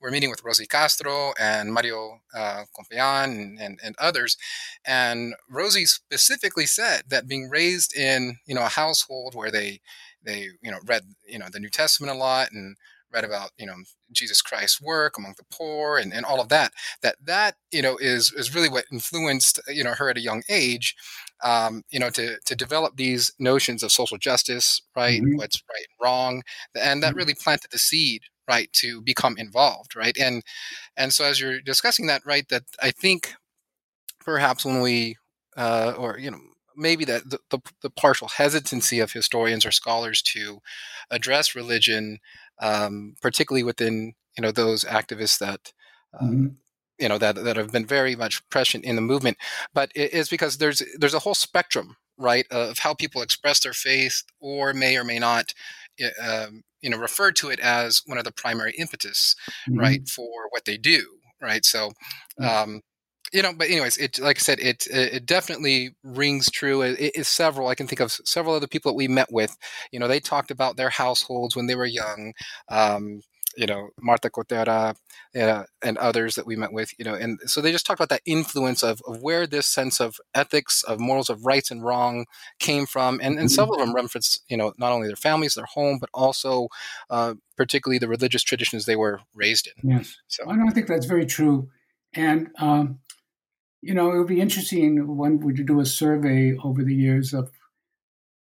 we're 0.00 0.10
meeting 0.10 0.30
with 0.30 0.44
Rosie 0.44 0.66
Castro 0.66 1.32
and 1.40 1.72
Mario 1.72 2.20
uh, 2.34 2.64
and, 2.90 3.58
and, 3.60 3.80
and, 3.82 3.96
others. 3.98 4.36
And 4.86 5.34
Rosie 5.50 5.86
specifically 5.86 6.66
said 6.66 7.02
that 7.08 7.26
being 7.26 7.48
raised 7.50 7.96
in, 7.96 8.36
you 8.46 8.54
know, 8.54 8.64
a 8.64 8.68
household 8.68 9.34
where 9.34 9.50
they, 9.50 9.80
they, 10.24 10.48
you 10.62 10.70
know, 10.70 10.78
read, 10.86 11.02
you 11.26 11.38
know, 11.38 11.48
the 11.50 11.58
New 11.58 11.68
Testament 11.68 12.12
a 12.12 12.16
lot 12.16 12.52
and 12.52 12.76
read 13.12 13.24
about 13.24 13.50
you 13.58 13.66
know 13.66 13.74
Jesus 14.12 14.42
Christ's 14.42 14.80
work 14.80 15.18
among 15.18 15.34
the 15.36 15.44
poor 15.50 15.98
and, 15.98 16.12
and 16.12 16.24
all 16.24 16.40
of 16.40 16.48
that 16.48 16.72
that 17.02 17.16
that 17.24 17.56
you 17.70 17.82
know 17.82 17.96
is 17.96 18.32
is 18.32 18.54
really 18.54 18.68
what 18.68 18.84
influenced 18.92 19.60
you 19.68 19.84
know 19.84 19.94
her 19.94 20.10
at 20.10 20.16
a 20.16 20.22
young 20.22 20.42
age 20.48 20.94
um, 21.44 21.82
you 21.90 21.98
know 21.98 22.10
to 22.10 22.38
to 22.44 22.54
develop 22.54 22.96
these 22.96 23.32
notions 23.38 23.82
of 23.82 23.92
social 23.92 24.18
justice 24.18 24.82
right 24.96 25.20
mm-hmm. 25.20 25.36
what's 25.36 25.62
right 25.68 25.86
and 25.88 26.04
wrong 26.04 26.42
and 26.80 27.02
that 27.02 27.10
mm-hmm. 27.10 27.18
really 27.18 27.34
planted 27.34 27.70
the 27.70 27.78
seed 27.78 28.22
right 28.48 28.72
to 28.72 29.00
become 29.02 29.36
involved 29.38 29.94
right 29.96 30.16
and 30.18 30.42
and 30.96 31.12
so 31.12 31.24
as 31.24 31.40
you're 31.40 31.60
discussing 31.60 32.06
that 32.06 32.22
right 32.24 32.48
that 32.48 32.62
I 32.82 32.90
think 32.90 33.34
perhaps 34.20 34.64
when 34.64 34.80
we 34.80 35.16
uh, 35.56 35.94
or 35.96 36.18
you 36.18 36.30
know 36.30 36.38
maybe 36.78 37.04
that 37.04 37.28
the, 37.28 37.38
the, 37.50 37.58
the, 37.82 37.90
partial 37.90 38.28
hesitancy 38.28 39.00
of 39.00 39.12
historians 39.12 39.66
or 39.66 39.72
scholars 39.72 40.22
to 40.22 40.60
address 41.10 41.56
religion 41.56 42.18
um, 42.60 43.14
particularly 43.20 43.62
within 43.62 44.14
you 44.36 44.42
know 44.42 44.52
those 44.52 44.84
activists 44.84 45.38
that 45.38 45.72
um, 46.18 46.30
mm-hmm. 46.30 46.46
you 46.98 47.08
know 47.08 47.18
that 47.18 47.36
that 47.36 47.56
have 47.56 47.72
been 47.72 47.86
very 47.86 48.16
much 48.16 48.46
prescient 48.48 48.84
in 48.84 48.96
the 48.96 49.02
movement. 49.02 49.36
But 49.74 49.90
it 49.94 50.12
is 50.12 50.28
because 50.28 50.58
there's 50.58 50.82
there's 50.98 51.14
a 51.14 51.20
whole 51.20 51.34
spectrum, 51.34 51.96
right, 52.16 52.46
of 52.50 52.78
how 52.80 52.94
people 52.94 53.22
express 53.22 53.60
their 53.60 53.72
faith 53.72 54.22
or 54.40 54.72
may 54.72 54.96
or 54.96 55.04
may 55.04 55.18
not. 55.18 55.52
Um, 56.22 56.62
you 56.80 56.90
know, 56.90 56.96
refer 56.96 57.32
to 57.32 57.50
it 57.50 57.58
as 57.58 58.02
one 58.06 58.18
of 58.18 58.24
the 58.24 58.30
primary 58.30 58.72
impetus, 58.78 59.34
mm-hmm. 59.68 59.80
right, 59.80 60.08
for 60.08 60.46
what 60.50 60.64
they 60.64 60.76
do, 60.76 61.04
right? 61.42 61.64
So, 61.64 61.90
um, 62.40 62.82
you 63.32 63.42
know, 63.42 63.52
but 63.52 63.68
anyways, 63.68 63.98
it 63.98 64.18
like 64.18 64.38
I 64.38 64.40
said, 64.40 64.60
it 64.60 64.86
it 64.88 65.26
definitely 65.26 65.94
rings 66.02 66.50
true. 66.50 66.82
It 66.82 67.16
is 67.16 67.28
several. 67.28 67.68
I 67.68 67.74
can 67.74 67.86
think 67.86 68.00
of 68.00 68.12
several 68.12 68.54
other 68.54 68.66
people 68.66 68.92
that 68.92 68.96
we 68.96 69.08
met 69.08 69.32
with. 69.32 69.56
You 69.92 70.00
know, 70.00 70.08
they 70.08 70.20
talked 70.20 70.50
about 70.50 70.76
their 70.76 70.90
households 70.90 71.56
when 71.56 71.66
they 71.66 71.74
were 71.76 71.86
young. 71.86 72.32
Um, 72.68 73.22
you 73.56 73.66
know, 73.66 73.88
Marta 74.00 74.30
Cotera 74.30 74.94
uh, 75.36 75.64
and 75.82 75.98
others 75.98 76.36
that 76.36 76.46
we 76.46 76.54
met 76.54 76.72
with. 76.72 76.92
You 76.96 77.04
know, 77.04 77.14
and 77.14 77.40
so 77.46 77.60
they 77.60 77.72
just 77.72 77.84
talked 77.84 77.98
about 77.98 78.08
that 78.10 78.22
influence 78.24 78.82
of, 78.84 79.02
of 79.06 79.20
where 79.20 79.46
this 79.46 79.66
sense 79.66 80.00
of 80.00 80.16
ethics, 80.34 80.84
of 80.84 81.00
morals, 81.00 81.28
of 81.28 81.44
rights 81.44 81.70
and 81.70 81.84
wrong 81.84 82.26
came 82.60 82.86
from, 82.86 83.16
and 83.16 83.38
and 83.38 83.38
mm-hmm. 83.38 83.46
several 83.48 83.80
of 83.80 83.86
them 83.86 83.94
reference 83.94 84.40
you 84.48 84.56
know 84.56 84.72
not 84.78 84.92
only 84.92 85.08
their 85.08 85.16
families, 85.16 85.54
their 85.54 85.66
home, 85.66 85.98
but 86.00 86.10
also 86.14 86.68
uh, 87.10 87.34
particularly 87.56 87.98
the 87.98 88.08
religious 88.08 88.42
traditions 88.42 88.86
they 88.86 88.96
were 88.96 89.20
raised 89.34 89.66
in. 89.66 89.90
Yes, 89.90 90.16
so 90.28 90.44
I 90.48 90.70
think 90.70 90.86
that's 90.86 91.06
very 91.06 91.26
true. 91.26 91.68
And 92.14 92.48
um, 92.58 93.00
you 93.80 93.94
know, 93.94 94.12
it 94.12 94.18
would 94.18 94.26
be 94.26 94.40
interesting 94.40 95.16
when 95.16 95.40
we 95.40 95.52
do 95.52 95.80
a 95.80 95.86
survey 95.86 96.56
over 96.64 96.82
the 96.82 96.94
years 96.94 97.32
of 97.32 97.50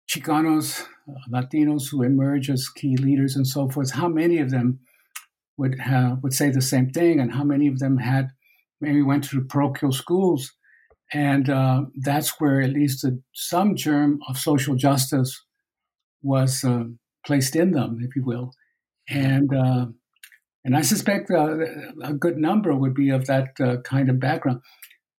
Chicanos, 0.08 0.82
uh, 1.08 1.14
Latinos 1.30 1.90
who 1.90 2.02
emerge 2.02 2.50
as 2.50 2.68
key 2.68 2.96
leaders 2.96 3.36
and 3.36 3.46
so 3.46 3.68
forth. 3.68 3.92
How 3.92 4.08
many 4.08 4.38
of 4.38 4.50
them 4.50 4.80
would 5.56 5.76
would 6.22 6.34
say 6.34 6.50
the 6.50 6.60
same 6.60 6.90
thing, 6.90 7.20
and 7.20 7.32
how 7.32 7.44
many 7.44 7.68
of 7.68 7.78
them 7.78 7.98
had 7.98 8.30
maybe 8.80 9.02
went 9.02 9.24
to 9.24 9.44
parochial 9.44 9.92
schools, 9.92 10.52
and 11.12 11.48
uh, 11.48 11.82
that's 11.96 12.40
where 12.40 12.60
at 12.60 12.70
least 12.70 13.04
a, 13.04 13.18
some 13.32 13.76
germ 13.76 14.18
of 14.28 14.36
social 14.36 14.74
justice 14.74 15.44
was 16.22 16.64
uh, 16.64 16.84
placed 17.24 17.54
in 17.54 17.70
them, 17.70 17.98
if 18.02 18.16
you 18.16 18.24
will, 18.24 18.52
and 19.08 19.54
uh, 19.54 19.86
and 20.64 20.76
I 20.76 20.82
suspect 20.82 21.30
uh, 21.30 21.58
a 22.02 22.12
good 22.12 22.38
number 22.38 22.74
would 22.74 22.94
be 22.94 23.10
of 23.10 23.26
that 23.26 23.54
kind 23.84 24.10
of 24.10 24.18
background 24.18 24.62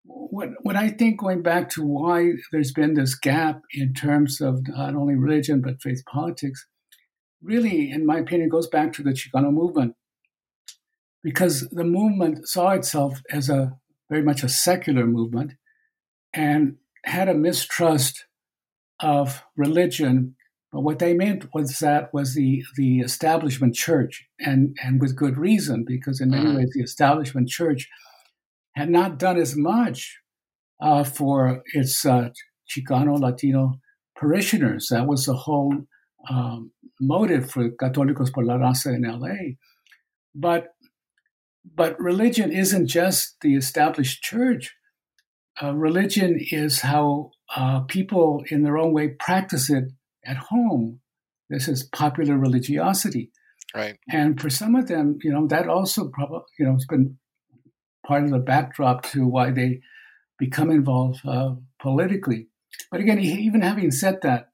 what, 0.04 0.50
what 0.62 0.76
I 0.76 0.90
think 0.90 1.18
going 1.18 1.42
back 1.42 1.68
to 1.70 1.82
why 1.82 2.32
there's 2.52 2.72
been 2.72 2.94
this 2.94 3.14
gap 3.14 3.62
in 3.72 3.94
terms 3.94 4.40
of 4.40 4.60
not 4.68 4.94
only 4.94 5.14
religion 5.14 5.60
but 5.60 5.82
faith 5.82 6.02
politics, 6.06 6.66
really, 7.42 7.90
in 7.90 8.06
my 8.06 8.18
opinion, 8.18 8.48
goes 8.48 8.68
back 8.68 8.92
to 8.94 9.02
the 9.02 9.10
Chicano 9.10 9.52
movement. 9.52 9.94
Because 11.22 11.68
the 11.70 11.84
movement 11.84 12.46
saw 12.46 12.70
itself 12.70 13.22
as 13.30 13.48
a 13.48 13.78
very 14.10 14.22
much 14.22 14.42
a 14.42 14.48
secular 14.48 15.06
movement 15.06 15.52
and 16.34 16.76
had 17.04 17.28
a 17.28 17.34
mistrust 17.34 18.26
of 19.00 19.42
religion, 19.56 20.36
But 20.74 20.80
what 20.80 20.98
they 20.98 21.14
meant 21.14 21.46
was 21.54 21.78
that 21.78 22.12
was 22.12 22.34
the 22.34 22.64
the 22.76 22.98
establishment 22.98 23.76
church, 23.76 24.26
and 24.40 24.76
and 24.82 25.00
with 25.00 25.14
good 25.14 25.38
reason, 25.38 25.84
because 25.86 26.20
in 26.20 26.30
many 26.30 26.46
mm-hmm. 26.46 26.56
ways 26.56 26.72
the 26.74 26.82
establishment 26.82 27.48
church 27.48 27.88
had 28.74 28.90
not 28.90 29.18
done 29.18 29.36
as 29.36 29.56
much 29.56 30.18
uh, 30.80 31.04
for 31.04 31.62
its 31.72 32.04
uh, 32.04 32.30
Chicano 32.68 33.18
Latino 33.18 33.74
parishioners. 34.16 34.88
That 34.90 35.06
was 35.06 35.26
the 35.26 35.34
whole 35.34 35.74
um, 36.28 36.72
motive 37.00 37.50
for 37.50 37.70
Católicos 37.70 38.32
por 38.32 38.44
la 38.44 38.56
Raza 38.56 38.94
in 38.94 39.02
LA. 39.02 39.54
But 40.34 40.68
but 41.64 41.98
religion 41.98 42.52
isn't 42.52 42.88
just 42.88 43.36
the 43.40 43.54
established 43.54 44.22
church. 44.22 44.74
Uh, 45.62 45.74
religion 45.74 46.38
is 46.50 46.80
how 46.80 47.30
uh, 47.56 47.80
people, 47.80 48.44
in 48.50 48.62
their 48.62 48.76
own 48.76 48.92
way, 48.92 49.08
practice 49.08 49.70
it 49.70 49.84
at 50.26 50.36
home. 50.36 51.00
This 51.48 51.68
is 51.68 51.84
popular 51.84 52.36
religiosity, 52.36 53.30
right? 53.74 53.96
And 54.10 54.40
for 54.40 54.50
some 54.50 54.74
of 54.74 54.88
them, 54.88 55.18
you 55.22 55.32
know, 55.32 55.46
that 55.46 55.68
also 55.68 56.08
probably, 56.08 56.42
you 56.58 56.66
know, 56.66 56.72
has 56.72 56.86
been 56.86 57.18
part 58.06 58.24
of 58.24 58.30
the 58.30 58.38
backdrop 58.38 59.04
to 59.10 59.26
why 59.26 59.50
they 59.50 59.80
become 60.38 60.70
involved 60.70 61.20
uh, 61.26 61.54
politically. 61.80 62.48
But 62.90 63.00
again, 63.00 63.18
even 63.20 63.62
having 63.62 63.90
said 63.90 64.20
that, 64.22 64.50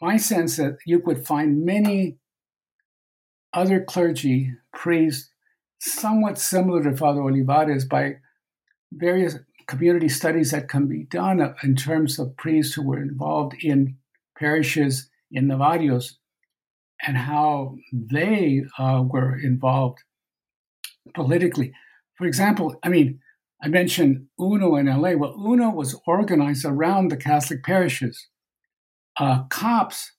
my 0.00 0.16
sense 0.16 0.56
that 0.56 0.78
you 0.84 1.00
could 1.00 1.26
find 1.26 1.64
many 1.64 2.18
other 3.52 3.82
clergy, 3.82 4.52
priests, 4.72 5.30
somewhat 5.80 6.38
similar 6.38 6.82
to 6.82 6.96
Father 6.96 7.20
Olivares 7.20 7.84
by 7.84 8.16
various 8.92 9.36
community 9.66 10.08
studies 10.08 10.50
that 10.50 10.68
can 10.68 10.86
be 10.86 11.04
done 11.04 11.54
in 11.62 11.74
terms 11.74 12.18
of 12.18 12.36
priests 12.36 12.74
who 12.74 12.82
were 12.82 13.02
involved 13.02 13.54
in 13.62 13.96
parishes 14.38 15.10
in 15.30 15.48
the 15.48 15.56
barrios 15.56 16.18
and 17.06 17.16
how 17.16 17.76
they 17.92 18.64
uh, 18.78 19.02
were 19.06 19.38
involved 19.38 19.98
politically. 21.14 21.72
For 22.16 22.26
example, 22.26 22.76
I 22.82 22.88
mean, 22.88 23.20
I 23.62 23.68
mentioned 23.68 24.26
UNO 24.40 24.76
in 24.76 24.86
LA. 24.86 25.12
Well, 25.12 25.34
UNO 25.38 25.70
was 25.70 25.98
organized 26.06 26.64
around 26.64 27.10
the 27.10 27.16
Catholic 27.16 27.62
parishes. 27.62 28.28
Uh, 29.18 29.44
COPS 29.44 30.12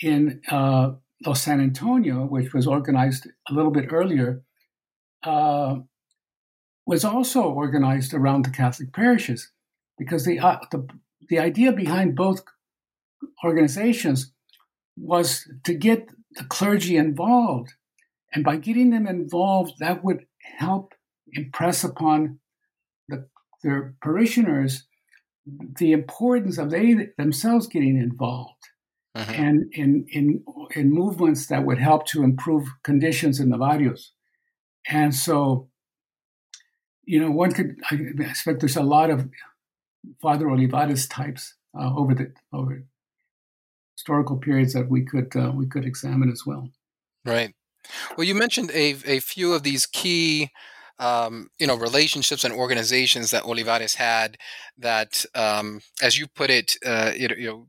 in 0.00 0.40
uh, 0.50 0.92
Los 1.26 1.42
San 1.42 1.60
Antonio, 1.60 2.26
which 2.26 2.52
was 2.54 2.66
organized 2.66 3.26
a 3.48 3.54
little 3.54 3.72
bit 3.72 3.92
earlier, 3.92 4.42
uh, 5.24 5.76
was 6.86 7.04
also 7.04 7.42
organized 7.42 8.14
around 8.14 8.44
the 8.44 8.50
Catholic 8.50 8.92
parishes 8.92 9.50
because 9.98 10.24
the, 10.24 10.38
uh, 10.38 10.58
the, 10.70 10.86
the 11.28 11.38
idea 11.38 11.72
behind 11.72 12.16
both 12.16 12.42
organizations 13.44 14.32
was 14.96 15.48
to 15.64 15.74
get 15.74 16.08
the 16.32 16.44
clergy 16.44 16.96
involved. 16.96 17.74
And 18.32 18.44
by 18.44 18.56
getting 18.56 18.90
them 18.90 19.06
involved, 19.06 19.74
that 19.80 20.04
would 20.04 20.24
help 20.58 20.94
impress 21.34 21.84
upon 21.84 22.38
the, 23.08 23.26
their 23.62 23.94
parishioners 24.02 24.84
the 25.78 25.92
importance 25.92 26.58
of 26.58 26.70
they 26.70 27.08
themselves 27.16 27.66
getting 27.66 27.96
involved 27.96 28.68
uh-huh. 29.14 29.32
and 29.32 29.72
in, 29.72 30.06
in, 30.12 30.44
in 30.74 30.90
movements 30.92 31.46
that 31.46 31.64
would 31.64 31.78
help 31.78 32.06
to 32.06 32.22
improve 32.22 32.68
conditions 32.84 33.40
in 33.40 33.50
the 33.50 33.58
barrios. 33.58 34.12
And 34.88 35.14
so, 35.14 35.68
you 37.04 37.20
know, 37.20 37.30
one 37.30 37.52
could, 37.52 37.76
I 37.90 37.96
expect 38.20 38.60
there's 38.60 38.76
a 38.76 38.82
lot 38.82 39.10
of 39.10 39.28
Father 40.20 40.48
Olivares 40.48 41.06
types 41.08 41.54
uh, 41.78 41.94
over 41.94 42.14
the 42.14 42.32
over 42.52 42.84
historical 43.96 44.38
periods 44.38 44.72
that 44.72 44.88
we 44.88 45.04
could 45.04 45.34
uh, 45.36 45.52
we 45.54 45.66
could 45.66 45.84
examine 45.84 46.30
as 46.30 46.44
well. 46.46 46.70
Right. 47.24 47.54
Well, 48.16 48.26
you 48.26 48.34
mentioned 48.34 48.70
a 48.70 48.96
a 49.06 49.20
few 49.20 49.52
of 49.52 49.62
these 49.62 49.86
key 49.86 50.50
um, 51.00 51.48
you 51.58 51.66
know 51.66 51.76
relationships 51.76 52.44
and 52.44 52.54
organizations 52.54 53.32
that 53.32 53.44
Olivares 53.44 53.94
had 53.94 54.36
that, 54.78 55.24
um, 55.34 55.80
as 56.00 56.18
you 56.18 56.26
put 56.28 56.50
it, 56.50 56.76
uh, 56.86 57.12
you, 57.16 57.28
know, 57.28 57.34
you 57.36 57.46
know 57.48 57.66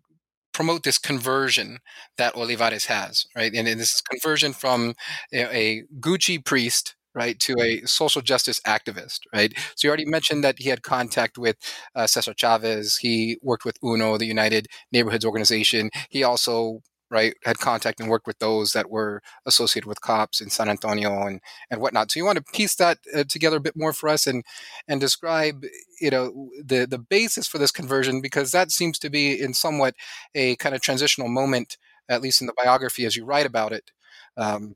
promote 0.54 0.84
this 0.84 0.98
conversion 0.98 1.80
that 2.18 2.36
Olivares 2.36 2.86
has, 2.86 3.26
right? 3.36 3.54
And, 3.54 3.68
and 3.68 3.80
this 3.80 4.02
conversion 4.02 4.54
from 4.54 4.94
a, 5.34 5.58
a 5.58 5.84
Gucci 6.00 6.44
priest 6.44 6.96
right, 7.14 7.40
to 7.40 7.56
a 7.60 7.82
social 7.86 8.22
justice 8.22 8.60
activist, 8.66 9.20
right? 9.34 9.54
So 9.76 9.86
you 9.86 9.90
already 9.90 10.06
mentioned 10.06 10.44
that 10.44 10.60
he 10.60 10.70
had 10.70 10.82
contact 10.82 11.38
with 11.38 11.58
uh, 11.96 12.08
Cesar 12.08 12.34
Chavez. 12.34 12.98
He 12.98 13.38
worked 13.42 13.66
with 13.66 13.78
UNO, 13.84 14.18
the 14.18 14.26
United 14.26 14.68
Neighborhoods 14.92 15.26
Organization. 15.26 15.90
He 16.10 16.24
also 16.24 16.82
right 17.12 17.36
had 17.44 17.60
contact 17.60 18.00
and 18.00 18.10
worked 18.10 18.26
with 18.26 18.40
those 18.40 18.72
that 18.72 18.90
were 18.90 19.22
associated 19.46 19.88
with 19.88 20.02
cops 20.02 20.42
in 20.42 20.50
San 20.50 20.70
Antonio 20.70 21.28
and 21.28 21.42
and 21.70 21.82
whatnot. 21.82 22.10
So 22.10 22.20
you 22.20 22.26
want 22.26 22.38
to 22.38 22.54
piece 22.54 22.76
that 22.76 23.00
uh, 23.16 23.26
together 23.28 23.58
a 23.58 23.62
bit 23.62 23.76
more 23.76 23.94
for 23.94 24.10
us 24.10 24.26
and 24.26 24.44
and 24.88 25.00
describe 25.02 25.64
you 26.00 26.10
know 26.10 26.50
the 26.64 26.86
the 26.86 26.98
basis 26.98 27.48
for 27.48 27.58
this 27.58 27.72
conversion 27.72 28.22
because 28.22 28.52
that 28.52 28.72
seems 28.72 28.98
to 29.00 29.10
be 29.10 29.40
in 29.40 29.54
somewhat 29.54 29.96
a 30.34 30.56
kind 30.56 30.74
of 30.74 30.82
transitional 30.82 31.28
moment, 31.28 31.78
at 32.10 32.22
least 32.22 32.42
in 32.42 32.48
the 32.48 32.54
biography 32.58 33.06
as 33.06 33.16
you 33.16 33.26
write 33.26 33.46
about 33.46 33.74
it. 33.74 33.92
Um, 34.38 34.76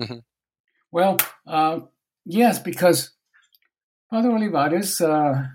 mm-hmm. 0.00 0.18
Well, 0.90 1.18
uh, 1.46 1.80
yes, 2.24 2.58
because 2.58 3.12
Father 4.10 4.30
Olivares 4.30 5.00
uh, 5.00 5.46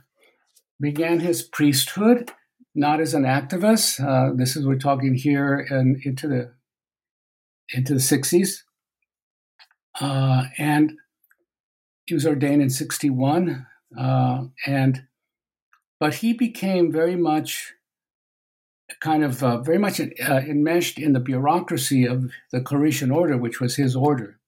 began 0.80 1.20
his 1.20 1.44
priesthood 1.44 2.32
not 2.76 3.00
as 3.00 3.14
an 3.14 3.24
activist. 3.24 4.00
Uh, 4.06 4.36
this 4.36 4.56
is 4.56 4.66
we're 4.66 4.78
talking 4.78 5.16
here 5.16 5.66
and 5.70 6.02
into 6.04 6.28
the 6.28 6.54
into 7.74 7.94
the 7.94 8.00
sixties, 8.00 8.64
uh, 10.00 10.46
and 10.58 10.94
he 12.06 12.14
was 12.14 12.28
ordained 12.28 12.62
in 12.62 12.70
sixty 12.70 13.10
one, 13.10 13.66
uh, 13.98 14.44
and 14.66 15.04
but 16.00 16.16
he 16.16 16.34
became 16.34 16.92
very 16.92 17.16
much 17.16 17.74
kind 19.00 19.24
of 19.24 19.44
uh, 19.44 19.62
very 19.62 19.80
much 19.80 20.00
uh, 20.00 20.06
enmeshed 20.24 21.00
in 21.00 21.14
the 21.14 21.20
bureaucracy 21.20 22.06
of 22.06 22.32
the 22.52 22.62
Claretian 22.62 23.14
order, 23.14 23.38
which 23.38 23.60
was 23.60 23.78
his 23.78 23.96
order 23.96 24.40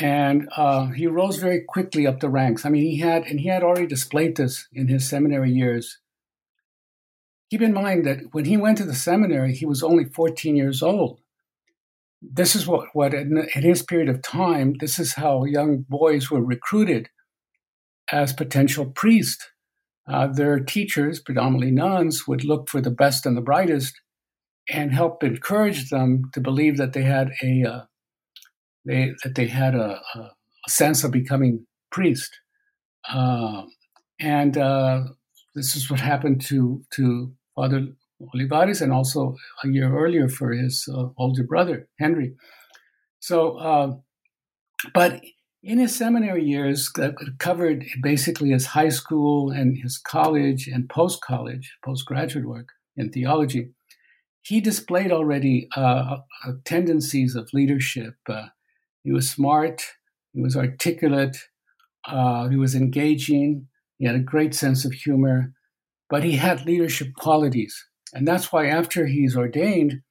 and 0.00 0.48
uh, 0.56 0.86
he 0.88 1.06
rose 1.06 1.36
very 1.36 1.60
quickly 1.60 2.06
up 2.06 2.20
the 2.20 2.28
ranks. 2.28 2.64
I 2.64 2.68
mean, 2.68 2.82
he 2.82 2.98
had, 2.98 3.24
and 3.24 3.40
he 3.40 3.48
had 3.48 3.62
already 3.62 3.86
displayed 3.86 4.36
this 4.36 4.68
in 4.72 4.88
his 4.88 5.08
seminary 5.08 5.50
years. 5.50 5.98
Keep 7.50 7.62
in 7.62 7.72
mind 7.72 8.04
that 8.06 8.18
when 8.32 8.44
he 8.44 8.56
went 8.56 8.78
to 8.78 8.84
the 8.84 8.94
seminary, 8.94 9.54
he 9.54 9.64
was 9.64 9.82
only 9.82 10.04
14 10.04 10.56
years 10.56 10.82
old. 10.82 11.20
This 12.20 12.54
is 12.54 12.66
what, 12.66 12.88
what 12.92 13.14
in, 13.14 13.48
in 13.54 13.62
his 13.62 13.82
period 13.82 14.08
of 14.08 14.22
time, 14.22 14.74
this 14.80 14.98
is 14.98 15.14
how 15.14 15.44
young 15.44 15.84
boys 15.88 16.30
were 16.30 16.44
recruited 16.44 17.08
as 18.10 18.32
potential 18.32 18.86
priests. 18.86 19.48
Uh, 20.06 20.26
their 20.26 20.58
teachers, 20.58 21.20
predominantly 21.20 21.70
nuns, 21.70 22.26
would 22.26 22.44
look 22.44 22.68
for 22.68 22.80
the 22.80 22.90
best 22.90 23.26
and 23.26 23.36
the 23.36 23.42
brightest 23.42 23.94
and 24.68 24.92
help 24.92 25.22
encourage 25.22 25.90
them 25.90 26.30
to 26.32 26.40
believe 26.40 26.76
that 26.76 26.92
they 26.92 27.02
had 27.02 27.32
a 27.42 27.64
uh, 27.64 27.80
they 28.84 29.12
that 29.22 29.34
they 29.34 29.46
had 29.46 29.74
a, 29.74 30.00
a 30.14 30.30
sense 30.68 31.04
of 31.04 31.10
becoming 31.10 31.66
priest, 31.90 32.40
uh, 33.12 33.62
and 34.18 34.56
uh, 34.56 35.02
this 35.54 35.76
is 35.76 35.90
what 35.90 36.00
happened 36.00 36.40
to 36.46 36.82
to 36.94 37.32
Father 37.58 37.88
Olivares, 38.32 38.80
and 38.80 38.92
also 38.92 39.34
a 39.64 39.68
year 39.68 39.92
earlier 39.92 40.28
for 40.28 40.52
his 40.52 40.88
uh, 40.92 41.08
older 41.16 41.42
brother 41.42 41.88
Henry. 41.98 42.34
So, 43.18 43.56
uh, 43.58 43.96
but 44.94 45.20
in 45.62 45.80
his 45.80 45.94
seminary 45.96 46.44
years, 46.44 46.90
that 46.94 47.14
covered 47.38 47.84
basically 48.00 48.50
his 48.50 48.66
high 48.66 48.90
school 48.90 49.50
and 49.50 49.76
his 49.76 49.98
college 49.98 50.68
and 50.68 50.88
post 50.88 51.20
college, 51.20 51.76
postgraduate 51.84 52.46
work 52.46 52.68
in 52.96 53.10
theology. 53.10 53.70
He 54.42 54.60
displayed 54.60 55.10
already 55.10 55.68
uh, 55.74 56.18
tendencies 56.64 57.34
of 57.34 57.50
leadership, 57.52 58.14
uh, 58.28 58.46
he 59.02 59.10
was 59.10 59.28
smart, 59.28 59.82
he 60.32 60.40
was 60.40 60.56
articulate, 60.56 61.36
uh, 62.06 62.48
he 62.48 62.56
was 62.56 62.76
engaging, 62.76 63.66
he 63.98 64.06
had 64.06 64.14
a 64.14 64.20
great 64.20 64.54
sense 64.54 64.84
of 64.84 64.92
humor, 64.92 65.52
but 66.08 66.24
he 66.24 66.36
had 66.36 66.66
leadership 66.66 67.14
qualities. 67.14 67.86
And 68.12 68.26
that's 68.26 68.52
why 68.52 68.66
after 68.66 69.06
he's 69.06 69.36
ordained, 69.36 70.02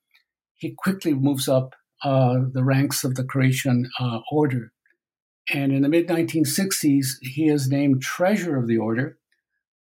he 0.56 0.74
quickly 0.78 1.14
moves 1.14 1.48
up 1.48 1.76
uh, 2.04 2.38
the 2.52 2.64
ranks 2.64 3.04
of 3.04 3.16
the 3.16 3.24
Claretian 3.24 3.86
uh, 4.00 4.20
order. 4.32 4.72
And 5.54 5.72
in 5.72 5.82
the 5.82 5.90
mid 5.90 6.08
1960s, 6.08 7.08
he 7.22 7.48
is 7.48 7.70
named 7.70 8.02
treasurer 8.02 8.58
of 8.58 8.68
the 8.68 8.78
order, 8.78 9.18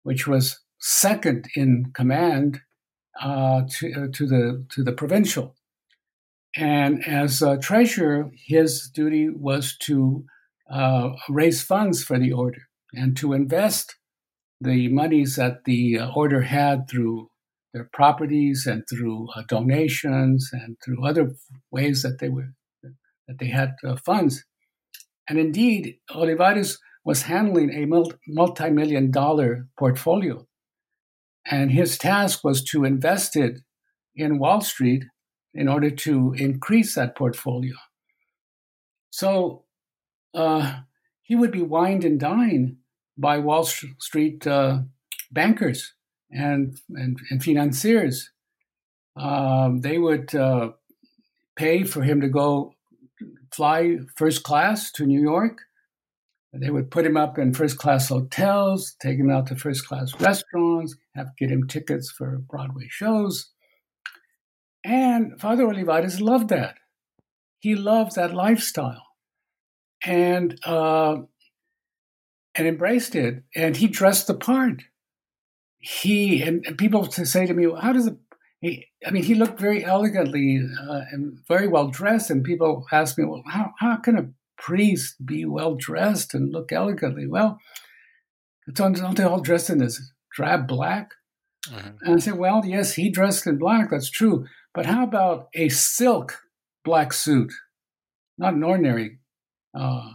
which 0.03 0.27
was 0.27 0.59
second 0.79 1.47
in 1.55 1.91
command 1.93 2.61
uh, 3.21 3.63
to, 3.69 3.93
uh, 3.93 4.07
to, 4.13 4.27
the, 4.27 4.65
to 4.69 4.83
the 4.83 4.91
provincial. 4.91 5.55
And 6.55 7.05
as 7.05 7.43
treasurer, 7.61 8.31
his 8.45 8.89
duty 8.89 9.29
was 9.29 9.75
to 9.79 10.25
uh, 10.71 11.09
raise 11.29 11.61
funds 11.61 12.03
for 12.03 12.17
the 12.17 12.31
order 12.31 12.61
and 12.93 13.17
to 13.17 13.33
invest 13.33 13.95
the 14.61 14.87
monies 14.89 15.35
that 15.35 15.65
the 15.65 15.99
uh, 15.99 16.11
order 16.15 16.41
had 16.41 16.89
through 16.89 17.29
their 17.73 17.89
properties 17.91 18.65
and 18.65 18.83
through 18.89 19.27
uh, 19.35 19.43
donations 19.47 20.49
and 20.53 20.77
through 20.83 21.05
other 21.05 21.33
ways 21.71 22.01
that 22.03 22.19
they 22.19 22.29
were 22.29 22.53
that 23.27 23.39
they 23.39 23.47
had 23.47 23.75
uh, 23.83 23.95
funds. 23.95 24.45
And 25.27 25.39
indeed, 25.39 25.95
Olivares 26.13 26.79
was 27.03 27.23
handling 27.23 27.71
a 27.71 27.87
multi-million 28.27 29.11
dollar 29.11 29.67
portfolio, 29.77 30.45
and 31.45 31.71
his 31.71 31.97
task 31.97 32.43
was 32.43 32.63
to 32.65 32.85
invest 32.85 33.35
it 33.35 33.59
in 34.15 34.39
Wall 34.39 34.61
Street 34.61 35.05
in 35.53 35.67
order 35.67 35.89
to 35.89 36.33
increase 36.37 36.95
that 36.95 37.15
portfolio. 37.15 37.75
So 39.09 39.65
uh, 40.33 40.81
he 41.23 41.35
would 41.35 41.51
be 41.51 41.61
wined 41.61 42.03
and 42.03 42.19
dined 42.19 42.77
by 43.17 43.37
Wall 43.37 43.63
Street 43.63 44.45
uh, 44.45 44.79
bankers 45.31 45.93
and, 46.31 46.79
and, 46.89 47.17
and 47.29 47.43
financiers. 47.43 48.31
Um, 49.15 49.81
they 49.81 49.97
would 49.97 50.35
uh, 50.35 50.71
pay 51.55 51.83
for 51.83 52.03
him 52.03 52.21
to 52.21 52.27
go 52.27 52.73
fly 53.53 53.97
first 54.15 54.43
class 54.43 54.91
to 54.93 55.05
New 55.05 55.21
York. 55.21 55.59
They 56.53 56.69
would 56.69 56.89
put 56.89 57.05
him 57.05 57.17
up 57.17 57.37
in 57.37 57.53
first 57.53 57.77
class 57.77 58.07
hotels, 58.07 58.95
take 59.01 59.17
him 59.17 59.29
out 59.29 59.47
to 59.47 59.55
first 59.57 59.85
class 59.87 60.13
restaurants, 60.21 60.95
have 61.13 61.35
get 61.37 61.51
him 61.51 61.67
tickets 61.67 62.09
for 62.09 62.37
Broadway 62.37 62.87
shows. 62.89 63.51
And 64.83 65.39
Father 65.39 65.65
Olivares 65.65 66.21
loved 66.21 66.49
that. 66.49 66.75
He 67.59 67.75
loved 67.75 68.15
that 68.15 68.33
lifestyle 68.33 69.05
and 70.05 70.57
uh, 70.63 71.17
and 72.55 72.67
embraced 72.67 73.15
it. 73.15 73.43
And 73.55 73.75
he 73.77 73.87
dressed 73.87 74.27
the 74.27 74.33
part. 74.33 74.83
He 75.77 76.41
and, 76.41 76.65
and 76.65 76.77
people 76.77 77.05
to 77.05 77.25
say 77.25 77.45
to 77.45 77.53
me, 77.53 77.67
well, 77.67 77.81
"How 77.81 77.93
does 77.93 78.07
it?" 78.07 78.17
He, 78.61 78.87
I 79.05 79.11
mean, 79.11 79.23
he 79.23 79.35
looked 79.35 79.59
very 79.59 79.83
elegantly 79.83 80.65
uh, 80.89 81.01
and 81.11 81.37
very 81.47 81.67
well 81.67 81.89
dressed. 81.89 82.31
And 82.31 82.43
people 82.43 82.85
ask 82.91 83.17
me, 83.17 83.25
"Well, 83.25 83.43
how 83.47 83.73
how 83.79 83.97
can 83.97 84.17
a 84.17 84.29
priest 84.57 85.23
be 85.23 85.45
well 85.45 85.75
dressed 85.75 86.33
and 86.33 86.51
look 86.51 86.71
elegantly?" 86.71 87.27
Well, 87.27 87.59
aren't 88.79 89.17
they 89.17 89.23
all 89.23 89.41
dressed 89.41 89.69
in 89.69 89.77
this 89.77 90.01
drab 90.31 90.67
black? 90.67 91.11
Mm-hmm. 91.67 91.97
And 92.01 92.15
I 92.15 92.19
said, 92.19 92.37
"Well, 92.37 92.63
yes, 92.65 92.93
he 92.93 93.09
dressed 93.11 93.45
in 93.45 93.57
black. 93.57 93.91
That's 93.91 94.09
true." 94.09 94.47
But 94.73 94.87
how 94.87 95.03
about 95.03 95.47
a 95.53 95.69
silk 95.69 96.39
black 96.83 97.13
suit? 97.13 97.53
Not 98.37 98.55
an 98.55 98.63
ordinary 98.63 99.19
uh, 99.73 100.09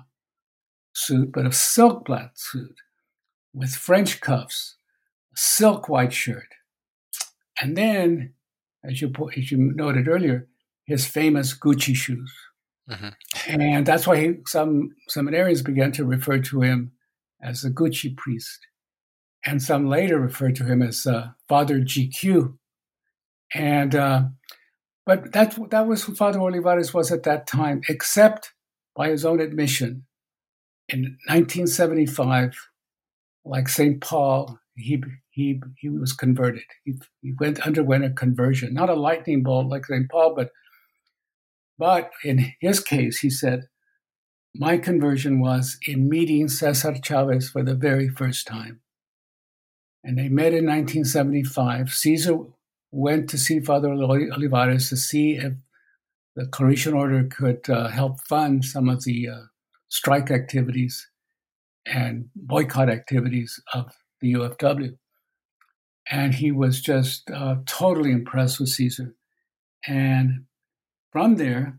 suit, 1.01 1.33
but 1.33 1.47
a 1.47 1.53
silk 1.53 2.05
black 2.05 2.33
suit 2.35 2.77
with 3.53 3.75
French 3.75 4.21
cuffs, 4.21 4.77
a 5.35 5.39
silk 5.39 5.89
white 5.89 6.13
shirt. 6.13 6.49
And 7.61 7.77
then, 7.77 8.35
as 8.85 9.01
you, 9.01 9.13
as 9.37 9.51
you 9.51 9.59
noted 9.59 10.09
earlier, 10.09 10.49
his 10.87 11.07
famous 11.07 11.57
Gucci 11.57 11.95
shoes. 11.95 12.33
Mm-hmm. 12.91 13.61
And 13.61 13.87
that's 13.87 14.07
why 14.07 14.17
he, 14.17 14.35
some 14.47 14.91
seminarians 15.09 15.65
began 15.65 15.93
to 15.93 16.05
refer 16.05 16.39
to 16.39 16.63
him 16.63 16.93
as 17.43 17.63
the 17.63 17.71
Gucci 17.71 18.17
priest. 18.17 18.67
And 19.45 19.63
some 19.63 19.89
later 19.89 20.19
referred 20.19 20.57
to 20.57 20.65
him 20.65 20.83
as 20.83 21.07
uh, 21.07 21.29
Father 21.49 21.81
GQ. 21.81 22.57
And 23.55 23.95
uh, 23.95 24.23
but 25.07 25.33
that 25.33 25.59
that 25.71 25.87
was 25.87 26.05
who 26.05 26.15
Father 26.15 26.41
Olivares 26.41 26.93
was 26.93 27.11
at 27.11 27.23
that 27.25 27.47
time, 27.47 27.81
except 27.89 28.53
by 28.95 29.09
his 29.09 29.25
own 29.25 29.41
admission. 29.41 30.05
In 30.93 31.19
1975, 31.29 32.55
like 33.45 33.69
St. 33.69 34.01
Paul, 34.01 34.59
he 34.77 35.03
he 35.31 35.61
he 35.79 35.89
was 35.89 36.13
converted. 36.13 36.65
He, 36.85 36.95
he 37.23 37.33
went 37.39 37.67
underwent 37.67 38.05
a 38.05 38.11
conversion, 38.11 38.75
not 38.75 38.91
a 38.91 38.95
lightning 38.95 39.43
bolt 39.43 39.69
like 39.69 39.87
St. 39.87 40.11
Paul, 40.11 40.35
but 40.35 40.51
but 41.79 42.11
in 42.25 42.53
his 42.61 42.81
case, 42.81 43.21
he 43.21 43.31
said, 43.31 43.69
"My 44.55 44.79
conversion 44.79 45.41
was 45.41 45.79
in 45.87 46.09
meeting 46.09 46.49
Cesar 46.49 46.97
Chavez 47.03 47.51
for 47.51 47.63
the 47.63 47.75
very 47.75 48.09
first 48.09 48.47
time." 48.47 48.81
And 50.03 50.19
they 50.19 50.29
met 50.29 50.55
in 50.55 50.67
1975. 50.67 51.91
Cesar 51.91 52.39
went 52.91 53.31
to 53.31 53.39
see 53.39 53.61
Father 53.61 53.93
Olivares 53.93 54.89
to 54.89 54.97
see 54.97 55.37
if 55.37 55.55
the 56.37 56.47
Claretian 56.47 56.95
Order 56.95 57.25
could 57.25 57.69
uh, 57.69 57.89
help 57.89 58.21
fund 58.21 58.65
some 58.65 58.89
of 58.89 59.05
the 59.05 59.29
uh, 59.29 59.43
strike 59.91 60.31
activities 60.31 61.09
and 61.85 62.31
boycott 62.35 62.89
activities 62.89 63.61
of 63.75 63.93
the 64.21 64.33
UFW. 64.35 64.97
And 66.11 66.35
he 66.35 66.51
was 66.51 66.81
just 66.81 67.31
uh, 67.31 67.57
totally 67.67 68.13
impressed 68.13 68.59
with 68.59 68.71
Cesar. 68.71 69.15
And 69.87 70.47
from 71.13 71.37
there, 71.37 71.79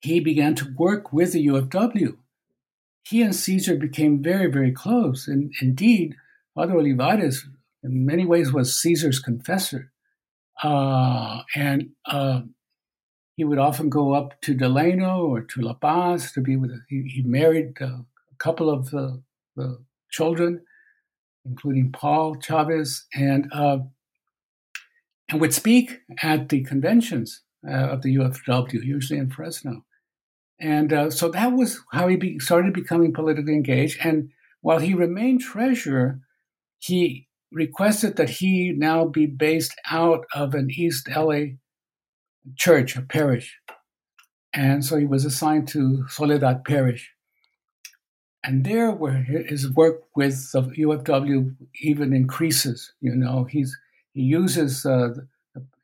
he 0.00 0.20
began 0.20 0.54
to 0.56 0.72
work 0.78 1.12
with 1.12 1.32
the 1.32 1.46
UFW. 1.46 2.16
He 3.02 3.22
and 3.22 3.34
Cesar 3.34 3.76
became 3.76 4.22
very, 4.22 4.50
very 4.50 4.72
close. 4.72 5.26
And 5.26 5.52
indeed, 5.60 6.14
Father 6.54 6.74
Olivares 6.74 7.46
in 7.82 8.06
many 8.06 8.24
ways 8.24 8.52
was 8.52 8.80
Cesar's 8.80 9.18
confessor. 9.18 9.92
Uh, 10.62 11.40
and 11.54 11.90
uh, 12.06 12.42
he 13.40 13.44
would 13.44 13.58
often 13.58 13.88
go 13.88 14.12
up 14.12 14.38
to 14.42 14.52
Delano 14.52 15.24
or 15.24 15.40
to 15.40 15.62
La 15.62 15.72
Paz 15.72 16.30
to 16.32 16.42
be 16.42 16.56
with. 16.56 16.72
He, 16.90 17.04
he 17.04 17.22
married 17.22 17.72
uh, 17.80 17.86
a 17.86 18.36
couple 18.36 18.68
of 18.68 18.90
the, 18.90 19.22
the, 19.56 19.78
children, 20.10 20.60
including 21.46 21.90
Paul 21.90 22.36
Chavez, 22.38 23.06
and 23.14 23.50
uh, 23.50 23.78
and 25.30 25.40
would 25.40 25.54
speak 25.54 26.00
at 26.22 26.50
the 26.50 26.62
conventions 26.64 27.40
uh, 27.66 27.88
of 27.92 28.02
the 28.02 28.14
UFW, 28.16 28.84
usually 28.84 29.18
in 29.18 29.30
Fresno. 29.30 29.86
And 30.60 30.92
uh, 30.92 31.08
so 31.10 31.30
that 31.30 31.54
was 31.54 31.80
how 31.92 32.08
he 32.08 32.16
be, 32.16 32.38
started 32.40 32.74
becoming 32.74 33.14
politically 33.14 33.54
engaged. 33.54 34.04
And 34.04 34.32
while 34.60 34.80
he 34.80 34.92
remained 34.92 35.40
treasurer, 35.40 36.20
he 36.78 37.26
requested 37.50 38.16
that 38.16 38.28
he 38.28 38.74
now 38.76 39.06
be 39.06 39.24
based 39.24 39.74
out 39.90 40.26
of 40.34 40.54
an 40.54 40.68
East 40.70 41.08
LA 41.08 41.56
church, 42.56 42.96
a 42.96 43.02
parish. 43.02 43.58
And 44.52 44.84
so 44.84 44.96
he 44.96 45.06
was 45.06 45.24
assigned 45.24 45.68
to 45.68 46.06
Soledad 46.08 46.64
Parish. 46.64 47.12
And 48.42 48.64
there, 48.64 48.90
where 48.90 49.22
his 49.22 49.70
work 49.74 50.02
with 50.16 50.50
the 50.52 50.62
UFW 50.62 51.54
even 51.82 52.12
increases, 52.14 52.92
you 53.00 53.14
know, 53.14 53.44
he's 53.44 53.76
he 54.12 54.22
uses 54.22 54.86
uh, 54.86 55.10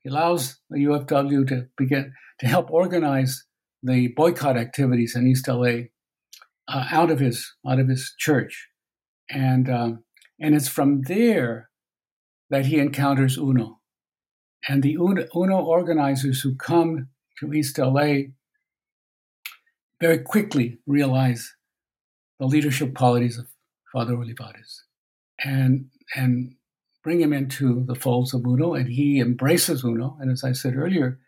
he 0.03 0.09
allows 0.09 0.59
the 0.71 0.79
UFW 0.85 1.47
to 1.49 1.69
begin 1.77 2.15
to 2.41 2.47
help 2.47 2.71
organize 2.71 3.45
the 3.83 4.09
boycott 4.09 4.57
activities 4.57 5.15
in 5.15 5.27
East 5.27 5.49
LA 5.49 5.89
uh, 6.69 6.87
out 6.91 7.11
of 7.11 7.21
his 7.21 7.55
out 7.67 7.79
of 7.79 7.89
his 7.89 8.15
church, 8.19 8.69
and 9.31 9.69
um, 9.69 10.05
and 10.41 10.55
it's 10.55 10.69
from 10.69 11.03
there 11.03 11.71
that 12.51 12.67
he 12.67 12.79
encounters 12.79 13.37
Uno. 13.37 13.81
And 14.69 14.83
the 14.83 14.97
UNO 14.97 15.61
organizers 15.61 16.41
who 16.41 16.55
come 16.57 17.09
to 17.39 17.53
East 17.53 17.79
LA 17.79 18.31
very 20.01 20.19
quickly 20.19 20.79
realize 20.87 21.55
the 22.39 22.47
leadership 22.47 22.95
qualities 22.95 23.39
of 23.39 23.47
Father 23.93 24.15
Olivares 24.15 24.85
and, 25.43 25.87
and 26.15 26.55
bring 27.03 27.21
him 27.21 27.33
into 27.33 27.85
the 27.85 27.95
folds 27.95 28.35
of 28.35 28.45
UNO. 28.45 28.75
And 28.75 28.89
he 28.89 29.21
embraces 29.21 29.85
UNO. 29.85 30.17
And 30.21 30.31
as 30.31 30.43
I 30.43 30.53
said 30.53 30.77
earlier, 30.77 31.21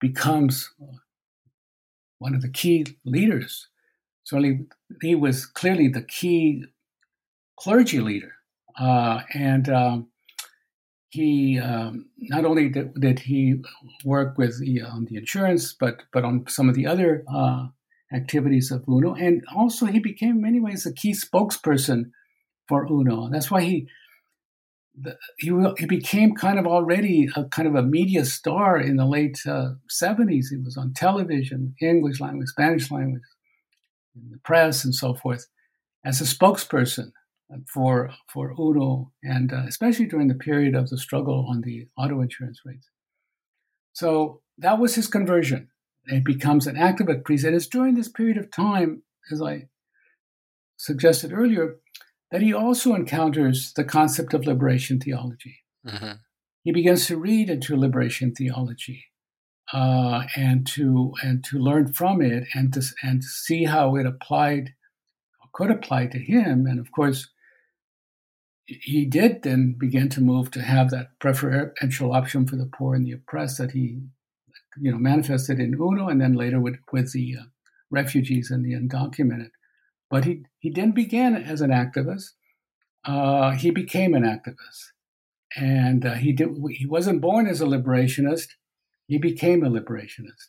becomes 0.00 0.70
one 2.18 2.34
of 2.34 2.42
the 2.42 2.50
key 2.50 2.86
leaders. 3.04 3.68
Certainly, 4.24 4.66
he 5.02 5.14
was 5.14 5.46
clearly 5.46 5.88
the 5.88 6.02
key 6.02 6.64
clergy 7.58 8.00
leader. 8.00 8.32
Uh, 8.78 9.22
and 9.32 9.68
um, 9.68 10.08
he 11.14 11.60
um, 11.60 12.06
not 12.18 12.44
only 12.44 12.68
did, 12.68 12.92
did, 13.00 13.20
he 13.20 13.62
work 14.04 14.36
with 14.36 14.60
on 14.84 15.04
the 15.04 15.16
insurance, 15.16 15.72
but 15.72 16.02
but 16.12 16.24
on 16.24 16.44
some 16.48 16.68
of 16.68 16.74
the 16.74 16.86
other 16.88 17.24
uh, 17.32 17.68
activities 18.12 18.72
of 18.72 18.84
Uno, 18.88 19.14
and 19.14 19.44
also 19.54 19.86
he 19.86 20.00
became 20.00 20.30
in 20.30 20.42
many 20.42 20.60
ways 20.60 20.84
a 20.84 20.92
key 20.92 21.12
spokesperson 21.12 22.10
for 22.66 22.84
Uno. 22.90 23.28
That's 23.30 23.48
why 23.48 23.62
he 23.62 23.86
the, 25.00 25.16
he 25.38 25.52
he 25.78 25.86
became 25.86 26.34
kind 26.34 26.58
of 26.58 26.66
already 26.66 27.28
a 27.36 27.44
kind 27.44 27.68
of 27.68 27.76
a 27.76 27.88
media 27.98 28.24
star 28.24 28.76
in 28.80 28.96
the 28.96 29.06
late 29.06 29.38
uh, 29.46 29.74
seventies. 29.88 30.48
He 30.50 30.56
was 30.56 30.76
on 30.76 30.94
television, 30.94 31.76
English 31.80 32.20
language, 32.20 32.48
Spanish 32.48 32.90
language, 32.90 33.22
in 34.16 34.30
the 34.32 34.38
press, 34.38 34.84
and 34.84 34.94
so 34.94 35.14
forth, 35.14 35.46
as 36.04 36.20
a 36.20 36.24
spokesperson 36.24 37.12
for 37.72 38.10
for 38.32 38.54
Uno, 38.58 39.12
and 39.22 39.52
uh, 39.52 39.64
especially 39.68 40.06
during 40.06 40.28
the 40.28 40.34
period 40.34 40.74
of 40.74 40.88
the 40.88 40.98
struggle 40.98 41.46
on 41.48 41.60
the 41.60 41.88
auto 41.96 42.20
insurance 42.20 42.60
rates. 42.64 42.88
So 43.92 44.40
that 44.58 44.78
was 44.78 44.94
his 44.94 45.06
conversion. 45.06 45.68
It 46.06 46.24
becomes 46.24 46.66
an 46.66 46.76
activist 46.76 47.24
priest, 47.24 47.44
and 47.44 47.54
it's 47.54 47.66
during 47.66 47.94
this 47.94 48.08
period 48.08 48.36
of 48.36 48.50
time, 48.50 49.02
as 49.32 49.40
I 49.40 49.68
suggested 50.76 51.32
earlier, 51.32 51.76
that 52.30 52.42
he 52.42 52.52
also 52.52 52.94
encounters 52.94 53.72
the 53.74 53.84
concept 53.84 54.34
of 54.34 54.46
liberation 54.46 55.00
theology. 55.00 55.58
Mm-hmm. 55.86 56.12
he 56.62 56.72
begins 56.72 57.06
to 57.06 57.18
read 57.18 57.50
into 57.50 57.76
liberation 57.76 58.34
theology 58.34 59.04
uh, 59.72 60.22
and 60.34 60.66
to 60.66 61.12
and 61.22 61.44
to 61.44 61.58
learn 61.58 61.92
from 61.92 62.22
it 62.22 62.44
and 62.54 62.72
to 62.72 62.82
and 63.02 63.20
to 63.20 63.28
see 63.28 63.64
how 63.64 63.96
it 63.96 64.06
applied 64.06 64.72
or 65.42 65.48
could 65.52 65.70
apply 65.70 66.06
to 66.06 66.18
him. 66.18 66.66
And 66.66 66.80
of 66.80 66.90
course, 66.90 67.28
he 68.66 69.04
did 69.04 69.42
then 69.42 69.74
begin 69.78 70.08
to 70.10 70.20
move 70.20 70.50
to 70.50 70.62
have 70.62 70.90
that 70.90 71.18
preferential 71.20 72.12
option 72.12 72.46
for 72.46 72.56
the 72.56 72.66
poor 72.66 72.94
and 72.94 73.06
the 73.06 73.12
oppressed 73.12 73.58
that 73.58 73.72
he, 73.72 74.00
you 74.80 74.90
know, 74.90 74.98
manifested 74.98 75.60
in 75.60 75.74
UNO 75.74 76.08
and 76.08 76.20
then 76.20 76.34
later 76.34 76.60
with 76.60 76.76
with 76.92 77.12
the 77.12 77.36
uh, 77.40 77.44
refugees 77.90 78.50
and 78.50 78.64
the 78.64 78.72
undocumented. 78.72 79.50
But 80.10 80.24
he 80.24 80.44
he 80.58 80.70
didn't 80.70 80.94
begin 80.94 81.36
as 81.36 81.60
an 81.60 81.70
activist. 81.70 82.30
Uh, 83.04 83.50
he 83.52 83.70
became 83.70 84.14
an 84.14 84.22
activist, 84.22 84.92
and 85.56 86.06
uh, 86.06 86.14
he 86.14 86.32
did. 86.32 86.48
He 86.70 86.86
wasn't 86.86 87.20
born 87.20 87.46
as 87.46 87.60
a 87.60 87.66
liberationist. 87.66 88.48
He 89.06 89.18
became 89.18 89.62
a 89.62 89.70
liberationist, 89.70 90.48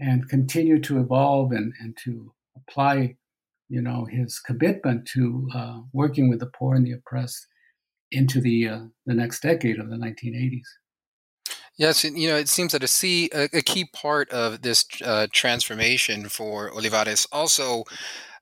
and 0.00 0.28
continued 0.28 0.82
to 0.84 0.98
evolve 0.98 1.52
and 1.52 1.72
and 1.80 1.96
to 2.04 2.34
apply 2.56 3.16
you 3.68 3.80
know, 3.80 4.06
his 4.10 4.38
commitment 4.38 5.06
to 5.14 5.48
uh, 5.54 5.78
working 5.92 6.28
with 6.28 6.40
the 6.40 6.46
poor 6.46 6.74
and 6.74 6.86
the 6.86 6.92
oppressed 6.92 7.46
into 8.10 8.40
the 8.40 8.68
uh, 8.68 8.80
the 9.06 9.14
next 9.14 9.40
decade 9.40 9.78
of 9.78 9.90
the 9.90 9.96
1980s. 9.96 10.66
Yes, 11.76 12.04
you 12.04 12.28
know, 12.28 12.36
it 12.36 12.48
seems 12.48 12.70
that 12.72 12.84
a, 12.84 12.86
see, 12.86 13.28
a, 13.34 13.48
a 13.52 13.62
key 13.62 13.84
part 13.92 14.30
of 14.30 14.62
this 14.62 14.84
uh, 15.04 15.26
transformation 15.32 16.28
for 16.28 16.70
Olivares 16.70 17.26
also, 17.32 17.82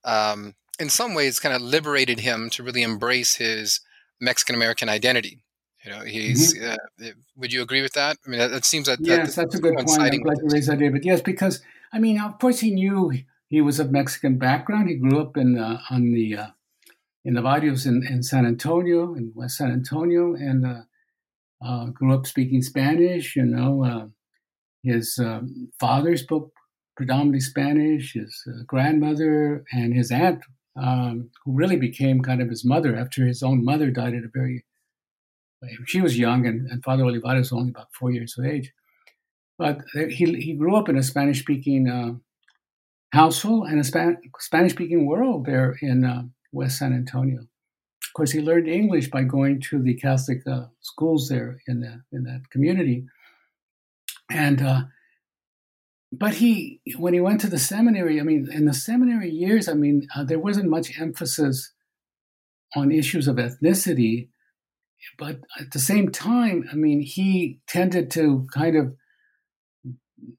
um, 0.04 0.54
in 0.78 0.90
some 0.90 1.14
ways, 1.14 1.40
kind 1.40 1.54
of 1.54 1.62
liberated 1.62 2.20
him 2.20 2.50
to 2.50 2.62
really 2.62 2.82
embrace 2.82 3.37
his 3.37 3.80
Mexican 4.20 4.54
American 4.54 4.90
identity. 4.90 5.42
You 5.82 5.90
know, 5.90 6.00
he's. 6.00 6.54
Mm-hmm. 6.54 7.04
Uh, 7.04 7.08
would 7.37 7.52
you 7.52 7.62
agree 7.62 7.82
with 7.82 7.94
that? 7.94 8.18
I 8.26 8.30
mean, 8.30 8.40
it 8.40 8.64
seems 8.64 8.87
that 8.87 8.98
yes, 9.00 9.35
that, 9.35 9.42
that's 9.42 9.54
a 9.56 9.61
good 9.61 9.74
point. 9.76 9.88
I'm 9.88 10.20
glad 10.20 10.38
you 10.42 10.48
raised 10.50 10.68
that, 10.68 10.78
David. 10.78 11.04
Yes, 11.04 11.22
because 11.22 11.62
I 11.92 11.98
mean, 11.98 12.20
of 12.20 12.38
course, 12.38 12.61
he 12.61 12.70
knew 12.70 13.12
he 13.52 13.60
was 13.60 13.78
of 13.78 13.92
Mexican 13.92 14.38
background. 14.38 14.88
He 14.88 14.96
grew 14.96 15.20
up 15.20 15.36
in 15.36 15.58
uh, 15.58 15.78
on 15.90 16.10
the 16.14 16.36
uh, 16.36 16.46
in 17.22 17.34
the 17.34 17.42
barrios 17.42 17.84
in, 17.84 18.02
in 18.08 18.22
San 18.22 18.46
Antonio, 18.46 19.14
in 19.14 19.30
West 19.34 19.58
San 19.58 19.70
Antonio, 19.70 20.34
and 20.34 20.66
uh, 20.66 20.82
uh 21.62 21.86
grew 21.90 22.14
up 22.14 22.26
speaking 22.26 22.62
Spanish. 22.62 23.36
You 23.36 23.44
know, 23.44 23.84
uh, 23.84 24.06
his 24.82 25.18
um, 25.18 25.70
father 25.78 26.16
spoke 26.16 26.50
predominantly 26.96 27.40
Spanish. 27.40 28.14
His 28.14 28.42
uh, 28.48 28.62
grandmother 28.66 29.64
and 29.70 29.92
his 29.94 30.10
aunt, 30.10 30.42
um, 30.74 31.28
who 31.44 31.52
really 31.52 31.76
became 31.76 32.22
kind 32.22 32.40
of 32.40 32.48
his 32.48 32.64
mother 32.64 32.96
after 32.96 33.26
his 33.26 33.42
own 33.42 33.62
mother 33.62 33.90
died 33.90 34.14
at 34.14 34.24
a 34.24 34.30
very 34.32 34.64
she 35.86 36.00
was 36.00 36.18
young, 36.18 36.46
and, 36.46 36.68
and 36.70 36.82
Father 36.82 37.04
Olivares 37.04 37.50
was 37.50 37.52
only 37.52 37.70
about 37.70 37.92
four 37.92 38.10
years 38.10 38.34
of 38.38 38.46
age. 38.46 38.72
But 39.58 39.82
he 39.94 40.24
he 40.40 40.54
grew 40.54 40.74
up 40.74 40.88
in 40.88 40.96
a 40.96 41.02
Spanish 41.02 41.40
speaking 41.40 41.86
household 43.12 43.68
and 43.68 43.79
a 43.79 43.85
Span- 43.85 44.20
Spanish 44.38 44.72
speaking 44.72 45.07
world 45.07 45.46
there 45.46 45.77
in 45.81 46.05
uh, 46.05 46.22
West 46.51 46.79
San 46.79 46.92
Antonio. 46.92 47.40
Of 47.40 48.12
course, 48.14 48.33
he 48.33 48.40
learned 48.40 48.68
English 48.68 49.11
by 49.11 49.22
going 49.22 49.61
to 49.70 49.83
the 49.83 49.94
Catholic 49.94 50.46
uh, 50.46 50.66
schools 50.81 51.29
there 51.29 51.59
in, 51.66 51.81
the, 51.81 52.03
in 52.11 52.25
that 52.25 52.51
community. 52.51 53.05
And, 54.31 54.61
uh, 54.62 54.83
but 56.11 56.35
he, 56.35 56.81
when 56.96 57.14
he 57.14 57.20
went 57.20 57.40
to 57.42 57.48
the 57.48 57.59
seminary, 57.59 58.20
I 58.20 58.22
mean, 58.22 58.51
in 58.53 58.66
the 58.66 58.75
seminary 58.75 59.31
years, 59.31 59.68
I 59.68 59.75
mean, 59.75 60.09
uh, 60.14 60.25
there 60.25 60.38
wasn't 60.38 60.68
much 60.68 60.98
emphasis 60.98 61.72
on 62.75 62.92
issues 62.92 63.29
of 63.29 63.37
ethnicity. 63.37 64.29
But 65.18 65.40
at 65.59 65.72
the 65.72 65.79
same 65.79 66.11
time, 66.11 66.68
I 66.70 66.77
mean, 66.77 67.01
he 67.01 67.61
tended 67.66 68.11
to 68.12 68.46
kind 68.53 68.77
of 68.77 68.94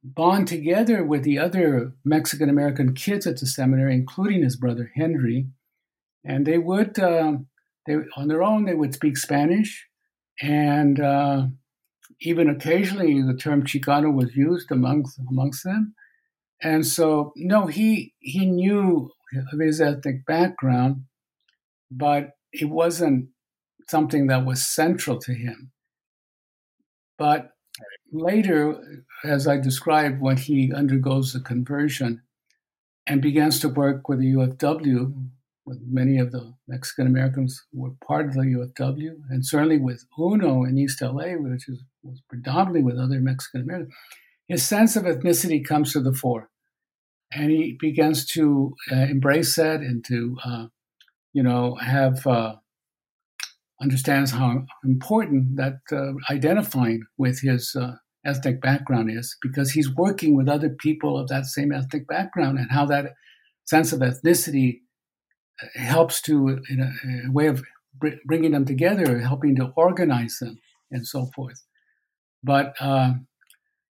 bond 0.04 0.48
together 0.48 1.04
with 1.04 1.24
the 1.24 1.40
other 1.40 1.94
Mexican 2.04 2.50
American 2.50 2.94
kids 2.94 3.28
at 3.28 3.40
the 3.40 3.46
seminary, 3.46 3.94
including 3.94 4.44
his 4.44 4.56
brother 4.56 4.92
Henry, 4.96 5.48
and 6.24 6.46
they 6.46 6.58
would 6.58 6.98
uh, 7.00 7.34
they 7.86 7.96
on 8.16 8.28
their 8.28 8.44
own 8.44 8.66
they 8.66 8.74
would 8.74 8.94
speak 8.94 9.18
Spanish, 9.18 9.88
and 10.42 11.00
uh, 11.00 11.48
even 12.22 12.50
occasionally 12.50 13.22
the 13.22 13.36
term 13.36 13.64
Chicano 13.64 14.14
was 14.14 14.36
used 14.36 14.72
amongst 14.72 15.20
amongst 15.30 15.64
them, 15.64 15.96
and 16.62 16.86
so 16.86 17.34
no, 17.36 17.68
he 17.68 18.14
he 18.20 18.46
knew 18.46 19.12
of 19.52 19.60
his 19.60 19.82
ethnic 19.82 20.26
background, 20.26 21.04
but 21.92 22.32
it 22.52 22.70
wasn't 22.70 23.30
something 23.88 24.28
that 24.28 24.46
was 24.46 24.66
central 24.66 25.20
to 25.20 25.34
him. 25.34 25.72
But 27.18 27.52
later, 28.12 29.06
as 29.24 29.48
I 29.48 29.58
described, 29.58 30.22
when 30.22 30.38
he 30.38 30.72
undergoes 30.74 31.34
the 31.34 31.40
conversion 31.40 32.22
and 33.08 33.22
begins 33.22 33.60
to 33.60 33.70
work 33.70 34.08
with 34.08 34.20
the 34.20 34.34
UFW, 34.34 35.14
with 35.66 35.80
many 35.88 36.18
of 36.20 36.32
the 36.32 36.54
Mexican 36.68 37.08
Americans 37.08 37.66
who 37.72 37.82
were 37.82 37.96
part 38.06 38.28
of 38.28 38.34
the 38.34 38.42
UFW, 38.42 39.16
and 39.30 39.46
certainly 39.46 39.78
with 39.78 40.06
UNO 40.20 40.64
in 40.64 40.78
East 40.78 41.02
LA, 41.02 41.34
which 41.36 41.70
is, 41.70 41.84
was 42.04 42.22
predominantly 42.30 42.84
with 42.84 42.98
other 42.98 43.20
Mexican 43.20 43.62
Americans, 43.62 43.94
his 44.48 44.64
sense 44.64 44.96
of 44.96 45.04
ethnicity 45.04 45.66
comes 45.66 45.94
to 45.94 46.02
the 46.02 46.14
fore. 46.14 46.50
And 47.32 47.50
he 47.50 47.78
begins 47.80 48.26
to 48.28 48.76
uh, 48.92 48.96
embrace 48.96 49.56
that 49.56 49.80
and 49.80 50.06
to, 50.06 50.38
uh, 50.46 50.68
you 51.32 51.42
know, 51.42 51.76
have 51.76 52.28
uh, 52.28 52.56
understands 53.84 54.32
how 54.32 54.64
important 54.84 55.58
that 55.58 55.80
uh, 55.92 56.14
identifying 56.32 57.04
with 57.18 57.42
his 57.42 57.76
uh, 57.80 57.92
ethnic 58.26 58.62
background 58.62 59.12
is 59.12 59.36
because 59.42 59.72
he's 59.72 59.94
working 59.94 60.36
with 60.36 60.48
other 60.48 60.70
people 60.70 61.18
of 61.18 61.28
that 61.28 61.46
same 61.46 61.72
ethnic 61.72 62.08
background 62.08 62.58
and 62.58 62.72
how 62.72 62.86
that 62.86 63.12
sense 63.66 63.92
of 63.92 64.00
ethnicity 64.00 64.80
uh, 65.62 65.68
helps 65.80 66.22
to 66.22 66.60
in 66.70 66.80
a, 66.80 67.28
a 67.28 67.32
way 67.32 67.48
of 67.48 67.64
br- 67.94 68.22
bringing 68.26 68.52
them 68.52 68.66
together 68.66 69.20
helping 69.20 69.56
to 69.56 69.72
organize 69.76 70.38
them 70.40 70.58
and 70.90 71.06
so 71.06 71.28
forth. 71.36 71.62
But 72.44 72.74
uh, 72.80 73.14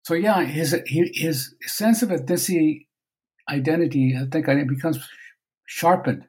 so 0.08 0.14
yeah 0.14 0.42
his 0.42 0.74
his 0.86 1.54
sense 1.66 2.02
of 2.02 2.08
ethnicity 2.08 2.86
identity 3.50 4.16
i 4.18 4.24
think 4.30 4.48
it 4.48 4.68
becomes 4.76 4.98
sharpened 5.66 6.24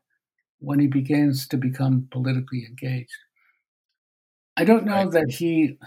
when 0.60 0.80
he 0.80 0.88
begins 0.88 1.48
to 1.48 1.58
become 1.58 2.08
politically 2.12 2.65
engaged 2.69 3.19
i 4.60 4.63
don't 4.63 4.86
know 4.86 5.04
right. 5.04 5.12
that 5.12 5.32
he 5.32 5.78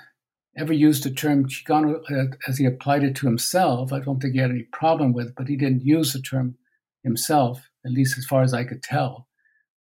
ever 0.57 0.73
used 0.73 1.05
the 1.05 1.11
term 1.11 1.47
Chicano 1.49 2.01
uh, 2.11 2.37
as 2.47 2.59
he 2.59 2.67
applied 2.67 3.05
it 3.05 3.17
to 3.17 3.27
himself. 3.27 3.93
I 3.93 4.01
don't 4.01 4.21
think 4.21 4.35
he 4.35 4.41
had 4.41 4.51
any 4.51 4.65
problem 4.65 5.13
with 5.13 5.29
it, 5.29 5.35
but 5.37 5.49
he 5.49 5.57
didn't 5.57 5.85
use 5.85 6.13
the 6.13 6.21
term 6.21 6.57
himself, 7.03 7.71
at 7.85 7.93
least 7.93 8.19
as 8.19 8.27
far 8.27 8.43
as 8.43 8.53
I 8.53 8.65
could 8.65 8.83
tell. 8.83 9.29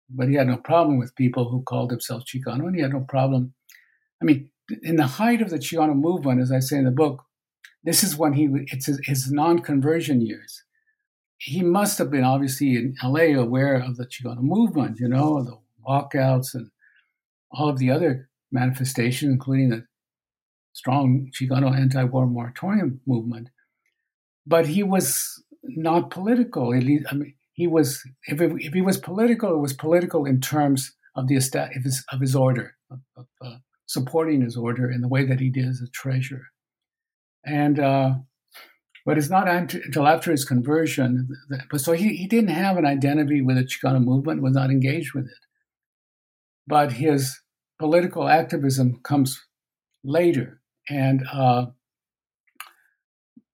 But 0.10 0.30
he 0.30 0.36
had 0.36 0.48
no 0.48 0.58
problem 0.58 0.98
with 0.98 1.16
people 1.16 1.50
who 1.50 1.62
called 1.64 1.90
themselves 1.90 2.26
Chicano, 2.26 2.68
and 2.68 2.76
he 2.76 2.82
had 2.82 2.94
no 2.94 3.02
problem. 3.02 3.54
I 4.22 4.26
mean, 4.26 4.50
in 4.82 4.96
the 4.96 5.08
height 5.08 5.42
of 5.42 5.50
the 5.50 5.58
Chicano 5.58 5.96
movement, 5.96 6.42
as 6.42 6.52
I 6.52 6.60
say 6.60 6.78
in 6.78 6.86
the 6.86 6.92
book, 6.92 7.24
this 7.84 8.04
is 8.04 8.18
when 8.18 8.34
he 8.34 8.50
it's 8.68 8.88
his, 8.88 9.00
his 9.04 9.32
non-conversion 9.32 10.22
years. 10.22 10.64
He 11.38 11.62
must 11.62 12.00
have 12.00 12.10
been 12.10 12.24
obviously 12.24 12.76
in 12.76 12.96
LA 13.04 13.40
aware 13.40 13.76
of 13.76 13.98
the 13.98 14.06
Chicano 14.06 14.42
movement, 14.42 15.00
you 15.00 15.08
know, 15.08 15.44
the 15.44 15.58
walkouts 15.88 16.56
and 16.56 16.72
all 17.52 17.70
of 17.70 17.78
the 17.78 17.92
other 17.92 18.30
manifestations, 18.52 19.32
including 19.32 19.70
the 19.70 19.86
strong 20.74 21.32
Chicano 21.34 21.76
anti-war 21.76 22.28
moratorium 22.28 23.02
movement. 23.06 23.50
But 24.46 24.68
he 24.68 24.84
was 24.84 25.44
not 25.64 26.12
political. 26.12 26.74
I 26.74 26.80
mean, 26.80 27.34
he 27.54 27.68
was 27.68 28.04
if, 28.28 28.40
it, 28.40 28.52
if 28.58 28.74
he 28.74 28.82
was 28.82 28.98
political, 28.98 29.54
it 29.54 29.60
was 29.60 29.74
political 29.74 30.26
in 30.26 30.40
terms 30.40 30.94
of 31.16 31.28
the 31.28 31.36
of 31.36 31.84
his, 31.84 32.06
of 32.12 32.22
his 32.22 32.36
order, 32.36 32.76
of, 32.92 33.00
of 33.18 33.26
uh, 33.44 33.58
supporting 33.88 34.42
his 34.42 34.56
order 34.56 34.92
in 34.92 35.02
the 35.02 35.08
way 35.08 35.26
that 35.26 35.40
he 35.40 35.50
did 35.50 35.68
as 35.68 35.82
a 35.82 35.90
treasurer. 35.90 36.46
And 37.44 37.80
uh, 37.80 38.16
but 39.06 39.18
it's 39.18 39.30
not 39.30 39.48
until 39.48 40.06
after 40.06 40.32
his 40.32 40.46
conversion. 40.46 41.30
That, 41.50 41.62
but 41.72 41.82
so 41.82 41.94
he, 41.94 42.16
he 42.16 42.28
didn't 42.28 42.50
have 42.50 42.78
an 42.78 42.86
identity 42.86 43.42
with 43.42 43.56
the 43.56 43.64
Chicano 43.64 44.04
movement, 44.04 44.42
was 44.42 44.54
not 44.54 44.70
engaged 44.70 45.14
with 45.14 45.26
it. 45.26 45.46
But 46.68 46.92
his 46.92 47.40
political 47.80 48.28
activism 48.28 49.00
comes 49.04 49.44
later 50.04 50.62
and 50.90 51.24
uh, 51.32 51.68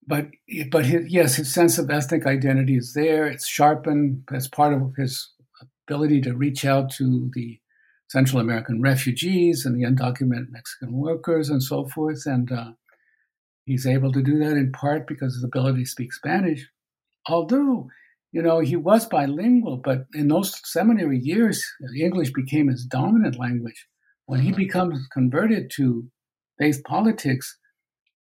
but 0.07 0.27
but 0.71 0.85
his, 0.85 1.11
yes, 1.11 1.35
his 1.35 1.53
sense 1.53 1.77
of 1.77 1.89
ethnic 1.89 2.25
identity 2.25 2.75
is 2.75 2.93
there. 2.93 3.25
It's 3.25 3.47
sharpened 3.47 4.23
as 4.33 4.47
part 4.47 4.73
of 4.73 4.93
his 4.97 5.31
ability 5.87 6.21
to 6.21 6.35
reach 6.35 6.65
out 6.65 6.91
to 6.91 7.29
the 7.33 7.59
Central 8.09 8.41
American 8.41 8.81
refugees 8.81 9.65
and 9.65 9.75
the 9.75 9.87
undocumented 9.87 10.49
Mexican 10.49 10.93
workers 10.93 11.49
and 11.49 11.63
so 11.63 11.87
forth. 11.87 12.25
And 12.25 12.51
uh, 12.51 12.71
he's 13.65 13.87
able 13.87 14.11
to 14.11 14.21
do 14.21 14.39
that 14.39 14.57
in 14.57 14.71
part 14.71 15.07
because 15.07 15.33
of 15.33 15.37
his 15.37 15.43
ability 15.45 15.83
to 15.83 15.89
speak 15.89 16.13
Spanish. 16.13 16.67
Although, 17.27 17.87
you 18.31 18.41
know, 18.41 18.59
he 18.59 18.75
was 18.75 19.05
bilingual, 19.05 19.77
but 19.77 20.05
in 20.13 20.27
those 20.27 20.59
seminary 20.65 21.19
years, 21.19 21.65
English 21.97 22.31
became 22.33 22.67
his 22.67 22.85
dominant 22.85 23.39
language. 23.39 23.87
When 24.25 24.41
he 24.41 24.51
becomes 24.51 25.07
converted 25.07 25.71
to 25.75 26.09
faith 26.57 26.83
politics, 26.85 27.57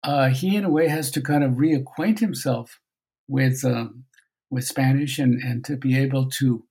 uh, 0.03 0.29
he 0.29 0.57
in 0.57 0.65
a 0.65 0.71
way 0.71 0.89
has 0.89 1.11
to 1.13 1.21
kind 1.21 1.43
of 1.43 1.53
reacquaint 1.53 2.19
himself 2.19 2.81
with 3.29 3.65
um, 3.65 4.05
with 4.51 4.65
Spanish 4.65 5.19
and 5.19 5.43
and 5.43 5.65
to 5.65 5.77
be 5.77 5.97
able 5.99 6.29
to 6.39 6.65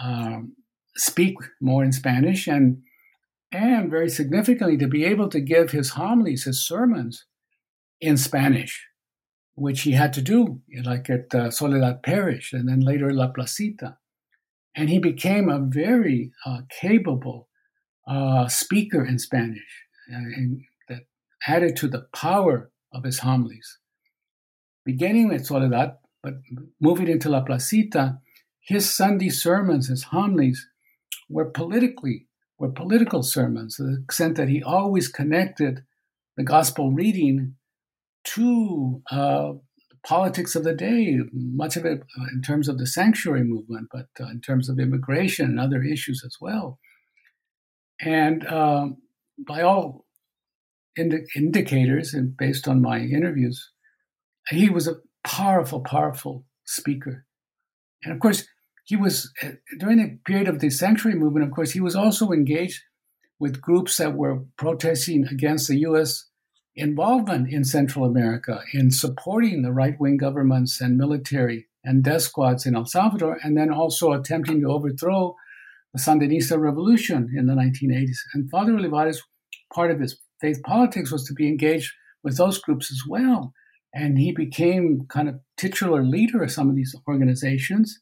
um, 0.00 0.56
speak 0.96 1.36
more 1.60 1.84
in 1.84 1.92
Spanish 1.92 2.46
and 2.46 2.82
and 3.52 3.90
very 3.90 4.08
significantly 4.08 4.76
to 4.76 4.86
be 4.86 5.04
able 5.04 5.28
to 5.28 5.40
give 5.40 5.72
his 5.72 5.90
homilies, 5.90 6.44
his 6.44 6.64
sermons 6.64 7.26
in 8.00 8.16
Spanish, 8.16 8.86
which 9.54 9.82
he 9.82 9.92
had 9.92 10.12
to 10.14 10.22
do, 10.22 10.60
like 10.84 11.10
at 11.10 11.34
uh, 11.34 11.50
Soledad 11.50 12.02
Parish 12.02 12.52
and 12.52 12.68
then 12.68 12.80
later 12.80 13.12
La 13.12 13.28
Placita. 13.28 13.98
And 14.74 14.88
he 14.88 15.00
became 15.00 15.48
a 15.48 15.58
very 15.58 16.32
uh, 16.46 16.60
capable 16.80 17.48
uh, 18.10 18.48
speaker 18.48 19.04
in 19.04 19.18
Spanish, 19.18 19.86
uh, 20.12 20.16
and 20.16 20.62
that 20.88 21.02
added 21.46 21.76
to 21.76 21.88
the 21.88 22.06
power 22.12 22.70
of 22.92 23.04
his 23.04 23.20
homilies. 23.20 23.78
Beginning 24.84 25.28
with 25.28 25.46
Soledad, 25.46 25.96
but 26.22 26.34
moving 26.80 27.08
into 27.08 27.28
La 27.28 27.42
Placita, 27.42 28.18
his 28.60 28.94
Sunday 28.94 29.30
sermons, 29.30 29.88
his 29.88 30.04
homilies, 30.04 30.68
were 31.28 31.50
politically 31.50 32.26
were 32.60 32.70
political 32.70 33.22
sermons, 33.22 33.76
to 33.76 33.84
the 33.84 34.02
extent 34.02 34.36
that 34.36 34.48
he 34.48 34.62
always 34.62 35.08
connected 35.08 35.82
the 36.36 36.44
gospel 36.44 36.92
reading 36.92 37.54
to 38.22 39.02
uh, 39.10 39.52
politics 40.06 40.54
of 40.54 40.64
the 40.64 40.74
day, 40.74 41.18
much 41.32 41.76
of 41.76 41.86
it 41.86 42.02
uh, 42.18 42.26
in 42.34 42.42
terms 42.42 42.68
of 42.68 42.76
the 42.78 42.86
sanctuary 42.86 43.44
movement, 43.44 43.88
but 43.90 44.08
uh, 44.20 44.28
in 44.28 44.42
terms 44.42 44.68
of 44.68 44.78
immigration 44.78 45.46
and 45.46 45.58
other 45.58 45.82
issues 45.82 46.22
as 46.24 46.36
well. 46.40 46.78
And 48.04 48.46
um, 48.46 48.98
by 49.38 49.62
all 49.62 50.06
indi- 50.96 51.26
indicators, 51.36 52.14
and 52.14 52.36
based 52.36 52.66
on 52.68 52.82
my 52.82 53.00
interviews, 53.00 53.70
he 54.48 54.70
was 54.70 54.88
a 54.88 54.96
powerful, 55.24 55.80
powerful 55.80 56.44
speaker. 56.64 57.26
And 58.02 58.12
of 58.12 58.20
course, 58.20 58.46
he 58.84 58.96
was, 58.96 59.30
uh, 59.42 59.50
during 59.78 59.98
the 59.98 60.18
period 60.24 60.48
of 60.48 60.60
the 60.60 60.70
sanctuary 60.70 61.18
movement, 61.18 61.46
of 61.46 61.52
course, 61.52 61.72
he 61.72 61.80
was 61.80 61.94
also 61.94 62.32
engaged 62.32 62.82
with 63.38 63.60
groups 63.60 63.96
that 63.98 64.16
were 64.16 64.44
protesting 64.56 65.26
against 65.26 65.68
the 65.68 65.78
U.S 65.78 66.30
involvement 66.76 67.52
in 67.52 67.64
Central 67.64 68.04
America 68.04 68.62
in 68.72 68.90
supporting 68.90 69.62
the 69.62 69.72
right 69.72 69.98
wing 69.98 70.16
governments 70.16 70.80
and 70.80 70.96
military 70.96 71.66
and 71.84 72.02
death 72.02 72.22
squads 72.22 72.66
in 72.66 72.76
El 72.76 72.86
Salvador, 72.86 73.38
and 73.42 73.56
then 73.56 73.72
also 73.72 74.12
attempting 74.12 74.60
to 74.60 74.68
overthrow 74.68 75.34
the 75.92 76.00
Sandinista 76.00 76.58
revolution 76.58 77.30
in 77.36 77.46
the 77.46 77.54
1980s. 77.54 78.18
And 78.34 78.50
Father 78.50 78.74
Olivares, 78.74 79.22
part 79.72 79.90
of 79.90 80.00
his 80.00 80.18
faith 80.40 80.62
politics 80.62 81.10
was 81.10 81.24
to 81.26 81.34
be 81.34 81.48
engaged 81.48 81.92
with 82.22 82.36
those 82.36 82.58
groups 82.58 82.90
as 82.90 83.02
well. 83.08 83.52
And 83.92 84.18
he 84.18 84.32
became 84.32 85.06
kind 85.08 85.28
of 85.28 85.40
titular 85.56 86.04
leader 86.04 86.42
of 86.42 86.52
some 86.52 86.70
of 86.70 86.76
these 86.76 86.94
organizations 87.08 87.98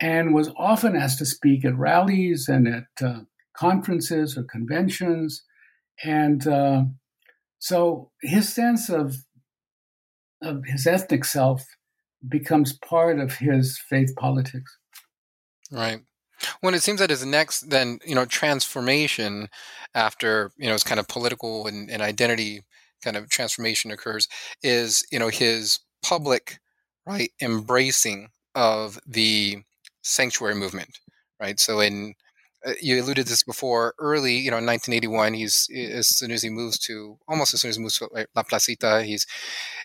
and 0.00 0.34
was 0.34 0.50
often 0.56 0.96
asked 0.96 1.18
to 1.18 1.26
speak 1.26 1.64
at 1.64 1.78
rallies 1.78 2.48
and 2.48 2.66
at 2.66 3.06
uh, 3.06 3.20
conferences 3.56 4.36
or 4.36 4.42
conventions. 4.42 5.44
And 6.02 6.46
uh, 6.46 6.84
so 7.60 8.10
his 8.20 8.52
sense 8.52 8.88
of 8.88 9.16
of 10.42 10.64
his 10.66 10.88
ethnic 10.88 11.24
self 11.24 11.64
becomes 12.28 12.72
part 12.72 13.20
of 13.20 13.36
his 13.36 13.78
faith 13.78 14.12
politics. 14.16 14.76
Right. 15.70 16.00
When 16.60 16.74
it 16.74 16.82
seems 16.82 17.00
that 17.00 17.10
his 17.10 17.24
next 17.24 17.70
then, 17.70 17.98
you 18.06 18.14
know, 18.14 18.24
transformation 18.24 19.48
after, 19.94 20.52
you 20.56 20.66
know, 20.66 20.72
his 20.72 20.84
kind 20.84 21.00
of 21.00 21.08
political 21.08 21.66
and, 21.66 21.90
and 21.90 22.02
identity 22.02 22.62
kind 23.02 23.16
of 23.16 23.28
transformation 23.28 23.90
occurs 23.90 24.28
is, 24.62 25.04
you 25.10 25.18
know, 25.18 25.28
his 25.28 25.80
public, 26.02 26.58
right, 27.06 27.30
embracing 27.40 28.28
of 28.54 28.98
the 29.06 29.58
sanctuary 30.02 30.54
movement. 30.54 30.98
Right. 31.40 31.58
So 31.58 31.80
in 31.80 32.14
you 32.80 33.00
alluded 33.00 33.26
to 33.26 33.30
this 33.30 33.42
before 33.42 33.94
early 33.98 34.34
you 34.36 34.50
know 34.50 34.58
in 34.58 34.66
1981 34.66 35.34
he's 35.34 35.68
as 35.74 36.08
soon 36.08 36.30
as 36.30 36.42
he 36.42 36.50
moves 36.50 36.78
to 36.78 37.18
almost 37.26 37.54
as 37.54 37.60
soon 37.60 37.68
as 37.70 37.76
he 37.76 37.82
moves 37.82 37.98
to 37.98 38.08
la 38.34 38.42
placita 38.42 39.02
he's 39.02 39.26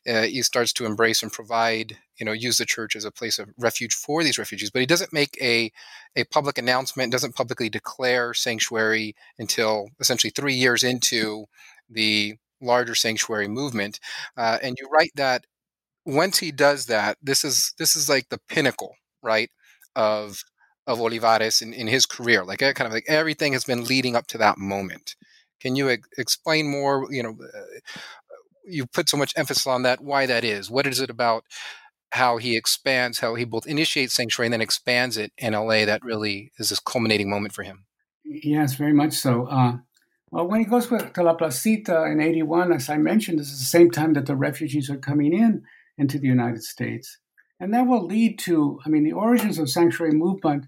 uh, 0.08 0.24
he 0.24 0.42
starts 0.42 0.72
to 0.74 0.86
embrace 0.86 1.24
and 1.24 1.32
provide 1.32 1.98
you 2.18 2.26
know 2.26 2.32
use 2.32 2.58
the 2.58 2.66
church 2.66 2.96
as 2.96 3.06
a 3.06 3.12
place 3.12 3.40
of 3.40 3.50
refuge 3.58 3.94
for 3.94 4.24
these 4.24 4.38
refugees. 4.38 4.70
But 4.70 4.80
he 4.82 4.86
doesn't 4.86 5.14
make 5.14 5.38
a 5.42 5.72
a 6.16 6.24
public 6.26 6.58
announcement 6.58 7.12
doesn't 7.12 7.36
publicly 7.36 7.70
declare 7.70 8.34
sanctuary 8.34 9.16
until 9.40 9.90
essentially 10.00 10.32
three 10.32 10.54
years 10.56 10.84
into 10.84 11.46
the 11.90 12.36
larger 12.62 12.96
sanctuary 12.96 13.48
movement. 13.48 14.00
Uh, 14.36 14.58
and 14.62 14.78
you 14.80 14.88
write 14.90 15.12
that 15.16 15.46
once 16.06 16.40
he 16.40 16.52
does 16.52 16.86
that 16.88 17.18
this 17.22 17.44
is 17.44 17.74
this 17.78 17.96
is 17.96 18.10
like 18.10 18.30
the 18.30 18.40
pinnacle 18.50 18.96
right 19.22 19.50
of 19.96 20.44
of 20.88 21.02
Olivares 21.02 21.62
in, 21.62 21.74
in 21.74 21.88
his 21.88 22.06
career. 22.06 22.44
Like 22.44 22.60
kind 22.60 22.82
of 22.82 22.92
like 22.92 23.06
everything 23.08 23.54
has 23.54 23.66
been 23.66 23.84
leading 23.84 24.16
up 24.16 24.28
to 24.28 24.38
that 24.40 24.58
moment. 24.58 25.16
Can 25.60 25.76
you 25.76 25.90
ex- 25.90 26.08
explain 26.18 26.70
more? 26.70 27.08
You 27.12 27.24
know, 27.24 27.38
uh, 27.42 27.80
you 28.66 28.86
put 28.86 29.10
so 29.10 29.18
much 29.18 29.34
emphasis 29.36 29.68
on 29.68 29.84
that. 29.84 30.02
Why 30.02 30.26
that 30.26 30.44
is? 30.44 30.72
What 30.72 30.88
is 30.88 31.00
it 31.00 31.10
about 31.10 31.44
how 32.12 32.38
he 32.38 32.56
expands, 32.56 33.20
how 33.20 33.36
he 33.36 33.44
both 33.44 33.68
initiates 33.68 34.14
sanctuary 34.14 34.48
and 34.48 34.54
then 34.54 34.62
expands 34.62 35.18
it 35.18 35.32
in 35.38 35.54
LA? 35.54 35.86
That 35.86 36.04
really 36.04 36.52
is 36.58 36.70
this 36.70 36.80
culminating 36.80 37.30
moment 37.30 37.54
for 37.54 37.64
him. 37.64 37.86
Yes, 38.24 38.76
very 38.76 38.94
much 38.94 39.14
so. 39.14 39.48
Uh, 39.48 39.78
well, 40.32 40.48
when 40.48 40.60
he 40.60 40.66
goes 40.66 40.88
to 40.88 41.24
La 41.24 41.34
Placita 41.34 42.06
in 42.06 42.22
'81, 42.22 42.72
as 42.72 42.90
I 42.90 42.98
mentioned, 42.98 43.40
this 43.40 43.52
is 43.52 43.60
the 43.60 43.66
same 43.66 43.92
time 43.92 44.14
that 44.14 44.26
the 44.26 44.36
refugees 44.36 44.90
are 44.90 44.98
coming 44.98 45.34
in 45.34 45.64
into 45.98 46.20
the 46.20 46.28
United 46.28 46.64
States. 46.64 47.18
And 47.60 47.74
that 47.74 47.88
will 47.88 48.06
lead 48.06 48.38
to, 48.40 48.80
I 48.86 48.90
mean, 48.90 49.04
the 49.04 49.14
origins 49.14 49.58
of 49.58 49.70
sanctuary 49.70 50.14
movement 50.14 50.68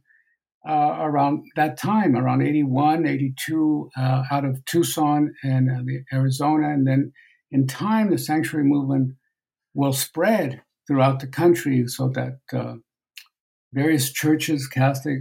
uh, 0.68 0.98
around 1.00 1.46
that 1.56 1.78
time, 1.78 2.16
around 2.16 2.42
81, 2.42 3.06
82, 3.08 3.90
uh, 3.98 4.24
out 4.32 4.46
of 4.46 4.64
Tucson 4.66 5.34
and 5.44 5.70
uh, 5.70 6.16
Arizona. 6.16 6.70
And 6.70 6.86
then 6.86 7.14
in 7.52 7.68
time, 7.68 8.12
the 8.12 8.18
sanctuary 8.18 8.66
movement 8.66 9.16
will 9.74 9.94
spread 9.94 10.62
throughout 10.88 11.20
the 11.20 11.28
country 11.28 11.88
so 11.88 12.10
that 12.10 12.40
uh, 12.54 12.76
various 13.72 14.12
churches, 14.12 14.68
Catholic, 14.68 15.20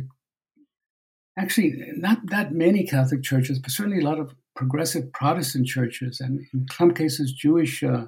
actually, 1.38 1.74
not 1.96 2.18
that 2.26 2.52
many 2.52 2.84
Catholic 2.84 3.22
churches, 3.22 3.58
but 3.58 3.70
certainly 3.70 4.00
a 4.00 4.08
lot 4.08 4.18
of 4.18 4.34
progressive 4.56 5.12
Protestant 5.12 5.68
churches, 5.68 6.20
and 6.20 6.40
in 6.52 6.66
some 6.72 6.92
cases, 6.92 7.32
Jewish 7.32 7.84
uh, 7.84 8.06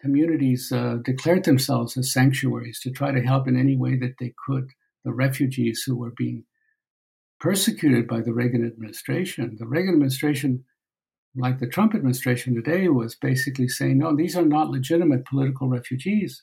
communities 0.00 0.72
uh, 0.72 0.96
declared 1.04 1.44
themselves 1.44 1.96
as 1.96 2.12
sanctuaries 2.12 2.80
to 2.80 2.90
try 2.90 3.12
to 3.12 3.22
help 3.22 3.46
in 3.46 3.56
any 3.56 3.76
way 3.76 3.96
that 3.96 4.14
they 4.18 4.34
could 4.46 4.70
the 5.04 5.12
refugees 5.12 5.84
who 5.86 5.96
were 5.96 6.12
being 6.16 6.44
persecuted 7.40 8.06
by 8.06 8.20
the 8.20 8.32
Reagan 8.32 8.66
administration. 8.66 9.56
The 9.58 9.66
Reagan 9.66 9.94
administration, 9.94 10.64
like 11.34 11.58
the 11.58 11.66
Trump 11.66 11.94
administration 11.94 12.54
today, 12.54 12.88
was 12.88 13.14
basically 13.14 13.68
saying, 13.68 13.98
no, 13.98 14.16
these 14.16 14.36
are 14.36 14.44
not 14.44 14.70
legitimate 14.70 15.26
political 15.26 15.68
refugees. 15.68 16.42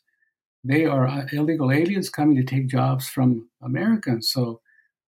They 0.64 0.86
are 0.86 1.08
uh, 1.08 1.26
illegal 1.32 1.72
aliens 1.72 2.10
coming 2.10 2.38
to 2.38 2.44
take 2.44 2.68
jobs 2.68 3.10
from 3.10 3.50
Americans. 3.62 4.30
So 4.30 4.62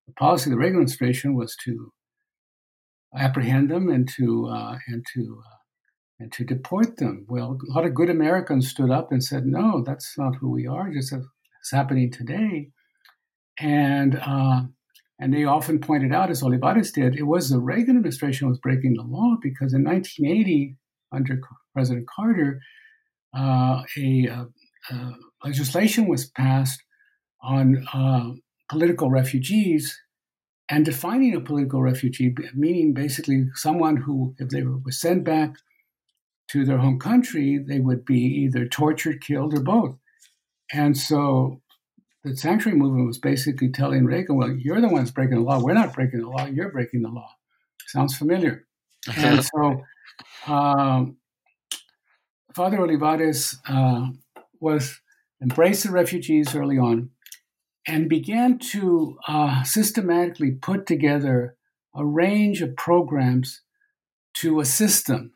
the 0.08 0.14
policy 0.14 0.50
of 0.50 0.52
the 0.52 0.58
Reagan 0.58 0.78
administration 0.78 1.36
was 1.36 1.56
to 1.66 1.92
apprehend 3.16 3.70
them 3.70 3.90
and 3.90 4.10
to 4.18 4.48
uh, 4.48 4.78
and 4.88 5.06
to 5.14 5.42
uh, 5.46 5.56
and 6.20 6.32
to 6.34 6.44
deport 6.44 6.98
them. 6.98 7.26
Well, 7.30 7.58
a 7.70 7.74
lot 7.74 7.86
of 7.86 7.94
good 7.94 8.10
Americans 8.10 8.70
stood 8.70 8.92
up 8.92 9.12
and 9.12 9.24
said, 9.24 9.46
"No, 9.46 9.84
that's 9.86 10.18
not 10.18 10.36
who 10.36 10.52
we 10.52 10.68
are. 10.68 10.92
Just 10.92 11.14
as 11.14 11.24
it's 11.62 11.72
happening 11.72 12.12
today." 12.12 12.70
And 13.58 14.20
uh, 14.22 14.64
and 15.20 15.34
they 15.34 15.46
often 15.46 15.80
pointed 15.80 16.14
out, 16.14 16.30
as 16.30 16.44
Olivares 16.44 16.92
did, 16.92 17.16
it 17.16 17.24
was 17.24 17.50
the 17.50 17.60
Reagan 17.60 17.98
administration 17.98 18.50
was 18.50 18.60
breaking 18.60 18.96
the 18.96 19.04
law 19.04 19.36
because 19.42 19.74
in 19.74 19.84
1980, 19.84 20.76
under 21.12 21.40
President 21.74 22.08
Carter, 22.08 22.60
uh, 23.38 23.84
a, 23.98 24.28
uh, 24.30 24.46
uh, 24.92 25.12
legislation 25.44 26.08
was 26.08 26.26
passed 26.26 26.82
on 27.42 27.86
uh, 27.94 28.32
political 28.70 29.10
refugees 29.10 29.98
and 30.70 30.84
defining 30.84 31.36
a 31.36 31.42
political 31.42 31.82
refugee, 31.82 32.34
meaning 32.56 32.94
basically 32.94 33.46
someone 33.54 33.98
who, 33.98 34.36
if 34.40 34.50
they 34.50 34.64
were 34.64 34.80
sent 34.90 35.24
back 35.24 35.56
to 36.50 36.66
their 36.66 36.80
home 36.80 37.00
country, 37.00 37.58
they 37.58 37.80
would 37.80 38.04
be 38.06 38.20
either 38.20 38.68
tortured, 38.68 39.22
killed, 39.22 39.54
or 39.54 39.62
both. 39.62 39.96
And 40.74 40.98
so 40.98 41.62
the 42.26 42.36
sanctuary 42.36 42.78
movement 42.78 43.08
was 43.08 43.18
basically 43.18 43.70
telling 43.70 44.06
Reagan, 44.06 44.36
well, 44.36 44.52
you're 44.52 44.82
the 44.82 44.90
ones 44.90 45.12
breaking 45.12 45.36
the 45.36 45.44
law. 45.44 45.62
We're 45.62 45.74
not 45.74 45.94
breaking 45.94 46.22
the 46.22 46.28
law. 46.28 46.46
You're 46.46 46.72
breaking 46.72 47.04
the 47.04 47.10
law. 47.10 47.30
Sounds 47.88 48.18
familiar. 48.18 48.66
and 49.16 49.46
so 49.46 49.84
um, 50.48 51.18
Father 52.54 52.80
Olivares 52.80 53.58
uh, 53.68 54.08
was 54.60 55.00
embraced 55.42 55.84
the 55.84 55.92
refugees 55.92 56.56
early 56.56 56.78
on 56.78 57.12
and 57.88 58.10
began 58.10 58.58
to 58.58 59.18
uh, 59.28 59.64
systematically 59.64 60.52
put 60.52 60.88
together 60.88 61.56
a 61.96 62.06
range 62.06 62.62
of 62.62 62.76
programs 62.76 63.62
to 64.34 64.60
assist 64.60 65.08
them 65.08 65.36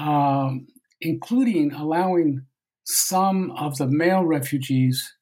um, 0.00 0.66
including 1.00 1.72
allowing 1.72 2.46
some 2.84 3.50
of 3.52 3.76
the 3.78 3.86
male 3.86 4.24
refugees 4.24 5.14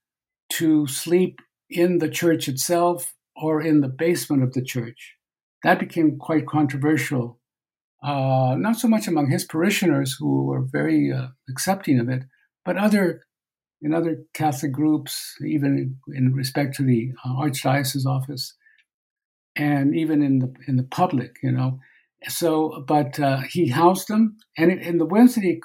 to 0.51 0.87
sleep 0.87 1.41
in 1.71 1.99
the 1.99 2.09
church 2.09 2.49
itself 2.49 3.15
or 3.37 3.61
in 3.61 3.81
the 3.81 3.89
basement 3.89 4.43
of 4.43 4.53
the 4.53 4.63
church. 4.63 5.15
That 5.63 5.81
became 5.81 6.19
quite 6.19 6.47
controversial, 6.47 7.41
uh, 8.03 8.55
not 8.57 8.77
so 8.77 8.89
much 8.89 9.09
among 9.09 9.31
his 9.31 9.45
parishioners 9.45 10.17
who 10.19 10.45
were 10.45 10.63
very 10.63 11.13
uh, 11.13 11.29
accepting 11.49 11.99
of 11.99 12.09
it, 12.09 12.23
but 12.65 12.77
other 12.77 13.25
in 13.81 13.95
other 13.95 14.25
Catholic 14.35 14.73
groups, 14.73 15.37
even 15.47 15.97
in, 16.09 16.33
respect 16.33 16.75
to 16.77 16.83
the 16.83 17.13
uh, 17.25 17.29
archdiocese 17.29 18.07
office, 18.07 18.55
and 19.55 19.95
even 19.95 20.23
in 20.23 20.41
the 20.41 20.53
in 20.67 20.77
the 20.77 20.85
public, 20.85 21.37
you 21.43 21.53
know. 21.53 21.79
So, 22.27 22.85
but 22.87 23.21
uh, 23.21 23.43
he 23.49 23.69
housed 23.69 24.09
them, 24.09 24.37
and 24.57 24.73
in 24.73 24.99
the 24.99 25.07
Wednesday, 25.07 25.61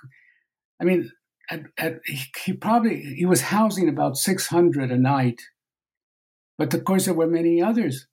I 0.79 0.84
mean, 0.84 1.11
at, 1.50 1.62
at, 1.78 2.00
he 2.46 2.54
probably 2.54 3.02
he 3.02 3.26
was 3.26 3.41
housing 3.41 3.89
about 3.89 4.18
six 4.18 4.48
hundred 4.48 4.91
a 4.91 4.98
night, 4.98 5.41
but 6.58 6.74
of 6.74 6.84
course 6.84 7.06
there 7.06 7.14
were 7.14 7.28
many 7.28 7.62
others. 7.62 8.08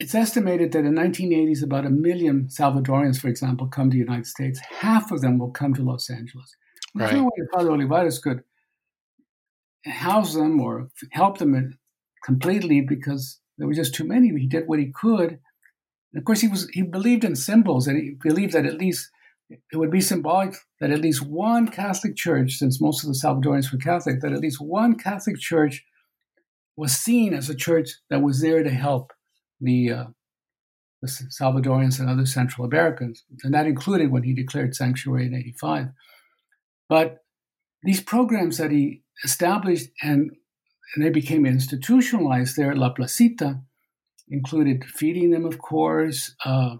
It's 0.00 0.14
estimated 0.14 0.70
that 0.72 0.84
in 0.84 0.94
1980s, 0.94 1.64
about 1.64 1.84
a 1.84 1.90
million 1.90 2.46
Salvadorians, 2.46 3.18
for 3.18 3.26
example, 3.26 3.66
come 3.66 3.90
to 3.90 3.94
the 3.94 3.98
United 3.98 4.26
States. 4.26 4.60
Half 4.60 5.10
of 5.10 5.22
them 5.22 5.38
will 5.40 5.50
come 5.50 5.74
to 5.74 5.82
Los 5.82 6.08
Angeles. 6.08 6.54
There's 6.94 7.10
right. 7.10 7.16
no 7.16 7.24
way 7.24 7.48
Father 7.52 7.72
Olivares 7.72 8.20
could 8.20 8.44
house 9.84 10.34
them 10.34 10.60
or 10.60 10.90
help 11.10 11.38
them 11.38 11.78
completely 12.24 12.80
because 12.80 13.40
there 13.56 13.66
were 13.66 13.74
just 13.74 13.94
too 13.94 14.04
many. 14.04 14.28
He 14.38 14.46
did 14.46 14.68
what 14.68 14.78
he 14.78 14.92
could. 14.92 15.40
And 16.12 16.18
of 16.18 16.24
course, 16.24 16.40
he 16.40 16.48
was 16.48 16.68
he 16.70 16.82
believed 16.82 17.24
in 17.24 17.36
symbols, 17.36 17.86
and 17.86 17.98
he 17.98 18.10
believed 18.22 18.52
that 18.52 18.66
at 18.66 18.78
least 18.78 19.10
it 19.50 19.76
would 19.76 19.90
be 19.90 20.00
symbolic 20.00 20.54
that 20.80 20.90
at 20.90 21.00
least 21.00 21.26
one 21.26 21.68
Catholic 21.68 22.16
church, 22.16 22.52
since 22.54 22.80
most 22.80 23.02
of 23.02 23.08
the 23.08 23.18
Salvadorians 23.18 23.72
were 23.72 23.78
Catholic, 23.78 24.20
that 24.20 24.32
at 24.32 24.40
least 24.40 24.60
one 24.60 24.96
Catholic 24.96 25.38
church 25.38 25.84
was 26.76 26.92
seen 26.92 27.34
as 27.34 27.48
a 27.48 27.54
church 27.54 27.88
that 28.10 28.22
was 28.22 28.40
there 28.40 28.62
to 28.62 28.70
help 28.70 29.12
the, 29.60 29.90
uh, 29.90 30.04
the 31.02 31.08
Salvadorians 31.08 31.98
and 31.98 32.08
other 32.08 32.26
Central 32.26 32.66
Americans, 32.66 33.24
and 33.42 33.54
that 33.54 33.66
included 33.66 34.10
when 34.10 34.22
he 34.22 34.34
declared 34.34 34.74
sanctuary 34.74 35.26
in 35.26 35.34
'85. 35.34 35.88
But 36.88 37.18
these 37.82 38.02
programs 38.02 38.58
that 38.58 38.70
he 38.70 39.02
established 39.24 39.88
and, 40.02 40.30
and 40.94 41.04
they 41.04 41.10
became 41.10 41.46
institutionalized 41.46 42.56
there 42.56 42.70
at 42.70 42.78
La 42.78 42.90
Placita 42.90 43.60
included 44.28 44.84
feeding 44.84 45.30
them, 45.30 45.44
of 45.44 45.58
course, 45.58 46.34
uh, 46.44 46.76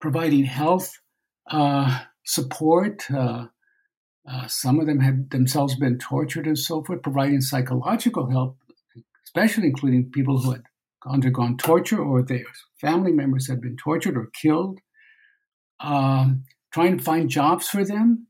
providing 0.00 0.44
health 0.44 0.98
uh, 1.50 2.00
support. 2.24 3.10
Uh, 3.10 3.46
uh, 4.30 4.46
some 4.46 4.80
of 4.80 4.86
them 4.86 5.00
had 5.00 5.30
themselves 5.30 5.76
been 5.76 5.98
tortured 5.98 6.46
and 6.46 6.58
so 6.58 6.82
forth, 6.82 7.02
providing 7.02 7.40
psychological 7.40 8.30
help, 8.30 8.56
especially 9.24 9.66
including 9.66 10.10
people 10.10 10.38
who 10.38 10.52
had 10.52 10.62
undergone 11.06 11.56
torture 11.58 12.02
or 12.02 12.22
their 12.22 12.44
family 12.80 13.12
members 13.12 13.48
had 13.48 13.60
been 13.60 13.76
tortured 13.76 14.16
or 14.16 14.30
killed. 14.40 14.78
Um, 15.80 16.44
trying 16.72 16.98
to 16.98 17.04
find 17.04 17.28
jobs 17.28 17.68
for 17.68 17.84
them, 17.84 18.26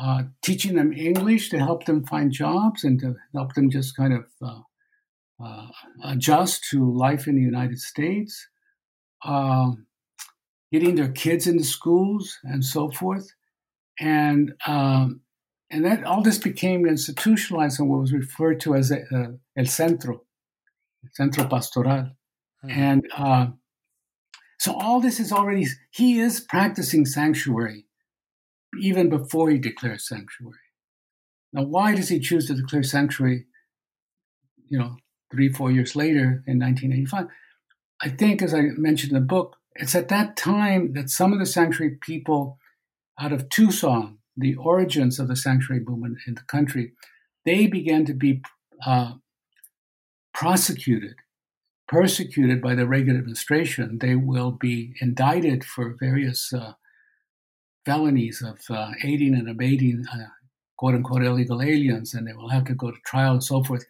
uh, 0.00 0.22
teaching 0.42 0.76
them 0.76 0.92
English 0.92 1.50
to 1.50 1.58
help 1.58 1.84
them 1.84 2.06
find 2.06 2.32
jobs 2.32 2.84
and 2.84 3.00
to 3.00 3.16
help 3.34 3.54
them 3.54 3.70
just 3.70 3.96
kind 3.96 4.14
of 4.14 4.24
uh, 4.42 4.60
uh, 5.44 5.66
adjust 6.04 6.64
to 6.70 6.90
life 6.90 7.26
in 7.26 7.36
the 7.36 7.42
United 7.42 7.78
States, 7.78 8.48
um, 9.24 9.86
getting 10.72 10.94
their 10.94 11.10
kids 11.10 11.46
into 11.46 11.64
schools 11.64 12.38
and 12.44 12.64
so 12.64 12.90
forth, 12.90 13.32
and 14.00 14.52
um, 14.66 15.20
and 15.70 15.84
that 15.84 16.04
all 16.04 16.22
this 16.22 16.38
became 16.38 16.86
institutionalized 16.86 17.80
in 17.80 17.88
what 17.88 18.00
was 18.00 18.12
referred 18.12 18.60
to 18.60 18.74
as 18.74 18.90
a, 18.90 19.02
uh, 19.14 19.32
el 19.56 19.66
centro, 19.66 20.22
centro 21.12 21.46
pastoral, 21.46 22.10
mm-hmm. 22.64 22.70
and 22.70 23.06
uh, 23.16 23.46
so 24.58 24.74
all 24.74 25.00
this 25.00 25.20
is 25.20 25.32
already 25.32 25.66
he 25.90 26.18
is 26.18 26.40
practicing 26.40 27.04
sanctuary 27.06 27.86
even 28.80 29.08
before 29.08 29.50
he 29.50 29.58
declares 29.58 30.08
sanctuary. 30.08 30.58
Now, 31.52 31.62
why 31.62 31.94
does 31.94 32.08
he 32.08 32.20
choose 32.20 32.46
to 32.46 32.54
declare 32.54 32.82
sanctuary? 32.82 33.46
You 34.68 34.78
know, 34.78 34.96
three, 35.30 35.50
four 35.52 35.70
years 35.70 35.96
later 35.96 36.42
in 36.46 36.58
1985. 36.58 37.26
I 38.02 38.08
think, 38.10 38.42
as 38.42 38.52
I 38.52 38.62
mentioned 38.76 39.12
in 39.12 39.20
the 39.20 39.26
book, 39.26 39.56
it's 39.78 39.94
at 39.94 40.08
that 40.08 40.36
time 40.36 40.92
that 40.94 41.10
some 41.10 41.32
of 41.32 41.38
the 41.38 41.46
sanctuary 41.46 41.98
people 42.00 42.58
out 43.20 43.32
of 43.32 43.48
Tucson, 43.48 44.18
the 44.36 44.54
origins 44.56 45.18
of 45.18 45.28
the 45.28 45.36
sanctuary 45.36 45.82
movement 45.86 46.18
in 46.26 46.34
the 46.34 46.42
country, 46.42 46.92
they 47.44 47.66
began 47.66 48.04
to 48.04 48.14
be 48.14 48.42
uh, 48.84 49.14
prosecuted, 50.34 51.14
persecuted 51.88 52.60
by 52.60 52.74
the 52.74 52.86
Reagan 52.86 53.16
administration. 53.16 53.98
They 54.00 54.16
will 54.16 54.50
be 54.50 54.94
indicted 55.00 55.64
for 55.64 55.96
various 55.98 56.52
uh, 56.52 56.74
felonies 57.84 58.42
of 58.42 58.60
uh, 58.68 58.92
aiding 59.02 59.34
and 59.34 59.48
abetting 59.48 60.04
uh, 60.12 60.26
quote 60.76 60.94
unquote 60.94 61.22
illegal 61.22 61.62
aliens, 61.62 62.14
and 62.14 62.26
they 62.26 62.34
will 62.34 62.50
have 62.50 62.64
to 62.64 62.74
go 62.74 62.90
to 62.90 62.98
trial 63.06 63.34
and 63.34 63.44
so 63.44 63.62
forth. 63.64 63.86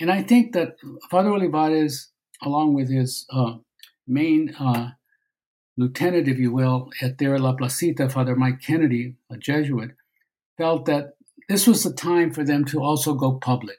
And 0.00 0.10
I 0.10 0.22
think 0.22 0.52
that 0.52 0.76
Father 1.10 1.30
Olivares, 1.30 2.10
along 2.42 2.74
with 2.74 2.90
his 2.90 3.26
uh, 3.32 3.54
main 4.06 4.54
uh, 4.58 4.90
lieutenant, 5.76 6.28
if 6.28 6.38
you 6.38 6.52
will, 6.52 6.90
at 7.00 7.18
there 7.18 7.38
La 7.38 7.54
Placita, 7.54 8.08
Father 8.08 8.36
Mike 8.36 8.60
Kennedy, 8.60 9.14
a 9.30 9.36
Jesuit, 9.36 9.92
felt 10.58 10.86
that 10.86 11.14
this 11.48 11.66
was 11.66 11.82
the 11.82 11.92
time 11.92 12.32
for 12.32 12.44
them 12.44 12.64
to 12.66 12.82
also 12.82 13.14
go 13.14 13.38
public. 13.38 13.78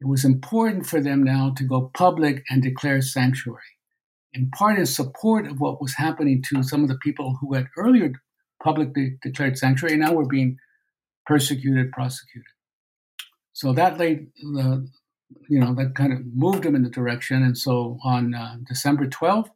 It 0.00 0.06
was 0.06 0.24
important 0.24 0.86
for 0.86 1.00
them 1.00 1.22
now 1.22 1.52
to 1.56 1.64
go 1.64 1.90
public 1.94 2.44
and 2.48 2.62
declare 2.62 3.00
sanctuary, 3.00 3.60
in 4.32 4.50
part 4.50 4.78
in 4.78 4.86
support 4.86 5.46
of 5.46 5.60
what 5.60 5.80
was 5.80 5.94
happening 5.94 6.42
to 6.48 6.62
some 6.62 6.82
of 6.82 6.88
the 6.88 6.98
people 6.98 7.38
who 7.40 7.54
had 7.54 7.68
earlier 7.76 8.12
publicly 8.62 9.18
declared 9.22 9.58
sanctuary 9.58 9.94
and 9.94 10.02
now 10.02 10.12
were 10.12 10.26
being 10.26 10.56
persecuted, 11.26 11.92
prosecuted. 11.92 12.46
So 13.52 13.72
that 13.72 13.98
laid 13.98 14.28
the 14.36 14.88
you 15.48 15.58
know, 15.58 15.74
that 15.74 15.94
kind 15.94 16.12
of 16.12 16.20
moved 16.34 16.62
them 16.62 16.74
in 16.74 16.82
the 16.82 16.90
direction. 16.90 17.42
And 17.42 17.56
so 17.56 17.98
on 18.04 18.34
uh, 18.34 18.56
December 18.66 19.06
12th, 19.06 19.50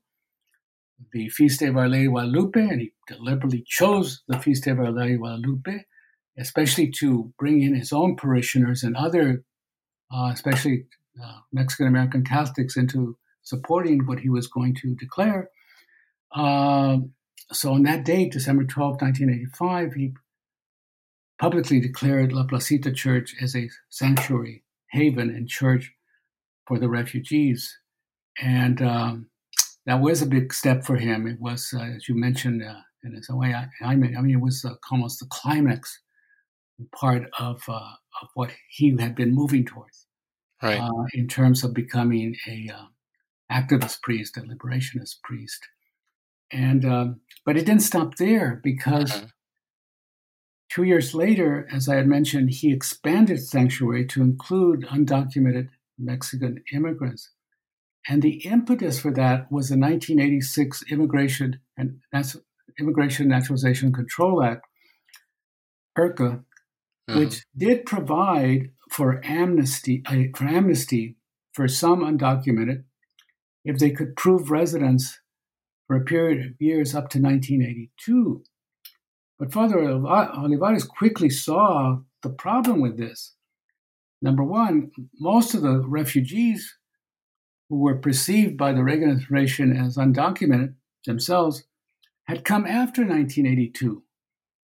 the 1.13 1.29
feast 1.29 1.63
of 1.63 1.77
Our 1.77 1.89
Lady 1.89 2.09
Guadalupe, 2.09 2.61
and 2.61 2.81
he 2.81 2.93
deliberately 3.07 3.65
chose 3.67 4.23
the 4.29 4.39
feast 4.39 4.67
of 4.67 4.79
Our 4.79 4.91
Lady 4.91 5.17
Guadalupe, 5.17 5.85
especially 6.39 6.91
to 7.01 7.33
bring 7.39 7.63
in 7.63 7.75
his 7.75 7.93
own 7.93 8.17
parishioners 8.17 8.83
and 8.83 8.97
other, 8.97 9.45
uh, 10.13 10.31
especially 10.33 10.87
uh, 11.23 11.39
Mexican 11.53 11.87
American 11.87 12.25
Catholics, 12.25 12.77
into 12.77 13.17
supporting 13.43 14.07
what 14.07 14.21
he 14.21 14.29
was 14.29 14.47
going 14.47 14.75
to 14.77 14.95
declare. 14.95 15.51
Um, 16.35 17.13
so 17.53 17.73
on 17.73 17.85
that 17.85 18.05
date, 18.05 18.33
December 18.33 18.65
12, 18.65 19.01
1985, 19.01 19.95
he 19.95 20.13
publicly 21.41 21.81
declared 21.81 22.33
La 22.33 22.45
Placita 22.45 22.93
Church 22.93 23.35
as 23.41 23.57
a 23.57 23.71
sanctuary 23.89 24.65
haven 24.91 25.31
and 25.31 25.49
church 25.49 25.93
for 26.67 26.79
the 26.79 26.89
refugees. 26.89 27.79
And 28.41 28.83
um, 28.83 29.31
that 29.89 30.01
was 30.01 30.21
a 30.21 30.27
big 30.27 30.53
step 30.53 30.85
for 30.85 30.97
him. 30.97 31.27
It 31.27 31.41
was, 31.41 31.73
uh, 31.75 31.83
as 31.83 32.09
you 32.09 32.15
mentioned, 32.15 32.63
uh, 32.63 32.81
in 33.03 33.15
his 33.15 33.31
way, 33.31 33.55
I, 33.55 33.69
I, 33.83 33.97
mean, 33.97 34.15
I 34.17 34.21
mean, 34.21 34.37
it 34.37 34.43
was 34.43 34.63
uh, 34.63 34.75
almost 34.93 35.19
the 35.19 35.27
climax 35.31 35.99
part 36.95 37.25
of, 37.39 37.63
uh, 37.69 37.95
of 38.23 38.29
what 38.35 38.51
he 38.69 38.95
had 38.99 39.15
been 39.15 39.35
moving 39.35 39.65
towards 39.65 40.07
right. 40.63 40.79
Uh, 40.79 41.05
in 41.15 41.27
terms 41.27 41.65
of 41.65 41.73
becoming 41.73 42.37
a 42.47 42.71
uh, 42.71 42.85
activist 43.51 44.03
priest, 44.03 44.37
a 44.37 44.43
liberationist 44.43 45.23
priest. 45.25 45.67
And 46.53 46.85
um, 46.85 47.21
but 47.45 47.57
it 47.57 47.67
didn't 47.67 47.83
stop 47.83 48.17
there 48.17 48.61
because 48.63 49.13
uh-huh. 49.13 49.27
Two 50.71 50.83
years 50.83 51.15
later, 51.15 51.67
as 51.73 51.89
I 51.89 51.97
had 51.97 52.07
mentioned, 52.07 52.51
he 52.51 52.73
expanded 52.73 53.43
Sanctuary 53.43 54.07
to 54.09 54.21
include 54.21 54.83
undocumented 54.83 55.71
Mexican 55.99 56.63
immigrants. 56.75 57.31
And 58.09 58.23
the 58.23 58.41
impetus 58.47 58.99
for 58.99 59.13
that 59.13 59.53
was 59.53 59.69
the 59.69 59.77
1986 59.77 60.85
Immigration 60.91 61.61
and 61.77 62.01
Immigration 62.79 63.29
Naturalization 63.29 63.93
Control 63.93 64.43
Act, 64.43 64.65
IRCA, 65.97 66.17
mm-hmm. 66.17 67.19
which 67.19 67.45
did 67.57 67.85
provide 67.85 68.71
for 68.91 69.21
amnesty 69.23 70.03
uh, 70.07 70.35
for 70.35 70.47
amnesty 70.47 71.17
for 71.53 71.69
some 71.69 72.01
undocumented 72.01 72.85
if 73.65 73.79
they 73.79 73.91
could 73.91 74.17
prove 74.17 74.51
residence 74.51 75.21
for 75.87 75.97
a 75.97 76.05
period 76.05 76.39
of 76.39 76.53
years 76.59 76.95
up 76.95 77.11
to 77.11 77.21
1982. 77.21 78.43
But 79.39 79.53
Father 79.53 79.79
Olivares 79.81 80.85
quickly 80.85 81.29
saw 81.29 81.99
the 82.23 82.31
problem 82.31 82.81
with 82.81 82.97
this. 82.97 83.35
Number 84.23 84.43
one, 84.43 84.91
most 85.21 85.55
of 85.55 85.63
the 85.63 85.81
refugees 85.87 86.78
who 87.69 87.79
were 87.79 87.97
perceived 87.97 88.57
by 88.57 88.73
the 88.73 88.83
Reagan 88.83 89.11
administration 89.11 89.77
as 89.77 89.97
undocumented 89.97 90.75
themselves 91.07 91.65
had 92.27 92.45
come 92.45 92.67
after 92.67 93.03
1982. 93.03 94.03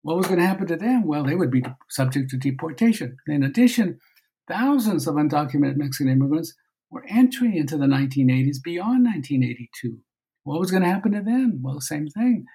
What 0.04 0.18
was 0.18 0.28
going 0.28 0.40
to 0.40 0.46
happen 0.46 0.68
to 0.68 0.76
them? 0.76 1.06
Well, 1.06 1.24
they 1.24 1.36
would 1.36 1.52
be 1.52 1.64
subject 1.90 2.32
to 2.32 2.38
deportation. 2.38 3.18
In 3.28 3.44
addition, 3.44 4.00
thousands 4.48 5.08
of 5.08 5.16
undocumented 5.16 5.78
Mexican 5.78 6.12
immigrants 6.12 6.56
were 6.90 7.06
entering 7.08 7.56
into 7.56 7.78
the 7.78 7.86
1980s 7.86 8.58
beyond 8.64 9.06
1982. 9.06 10.00
What 10.44 10.60
was 10.60 10.72
going 10.72 10.84
to 10.84 10.90
happen 10.90 11.12
to 11.12 11.22
them? 11.22 11.60
Well, 11.62 11.76
the 11.76 11.82
same 11.82 12.08
thing. 12.08 12.46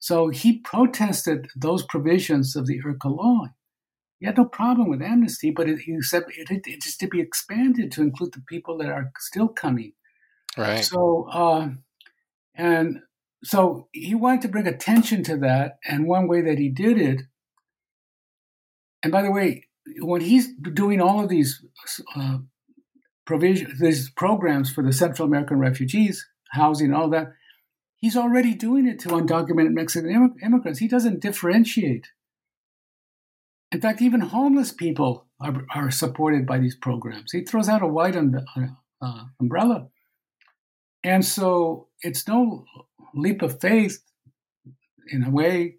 So 0.00 0.28
he 0.28 0.58
protested 0.58 1.48
those 1.56 1.84
provisions 1.84 2.56
of 2.56 2.66
the 2.66 2.80
IRCA 2.80 3.16
law. 3.16 3.46
He 4.18 4.26
had 4.26 4.36
no 4.36 4.46
problem 4.46 4.90
with 4.90 5.00
amnesty, 5.00 5.50
but 5.50 5.68
it, 5.68 5.80
he 5.80 6.00
said 6.02 6.24
it, 6.36 6.50
it, 6.50 6.66
it 6.66 6.86
is 6.86 6.96
to 6.96 7.06
be 7.06 7.20
expanded 7.20 7.92
to 7.92 8.02
include 8.02 8.32
the 8.32 8.42
people 8.48 8.76
that 8.78 8.88
are 8.88 9.12
still 9.18 9.48
coming. 9.48 9.92
Right. 10.56 10.84
So, 10.84 11.28
uh, 11.30 11.68
and 12.54 13.00
so 13.44 13.88
he 13.92 14.16
wanted 14.16 14.42
to 14.42 14.48
bring 14.48 14.66
attention 14.66 15.22
to 15.24 15.36
that, 15.38 15.78
and 15.86 16.08
one 16.08 16.26
way 16.26 16.40
that 16.42 16.58
he 16.58 16.68
did 16.68 16.98
it. 16.98 17.22
And 19.04 19.12
by 19.12 19.22
the 19.22 19.30
way, 19.30 19.68
when 20.00 20.20
he's 20.20 20.52
doing 20.54 21.00
all 21.00 21.22
of 21.22 21.28
these 21.28 21.64
uh, 22.16 22.38
provision, 23.24 23.76
these 23.80 24.10
programs 24.10 24.72
for 24.72 24.82
the 24.82 24.92
Central 24.92 25.28
American 25.28 25.60
refugees, 25.60 26.26
housing, 26.50 26.92
all 26.92 27.08
that, 27.10 27.28
he's 27.96 28.16
already 28.16 28.54
doing 28.54 28.88
it 28.88 28.98
to 29.00 29.10
undocumented 29.10 29.72
Mexican 29.72 30.34
immigrants. 30.42 30.80
He 30.80 30.88
doesn't 30.88 31.20
differentiate. 31.20 32.08
In 33.70 33.80
fact, 33.80 34.00
even 34.00 34.20
homeless 34.20 34.72
people 34.72 35.26
are, 35.40 35.64
are 35.74 35.90
supported 35.90 36.46
by 36.46 36.58
these 36.58 36.76
programs. 36.76 37.32
He 37.32 37.42
throws 37.42 37.68
out 37.68 37.82
a 37.82 37.86
wide 37.86 38.16
um, 38.16 38.34
uh, 39.02 39.24
umbrella. 39.40 39.88
And 41.04 41.24
so 41.24 41.88
it's 42.02 42.26
no 42.26 42.64
leap 43.14 43.42
of 43.42 43.60
faith, 43.60 44.02
in 45.10 45.24
a 45.24 45.30
way, 45.30 45.76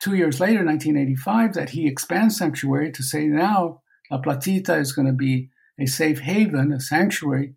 two 0.00 0.14
years 0.14 0.40
later, 0.40 0.64
1985, 0.64 1.54
that 1.54 1.70
he 1.70 1.86
expands 1.86 2.36
sanctuary 2.36 2.90
to 2.92 3.02
say 3.02 3.26
now 3.26 3.82
La 4.10 4.18
Placita 4.18 4.76
is 4.76 4.92
going 4.92 5.06
to 5.06 5.12
be 5.12 5.50
a 5.78 5.86
safe 5.86 6.20
haven, 6.20 6.72
a 6.72 6.80
sanctuary 6.80 7.54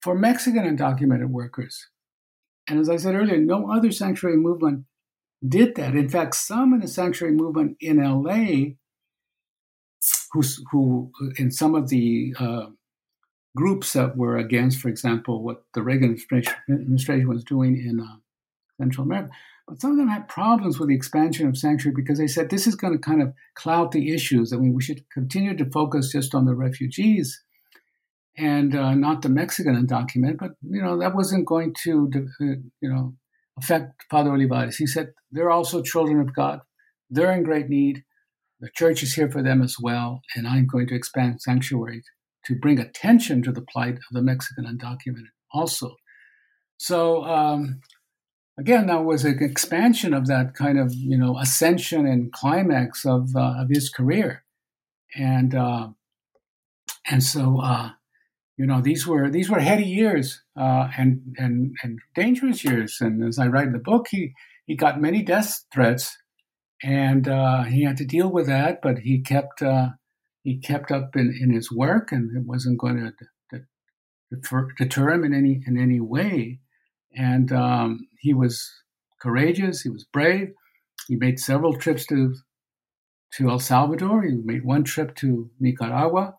for 0.00 0.14
Mexican 0.14 0.64
undocumented 0.64 1.28
workers. 1.28 1.88
And 2.68 2.78
as 2.78 2.88
I 2.88 2.96
said 2.96 3.14
earlier, 3.14 3.38
no 3.38 3.70
other 3.70 3.90
sanctuary 3.90 4.36
movement 4.36 4.84
did 5.46 5.74
that. 5.76 5.94
In 5.94 6.08
fact, 6.08 6.34
some 6.36 6.72
in 6.72 6.80
the 6.80 6.88
sanctuary 6.88 7.34
movement 7.34 7.76
in 7.80 8.02
LA, 8.02 8.76
who, 10.32 11.10
in 11.36 11.50
some 11.50 11.74
of 11.74 11.88
the 11.88 12.34
uh, 12.38 12.66
groups 13.56 13.92
that 13.94 14.16
were 14.16 14.36
against, 14.36 14.80
for 14.80 14.88
example, 14.88 15.42
what 15.42 15.64
the 15.74 15.82
Reagan 15.82 16.16
administration 16.68 17.28
was 17.28 17.44
doing 17.44 17.76
in 17.76 18.00
uh, 18.00 18.16
Central 18.78 19.06
America. 19.06 19.30
But 19.66 19.80
some 19.80 19.92
of 19.92 19.96
them 19.98 20.08
had 20.08 20.28
problems 20.28 20.78
with 20.78 20.88
the 20.88 20.94
expansion 20.94 21.48
of 21.48 21.56
sanctuary 21.56 21.94
because 21.94 22.18
they 22.18 22.26
said 22.26 22.50
this 22.50 22.66
is 22.66 22.74
going 22.74 22.92
to 22.92 22.98
kind 22.98 23.22
of 23.22 23.32
cloud 23.54 23.92
the 23.92 24.12
issues. 24.12 24.52
I 24.52 24.56
mean, 24.56 24.74
we 24.74 24.82
should 24.82 25.08
continue 25.10 25.56
to 25.56 25.70
focus 25.70 26.12
just 26.12 26.34
on 26.34 26.44
the 26.44 26.54
refugees 26.54 27.42
and 28.36 28.74
uh, 28.74 28.94
not 28.94 29.22
the 29.22 29.28
Mexican 29.28 29.74
undocumented. 29.74 30.38
But 30.38 30.52
you 30.62 30.82
know 30.82 30.98
that 30.98 31.14
wasn't 31.14 31.46
going 31.46 31.74
to 31.84 32.10
uh, 32.16 32.44
you 32.80 32.92
know 32.92 33.14
affect 33.58 34.04
Father 34.10 34.32
Olivares. 34.32 34.76
He 34.76 34.86
said 34.86 35.12
they're 35.30 35.50
also 35.50 35.82
children 35.82 36.20
of 36.20 36.34
God. 36.34 36.60
They're 37.10 37.32
in 37.32 37.42
great 37.42 37.68
need. 37.68 38.04
The 38.60 38.70
church 38.74 39.02
is 39.02 39.14
here 39.14 39.30
for 39.30 39.42
them 39.42 39.62
as 39.62 39.76
well, 39.80 40.20
and 40.36 40.46
I'm 40.46 40.66
going 40.66 40.86
to 40.88 40.94
expand 40.94 41.40
sanctuary 41.40 42.02
to 42.44 42.54
bring 42.54 42.78
attention 42.78 43.42
to 43.42 43.52
the 43.52 43.62
plight 43.62 43.94
of 43.94 44.12
the 44.12 44.22
Mexican 44.22 44.64
undocumented 44.64 45.30
also. 45.52 45.96
So 46.76 47.24
um, 47.24 47.80
again, 48.58 48.86
that 48.86 49.04
was 49.04 49.24
an 49.24 49.42
expansion 49.42 50.14
of 50.14 50.26
that 50.26 50.54
kind 50.54 50.78
of 50.78 50.92
you 50.94 51.16
know 51.16 51.38
ascension 51.38 52.06
and 52.06 52.32
climax 52.32 53.04
of 53.04 53.34
uh, 53.34 53.54
of 53.58 53.68
his 53.68 53.90
career, 53.90 54.44
and 55.14 55.54
uh, 55.54 55.88
and 57.10 57.22
so 57.22 57.60
uh, 57.60 57.90
you 58.56 58.66
know 58.66 58.80
these 58.80 59.06
were 59.06 59.30
these 59.30 59.50
were 59.50 59.60
heady 59.60 59.84
years 59.84 60.42
uh, 60.56 60.88
and 60.96 61.34
and 61.38 61.74
and 61.82 61.98
dangerous 62.14 62.64
years. 62.64 62.98
And 63.00 63.26
as 63.26 63.38
I 63.38 63.46
write 63.46 63.68
in 63.68 63.72
the 63.72 63.78
book, 63.78 64.08
he 64.10 64.32
he 64.66 64.76
got 64.76 65.00
many 65.00 65.22
death 65.22 65.64
threats, 65.72 66.16
and 66.82 67.28
uh, 67.28 67.64
he 67.64 67.84
had 67.84 67.96
to 67.98 68.04
deal 68.04 68.30
with 68.30 68.46
that. 68.46 68.80
But 68.82 68.98
he 68.98 69.20
kept 69.20 69.62
uh, 69.62 69.90
he 70.42 70.58
kept 70.58 70.90
up 70.90 71.16
in, 71.16 71.36
in 71.40 71.52
his 71.52 71.70
work, 71.70 72.12
and 72.12 72.36
it 72.36 72.46
wasn't 72.46 72.78
going 72.78 72.96
to 72.96 73.12
deter, 74.78 75.10
him 75.10 75.24
in 75.24 75.34
any 75.34 75.62
in 75.66 75.78
any 75.78 76.00
way. 76.00 76.60
And 77.16 77.52
um, 77.52 78.06
he 78.20 78.32
was 78.34 78.70
courageous. 79.20 79.82
He 79.82 79.90
was 79.90 80.04
brave. 80.04 80.52
He 81.08 81.16
made 81.16 81.38
several 81.38 81.76
trips 81.76 82.06
to 82.06 82.34
to 83.36 83.50
El 83.50 83.58
Salvador. 83.58 84.22
He 84.22 84.34
made 84.34 84.64
one 84.64 84.84
trip 84.84 85.14
to 85.16 85.50
Nicaragua, 85.58 86.34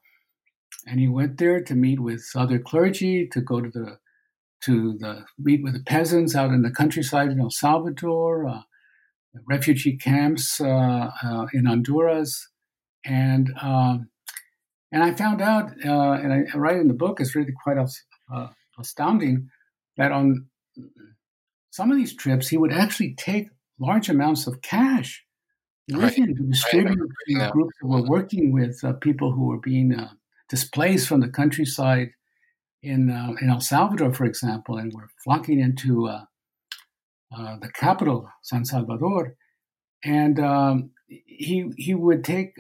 and 0.88 1.00
he 1.00 1.08
went 1.08 1.38
there 1.38 1.62
to 1.62 1.76
meet 1.76 2.00
with 2.00 2.24
other 2.36 2.60
clergy, 2.60 3.28
to 3.32 3.42
go 3.42 3.62
to 3.62 3.70
the 3.70 3.98
to 4.66 4.98
the 5.00 5.26
meet 5.40 5.64
with 5.64 5.74
the 5.74 5.84
peasants 5.84 6.36
out 6.36 6.52
in 6.52 6.62
the 6.62 6.72
countryside 6.72 7.30
in 7.30 7.40
El 7.40 7.50
Salvador, 7.50 8.48
uh, 8.48 8.62
refugee 9.48 9.98
camps 9.98 10.60
uh, 10.60 11.12
uh, 11.24 11.48
in 11.54 11.66
Honduras, 11.66 12.50
and 13.06 13.52
um, 13.62 14.10
and 14.92 15.04
I 15.04 15.14
found 15.14 15.42
out, 15.42 15.72
uh, 15.86 16.12
and 16.12 16.50
I, 16.54 16.58
write 16.58 16.78
in 16.78 16.88
the 16.88 16.94
book, 16.94 17.20
it's 17.20 17.36
really 17.36 17.54
quite 17.64 17.78
uh, 17.78 18.48
astounding 18.78 19.50
that 19.98 20.12
on 20.12 20.48
some 21.72 21.92
of 21.92 21.98
these 21.98 22.16
trips, 22.16 22.50
he 22.50 22.58
would 22.58 22.74
actually 22.74 23.16
take 23.16 23.48
large 23.80 24.10
amounts 24.10 24.48
of 24.48 24.62
cash 24.62 25.24
with 25.90 26.04
right. 26.04 26.14
him 26.14 26.36
to 26.36 26.44
distribute 26.44 27.00
to 27.28 27.50
groups 27.52 27.74
that 27.82 27.88
were 27.88 28.04
working 28.04 28.52
with 28.52 28.84
uh, 28.84 28.94
people 28.94 29.32
who 29.32 29.48
were 29.48 29.60
being 29.60 29.94
uh, 29.94 30.10
displaced 30.50 31.08
from 31.08 31.22
the 31.22 31.30
countryside 31.30 32.10
in 32.84 33.10
uh, 33.10 33.34
in 33.42 33.50
El 33.50 33.62
Salvador, 33.62 34.14
for 34.14 34.26
example, 34.26 34.78
and 34.78 34.92
were 34.94 35.10
flocking 35.24 35.60
into 35.60 36.10
uh, 37.36 37.58
the 37.62 37.70
capital, 37.70 38.30
San 38.42 38.66
Salvador. 38.66 39.36
And 40.04 40.40
um, 40.40 40.92
he 41.08 41.72
he 41.78 41.94
would 41.94 42.24
take 42.24 42.56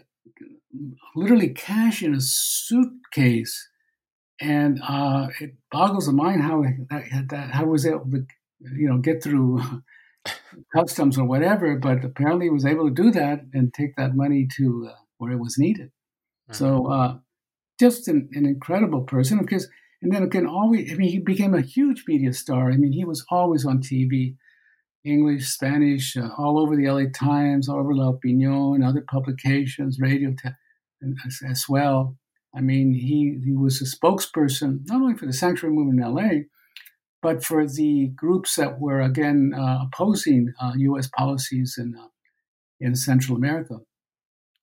literally 1.15 1.49
cash 1.49 2.03
in 2.03 2.13
a 2.13 2.21
suitcase, 2.21 3.67
and 4.39 4.79
uh, 4.87 5.27
it 5.39 5.55
boggles 5.71 6.05
the 6.05 6.13
mind 6.13 6.43
how 6.43 6.61
that, 6.91 7.25
that 7.29 7.49
how 7.51 7.65
was 7.65 7.85
able 7.87 8.05
to 8.11 8.25
you 8.61 8.89
know, 8.89 8.97
get 8.97 9.23
through 9.23 9.61
customs 10.75 11.17
or 11.17 11.25
whatever. 11.25 11.77
But 11.77 12.03
apparently, 12.03 12.45
he 12.45 12.51
was 12.51 12.65
able 12.65 12.87
to 12.87 12.93
do 12.93 13.11
that 13.11 13.41
and 13.53 13.73
take 13.73 13.95
that 13.95 14.15
money 14.15 14.47
to 14.57 14.89
uh, 14.91 14.95
where 15.17 15.31
it 15.31 15.39
was 15.39 15.57
needed. 15.57 15.87
Mm-hmm. 15.87 16.53
So, 16.53 16.87
uh, 16.87 17.17
just 17.79 18.07
an, 18.07 18.29
an, 18.33 18.45
incredible 18.45 19.01
person. 19.01 19.39
Because, 19.39 19.67
and 20.01 20.11
then 20.11 20.23
again, 20.23 20.45
always, 20.45 20.91
I 20.91 20.95
mean, 20.95 21.09
he 21.09 21.19
became 21.19 21.53
a 21.53 21.61
huge 21.61 22.03
media 22.07 22.33
star. 22.33 22.71
I 22.71 22.77
mean, 22.77 22.91
he 22.91 23.05
was 23.05 23.25
always 23.29 23.65
on 23.65 23.79
TV. 23.79 24.35
English, 25.03 25.47
Spanish, 25.47 26.15
uh, 26.15 26.29
all 26.37 26.59
over 26.59 26.75
the 26.75 26.89
LA 26.89 27.05
Times, 27.13 27.67
all 27.67 27.79
over 27.79 27.93
La 27.93 28.09
Opinion, 28.09 28.83
other 28.83 29.03
publications, 29.09 29.99
radio 29.99 30.31
te- 30.31 30.49
as, 31.25 31.39
as, 31.47 31.65
well. 31.67 32.15
I 32.55 32.61
mean, 32.61 32.93
he, 32.93 33.39
he 33.43 33.53
was 33.53 33.81
a 33.81 33.85
spokesperson 33.85 34.81
not 34.87 35.01
only 35.01 35.15
for 35.15 35.25
the 35.25 35.33
sanctuary 35.33 35.75
movement 35.75 35.99
in 35.99 36.13
LA, 36.13 36.43
but 37.21 37.43
for 37.43 37.67
the 37.67 38.07
groups 38.15 38.55
that 38.55 38.79
were 38.79 39.01
again 39.01 39.53
uh, 39.55 39.85
opposing 39.85 40.53
uh, 40.61 40.73
U.S. 40.75 41.07
policies 41.07 41.75
in 41.77 41.95
uh, 41.95 42.07
in 42.79 42.95
Central 42.95 43.37
America. 43.37 43.77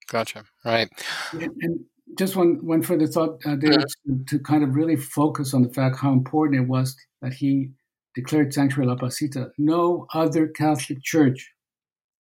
Gotcha. 0.09 0.45
Right. 0.65 0.89
And, 1.33 1.53
and 1.61 1.81
just 2.17 2.35
one 2.35 2.59
one 2.67 2.83
further 2.83 3.07
thought, 3.07 3.41
uh, 3.45 3.55
David, 3.55 3.85
to, 4.07 4.25
to, 4.29 4.39
kind 4.41 4.65
of 4.65 4.75
really 4.75 4.97
focus 4.97 5.55
on 5.55 5.63
the 5.63 5.69
fact 5.69 5.99
how 5.99 6.13
important 6.13 6.61
it 6.61 6.69
was 6.69 6.97
that 7.23 7.35
he 7.35 7.71
declared 8.15 8.53
Sanctuary 8.53 8.89
La 8.89 8.97
Placita. 8.97 9.51
No 9.59 10.07
other 10.13 10.49
Catholic 10.49 11.03
church 11.03 11.53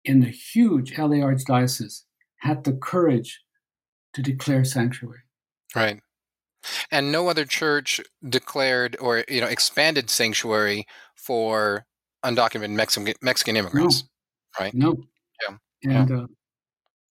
in 0.03 0.19
the 0.19 0.29
huge 0.29 0.97
LA 0.97 1.17
Archdiocese 1.17 2.03
had 2.37 2.63
the 2.63 2.73
courage 2.73 3.41
to 4.13 4.21
declare 4.21 4.63
sanctuary. 4.63 5.19
Right 5.75 5.99
and 6.91 7.11
no 7.11 7.29
other 7.29 7.45
church 7.45 8.01
declared 8.27 8.97
or 8.99 9.23
you 9.27 9.41
know 9.41 9.47
expanded 9.47 10.09
sanctuary 10.09 10.85
for 11.15 11.85
undocumented 12.23 12.71
Mexican 12.71 13.13
Mexican 13.21 13.57
immigrants, 13.57 14.03
no. 14.59 14.65
right? 14.65 14.73
No. 14.73 14.97
Yeah. 15.47 15.57
And 15.83 16.09
yeah. 16.09 16.17
Uh, 16.17 16.27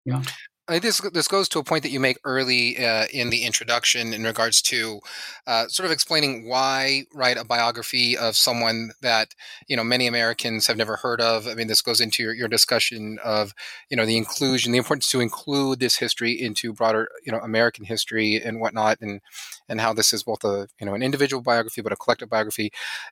yeah. 0.05 0.23
I 0.67 0.79
this 0.79 0.99
this 1.13 1.29
goes 1.29 1.47
to 1.51 1.59
a 1.59 1.65
point 1.65 1.83
that 1.83 1.91
you 1.91 2.01
make 2.01 2.17
early 2.25 2.79
uh, 2.83 3.05
in 3.13 3.29
the 3.29 3.45
introduction 3.45 4.15
in 4.15 4.25
regards 4.25 4.63
to 4.63 5.01
uh, 5.47 5.69
sort 5.69 5.85
of 5.85 5.93
explaining 5.93 6.49
why 6.49 7.03
write 7.13 7.37
a 7.37 7.45
biography 7.45 8.17
of 8.17 8.35
someone 8.35 8.93
that 9.03 9.35
you 9.69 9.77
know 9.77 9.85
many 9.85 10.07
Americans 10.07 10.67
have 10.67 10.79
never 10.79 10.97
heard 10.97 11.21
of. 11.21 11.47
I 11.47 11.55
mean, 11.55 11.67
this 11.67 11.83
goes 11.83 12.01
into 12.01 12.23
your, 12.23 12.33
your 12.33 12.49
discussion 12.49 13.19
of 13.23 13.53
you 13.91 13.97
know 13.97 14.07
the 14.07 14.17
inclusion, 14.17 14.73
the 14.73 14.79
importance 14.79 15.11
to 15.11 15.21
include 15.21 15.81
this 15.81 15.97
history 15.99 16.33
into 16.33 16.73
broader 16.73 17.11
you 17.27 17.33
know 17.33 17.41
American 17.41 17.85
history 17.85 18.41
and 18.43 18.59
whatnot, 18.59 18.99
and 19.03 19.21
and 19.69 19.83
how 19.83 19.93
this 19.93 20.15
is 20.15 20.23
both 20.23 20.45
a 20.45 20.67
you 20.81 20.87
know 20.87 20.95
an 20.95 21.03
individual 21.03 21.43
biography 21.43 21.83
but 21.83 21.93
a 21.93 21.97
collective 21.97 22.31
biography. 22.31 22.71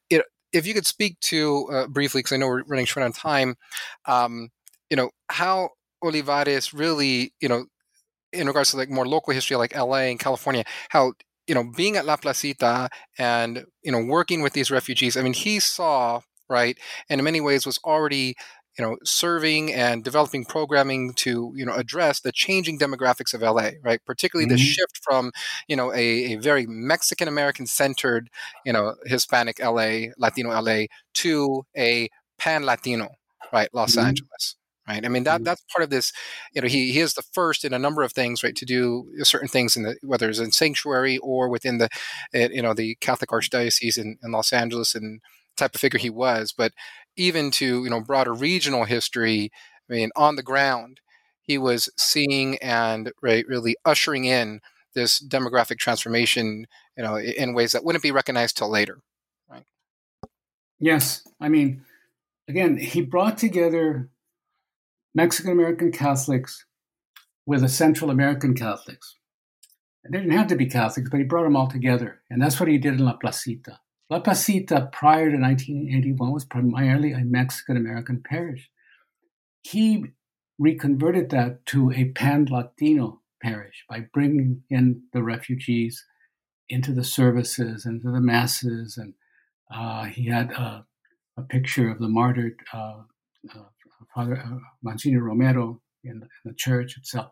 It 0.09 0.25
if 0.55 0.67
you 0.67 0.73
could 0.73 0.87
speak 0.87 1.21
to 1.21 1.69
uh, 1.71 1.87
briefly, 1.87 2.21
because 2.21 2.33
I 2.33 2.39
know 2.39 2.47
we're 2.49 2.63
running 2.65 2.87
short 2.87 3.05
on 3.05 3.13
time, 3.13 3.57
um, 4.07 4.51
you 4.89 4.97
know, 4.97 5.11
how 5.29 5.71
Olivares 6.03 6.75
really, 6.75 7.33
you 7.41 7.49
know, 7.49 7.67
in 8.33 8.47
regards 8.47 8.71
to 8.71 8.77
like 8.77 8.91
more 8.91 9.07
local 9.07 9.33
history 9.33 9.57
like 9.57 9.77
LA 9.77 10.09
and 10.11 10.19
California, 10.19 10.65
how 10.89 11.13
you 11.47 11.55
know 11.55 11.65
being 11.77 11.97
at 11.97 12.07
La 12.07 12.17
Placita 12.17 12.89
and 13.19 13.65
you 13.83 13.93
know 13.93 14.03
working 14.05 14.43
with 14.43 14.53
these 14.53 14.71
refugees. 14.71 15.17
I 15.17 15.23
mean, 15.23 15.35
he 15.35 15.61
saw 15.61 16.21
right, 16.49 16.79
and 17.09 17.21
in 17.21 17.25
many 17.25 17.41
ways 17.41 17.67
was 17.67 17.79
already 17.85 18.35
you 18.79 18.85
know 18.85 18.97
serving 19.05 19.73
and 19.73 20.03
developing 20.03 20.45
programming 20.45 21.13
to 21.15 21.53
you 21.55 21.67
know 21.67 21.75
address 21.75 22.21
the 22.21 22.33
changing 22.33 22.79
demographics 22.79 23.35
of 23.35 23.43
LA, 23.43 23.71
right? 23.83 24.01
Particularly 24.07 24.47
mm-hmm. 24.47 24.57
the 24.57 24.63
shift 24.63 25.01
from 25.03 25.33
you 25.69 25.77
know 25.77 25.93
a, 25.93 26.33
a 26.33 26.37
very 26.37 26.67
Mexican 26.67 27.29
American 27.29 27.67
centered 27.67 28.31
you 28.65 28.73
know 28.73 28.95
Hispanic 29.05 29.59
LA 29.61 30.13
Latino 30.17 30.51
LA 30.51 30.85
to 31.15 31.65
a 31.77 32.09
pan 32.39 32.65
Latino 32.65 33.09
right 33.53 33.69
Los 33.73 33.97
mm-hmm. 33.97 34.07
Angeles 34.07 34.57
right? 34.87 35.05
I 35.05 35.09
mean 35.09 35.25
that 35.25 35.37
mm-hmm. 35.37 35.45
that's 35.45 35.65
part 35.73 35.83
of 35.83 35.91
this. 35.91 36.13
You 36.53 36.63
know, 36.63 36.69
he 36.69 36.93
he 36.93 37.01
is 37.01 37.15
the 37.15 37.23
first 37.23 37.65
in 37.65 37.73
a 37.73 37.79
number 37.79 38.03
of 38.03 38.13
things, 38.13 38.43
right, 38.43 38.57
to 38.57 38.65
do 38.65 39.07
certain 39.23 39.49
things 39.49 39.77
in 39.77 39.83
the 39.85 39.97
whether 40.03 40.29
it's 40.29 40.39
in 40.39 40.53
sanctuary 40.53 41.19
or 41.19 41.49
within 41.49 41.79
the, 41.79 41.89
eh, 42.35 42.49
you 42.53 42.63
know, 42.63 42.75
the 42.75 42.97
Catholic 43.01 43.31
Archdiocese 43.31 43.99
in, 43.99 44.19
in 44.23 44.33
Los 44.33 44.53
Angeles 44.53 44.95
and 44.95 45.21
type 45.57 45.75
of 45.75 45.81
figure 45.81 45.99
he 45.99 46.11
was. 46.11 46.53
But 46.57 46.73
even 47.17 47.51
to 47.53 47.85
you 47.85 47.91
know 47.91 48.01
broader 48.01 48.33
regional 48.33 48.85
history, 48.85 49.51
I 49.89 49.93
mean, 49.93 50.11
on 50.17 50.37
the 50.37 50.43
ground, 50.43 51.01
he 51.43 51.59
was 51.59 51.89
seeing 51.97 52.57
and 52.59 53.13
right 53.23 53.47
really 53.47 53.77
ushering 53.85 54.25
in 54.25 54.61
this 54.95 55.23
demographic 55.23 55.79
transformation, 55.79 56.67
you 56.97 57.03
know, 57.03 57.17
in 57.17 57.55
ways 57.55 57.73
that 57.73 57.85
wouldn't 57.85 58.03
be 58.03 58.11
recognized 58.11 58.57
till 58.57 58.71
later. 58.71 58.99
Right. 59.49 59.65
Yes, 60.79 61.27
I 61.41 61.49
mean, 61.49 61.83
again, 62.49 62.77
he 62.77 63.01
brought 63.03 63.39
together 63.39 64.11
Mexican 65.15 65.53
American 65.53 65.93
Catholics 65.93 66.65
with 67.47 67.61
the 67.61 67.69
Central 67.69 68.11
American 68.11 68.55
Catholics. 68.55 69.17
They 70.05 70.19
didn't 70.19 70.37
have 70.37 70.49
to 70.49 70.57
be 70.57 70.67
Catholics, 70.67 71.11
but 71.11 71.19
he 71.19 71.25
brought 71.25 71.45
them 71.45 71.57
all 71.57 71.69
together. 71.69 72.23
And 72.31 72.43
that's 72.43 72.59
what 72.59 72.69
he 72.69 72.79
did 72.79 72.95
in 72.95 73.05
La 73.05 73.15
Placita. 73.15 73.79
La 74.11 74.21
Placita, 74.21 74.89
prior 74.93 75.31
to 75.31 75.39
1981, 75.39 76.33
was 76.33 76.45
primarily 76.45 77.13
a 77.13 77.19
Mexican 77.19 77.77
American 77.77 78.23
parish. 78.23 78.71
He 79.63 80.07
reconverted 80.59 81.31
that 81.31 81.65
to 81.67 81.93
a 81.93 82.07
pan 82.07 82.47
Latino 82.51 83.21
parish 83.43 83.85
by 83.89 84.07
bringing 84.13 84.63
in 84.71 85.03
the 85.13 85.23
refugees 85.23 86.05
into 86.69 86.93
the 86.93 87.05
services, 87.05 87.87
into 87.87 88.11
the 88.11 88.21
masses. 88.21 88.97
And 88.97 89.15
uh, 89.75 90.05
he 90.05 90.27
had 90.27 90.53
a, 90.53 90.87
a, 91.37 91.43
picture 91.43 91.91
of 91.91 91.99
the 91.99 92.09
martyred 92.09 92.61
uh, 92.73 93.03
uh, 93.55 93.65
Father 94.15 94.39
uh, 94.39 94.59
Monsignor 94.83 95.23
Romero 95.23 95.81
in 96.05 96.21
the, 96.21 96.27
in 96.27 96.51
the, 96.51 96.55
church 96.55 96.97
itself. 96.97 97.31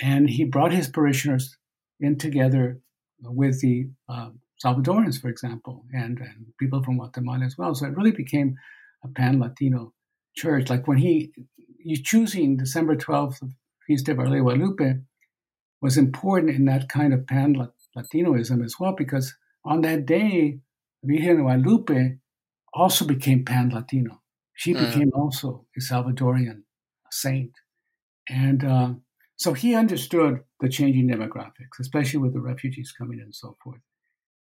And 0.00 0.28
he 0.28 0.44
brought 0.44 0.72
his 0.72 0.88
parishioners 0.88 1.56
in 2.00 2.18
together 2.18 2.80
with 3.20 3.60
the 3.60 3.88
uh, 4.08 4.30
Salvadorans, 4.64 5.20
for 5.20 5.28
example, 5.28 5.84
and, 5.92 6.18
and 6.18 6.46
people 6.58 6.82
from 6.82 6.98
Guatemala 6.98 7.44
as 7.44 7.56
well. 7.58 7.74
So 7.74 7.86
it 7.86 7.96
really 7.96 8.12
became 8.12 8.56
a 9.04 9.08
pan 9.08 9.40
Latino 9.40 9.92
church. 10.34 10.70
Like 10.70 10.86
when 10.86 10.98
he, 10.98 11.32
choosing 12.04 12.56
December 12.56 12.96
12th, 12.96 13.38
Feast 13.86 14.08
of 14.08 14.18
Our 14.18 14.28
Lady 14.28 14.42
Guadalupe, 14.42 15.00
was 15.80 15.96
important 15.96 16.56
in 16.56 16.64
that 16.66 16.88
kind 16.88 17.12
of 17.12 17.26
pan 17.26 17.54
Latinoism 17.94 18.62
as 18.64 18.76
well, 18.78 18.94
because 18.96 19.34
on 19.64 19.82
that 19.82 20.06
day, 20.06 20.60
Virgen 21.04 21.42
Guadalupe 21.42 22.18
also 22.74 23.04
became 23.04 23.44
pan 23.44 23.70
Latino. 23.70 24.20
She 24.56 24.74
mm. 24.74 24.84
became 24.84 25.12
also 25.14 25.66
a 25.76 25.80
Salvadorian 25.80 26.62
saint. 27.10 27.52
And 28.28 28.64
uh, 28.64 28.94
so 29.36 29.52
he 29.52 29.74
understood 29.74 30.40
the 30.60 30.68
changing 30.68 31.08
demographics, 31.08 31.78
especially 31.78 32.18
with 32.20 32.32
the 32.32 32.40
refugees 32.40 32.92
coming 32.96 33.18
in 33.18 33.24
and 33.24 33.34
so 33.34 33.56
forth. 33.62 33.80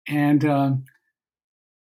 And, 0.08 0.44
uh, 0.44 0.72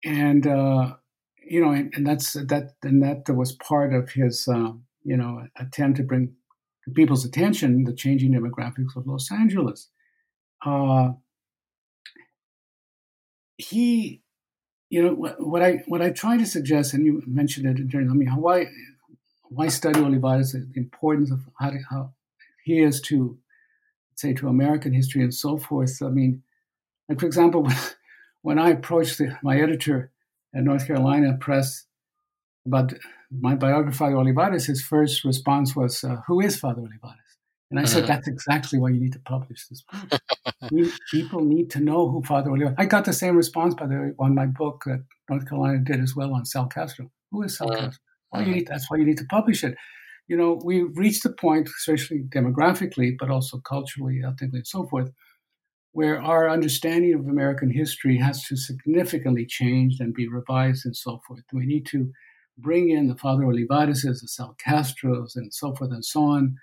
and, 0.05 0.47
uh, 0.47 0.95
you 1.43 1.59
know, 1.59 1.71
and, 1.71 1.91
and, 1.95 2.05
that's 2.05 2.33
that, 2.33 2.75
and 2.83 3.01
that 3.01 3.23
was 3.29 3.53
part 3.53 3.93
of 3.93 4.11
his, 4.11 4.47
uh, 4.47 4.73
you 5.03 5.17
know, 5.17 5.47
attempt 5.57 5.97
to 5.97 6.03
bring 6.03 6.33
to 6.85 6.91
people's 6.91 7.25
attention 7.25 7.83
the 7.83 7.93
changing 7.93 8.33
demographics 8.33 8.95
of 8.95 9.07
Los 9.07 9.31
Angeles. 9.31 9.89
Uh, 10.63 11.13
he 13.57 14.21
you 14.89 15.03
know 15.03 15.13
what, 15.13 15.39
what, 15.39 15.61
I 15.61 15.83
what 15.87 16.01
I 16.01 16.09
try 16.09 16.37
to 16.37 16.45
suggest, 16.45 16.93
and 16.93 17.05
you 17.05 17.21
mentioned 17.27 17.65
it 17.67 17.87
during. 17.87 18.09
I 18.09 18.13
mean, 18.13 18.29
why 18.29 18.67
why 19.43 19.67
study 19.67 19.99
Olivares? 19.99 20.53
The 20.53 20.67
importance 20.75 21.31
of 21.31 21.41
how, 21.59 21.69
to, 21.69 21.79
how 21.89 22.13
he 22.63 22.81
is 22.81 22.99
to 23.01 23.37
say 24.15 24.33
to 24.33 24.47
American 24.47 24.93
history 24.93 25.21
and 25.21 25.33
so 25.33 25.57
forth. 25.57 26.01
I 26.01 26.09
mean, 26.09 26.43
like 27.07 27.19
for 27.19 27.27
example, 27.27 27.67
when 28.41 28.57
I 28.57 28.71
approached 28.71 29.19
the, 29.19 29.37
my 29.43 29.59
editor 29.59 30.11
at 30.53 30.63
North 30.63 30.87
Carolina 30.87 31.37
Press 31.39 31.85
about 32.65 32.93
my 33.31 33.55
biography, 33.55 33.97
Father 33.97 34.17
Olivares, 34.17 34.65
his 34.65 34.81
first 34.81 35.23
response 35.23 35.75
was, 35.75 36.03
uh, 36.03 36.17
"Who 36.27 36.41
is 36.41 36.57
Father 36.57 36.81
Olivares?" 36.81 37.28
And 37.69 37.79
I 37.79 37.85
said, 37.85 38.03
uh-huh. 38.03 38.13
that's 38.13 38.27
exactly 38.27 38.79
why 38.79 38.89
you 38.89 38.99
need 38.99 39.13
to 39.13 39.19
publish 39.19 39.67
this 39.67 39.83
book. 39.83 40.21
we, 40.71 40.91
people 41.11 41.41
need 41.41 41.69
to 41.71 41.79
know 41.79 42.09
who 42.09 42.23
Father 42.23 42.49
Olivares. 42.49 42.75
I 42.79 42.85
got 42.85 43.05
the 43.05 43.13
same 43.13 43.37
response, 43.37 43.75
by 43.75 43.85
the 43.85 43.95
way, 43.95 44.11
on 44.17 44.33
my 44.33 44.47
book 44.47 44.83
that 44.87 45.03
North 45.29 45.47
Carolina 45.47 45.79
did 45.79 46.01
as 46.01 46.15
well 46.15 46.33
on 46.33 46.45
Sal 46.45 46.65
Castro. 46.65 47.11
Who 47.31 47.43
is 47.43 47.57
Sal 47.57 47.71
uh-huh. 47.71 47.81
Castro? 47.81 48.01
Why 48.29 48.41
uh-huh. 48.41 48.51
need, 48.51 48.67
that's 48.67 48.89
why 48.89 48.97
you 48.97 49.05
need 49.05 49.19
to 49.19 49.25
publish 49.25 49.63
it. 49.63 49.75
You 50.27 50.37
know, 50.37 50.59
we've 50.63 50.95
reached 50.95 51.23
the 51.23 51.31
point, 51.31 51.67
especially 51.67 52.23
demographically, 52.29 53.15
but 53.19 53.29
also 53.29 53.59
culturally, 53.59 54.21
ethnically, 54.25 54.59
and 54.59 54.67
so 54.67 54.87
forth, 54.87 55.11
where 55.91 56.21
our 56.21 56.49
understanding 56.49 57.13
of 57.13 57.27
American 57.27 57.71
history 57.71 58.17
has 58.17 58.43
to 58.45 58.55
significantly 58.55 59.45
change 59.45 59.99
and 59.99 60.13
be 60.13 60.27
revised 60.27 60.85
and 60.85 60.95
so 60.95 61.21
forth. 61.27 61.41
We 61.51 61.65
need 61.65 61.85
to 61.87 62.11
bring 62.57 62.89
in 62.89 63.07
the 63.07 63.15
Father 63.15 63.43
Olivares, 63.43 64.01
the 64.01 64.15
Sal 64.27 64.55
Castros, 64.63 65.35
and 65.35 65.53
so 65.53 65.75
forth 65.75 65.91
and 65.91 66.05
so 66.05 66.23
on 66.23 66.57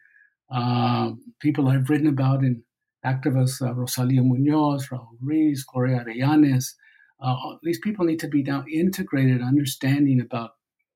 uh, 0.51 1.11
people 1.41 1.69
I've 1.69 1.89
written 1.91 2.07
about 2.07 2.45
in 2.45 2.63
activists, 3.05 3.63
uh, 3.63 3.73
Rosalia 3.75 4.23
Munoz, 4.23 4.89
Raul 4.89 5.09
Ruiz, 5.21 5.65
Gloria 5.65 6.05
Arellanes. 6.05 6.75
Uh, 7.21 7.35
these 7.63 7.79
people 7.79 8.05
need 8.05 8.21
to 8.21 8.29
be 8.29 8.43
now 8.43 8.65
integrated, 8.73 9.43
understanding 9.43 10.21
about 10.21 10.51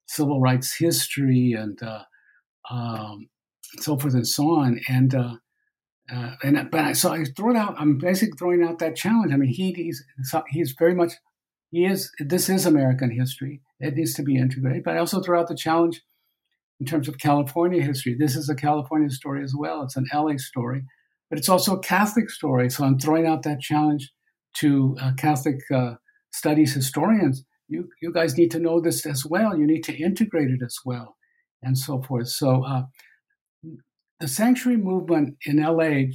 civil 0.07 0.40
rights 0.40 0.76
history 0.76 1.55
and 1.57 1.80
uh, 1.82 2.03
um, 2.70 3.28
so 3.78 3.96
forth 3.96 4.14
and 4.14 4.26
so 4.26 4.51
on. 4.51 4.80
And 4.88 5.14
uh, 5.14 5.34
uh, 6.12 6.34
and 6.42 6.68
but 6.70 6.80
I, 6.80 6.92
so 6.92 7.12
I 7.12 7.24
throw 7.24 7.51
it 7.51 7.57
out. 7.57 7.76
I'm 7.78 7.98
basically 7.98 8.36
throwing 8.36 8.62
out 8.62 8.80
that 8.80 8.96
challenge. 8.96 9.32
I 9.32 9.36
mean, 9.36 9.51
he, 9.51 9.72
he's 9.72 10.05
he's 10.48 10.72
very 10.72 10.94
much 10.94 11.12
he 11.70 11.84
is. 11.84 12.11
This 12.18 12.48
is 12.48 12.66
American 12.66 13.11
history. 13.11 13.62
It 13.78 13.94
needs 13.94 14.14
to 14.14 14.22
be 14.22 14.36
integrated. 14.36 14.82
But 14.84 14.96
I 14.96 14.98
also 14.98 15.20
throw 15.20 15.40
out 15.40 15.48
the 15.48 15.55
challenge 15.57 16.03
in 16.80 16.86
terms 16.86 17.08
of 17.08 17.18
California 17.18 17.82
history. 17.82 18.16
This 18.18 18.34
is 18.34 18.48
a 18.48 18.54
California 18.54 19.10
story 19.10 19.44
as 19.44 19.54
well. 19.56 19.82
It's 19.82 19.96
an 19.96 20.06
LA 20.12 20.38
story, 20.38 20.82
but 21.28 21.38
it's 21.38 21.48
also 21.48 21.76
a 21.76 21.80
Catholic 21.80 22.30
story. 22.30 22.70
So 22.70 22.84
I'm 22.84 22.98
throwing 22.98 23.26
out 23.26 23.42
that 23.42 23.60
challenge 23.60 24.10
to 24.56 24.96
uh, 25.00 25.12
Catholic 25.16 25.60
uh, 25.72 25.94
studies 26.32 26.74
historians. 26.74 27.44
You, 27.68 27.88
you 28.02 28.12
guys 28.12 28.36
need 28.36 28.50
to 28.52 28.58
know 28.58 28.80
this 28.80 29.06
as 29.06 29.24
well. 29.24 29.56
You 29.56 29.66
need 29.66 29.84
to 29.84 29.96
integrate 29.96 30.50
it 30.50 30.62
as 30.64 30.78
well, 30.84 31.16
and 31.62 31.78
so 31.78 32.02
forth. 32.02 32.28
So 32.28 32.64
uh, 32.64 32.82
the 34.18 34.26
sanctuary 34.26 34.78
movement 34.78 35.36
in 35.44 35.62
LA, 35.62 36.08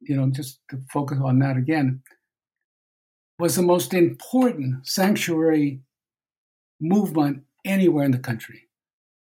you 0.00 0.16
know, 0.16 0.30
just 0.30 0.60
to 0.70 0.78
focus 0.90 1.18
on 1.22 1.38
that 1.40 1.56
again, 1.56 2.02
was 3.38 3.54
the 3.54 3.62
most 3.62 3.92
important 3.92 4.86
sanctuary 4.86 5.82
movement 6.80 7.42
anywhere 7.64 8.04
in 8.04 8.10
the 8.10 8.18
country 8.18 8.65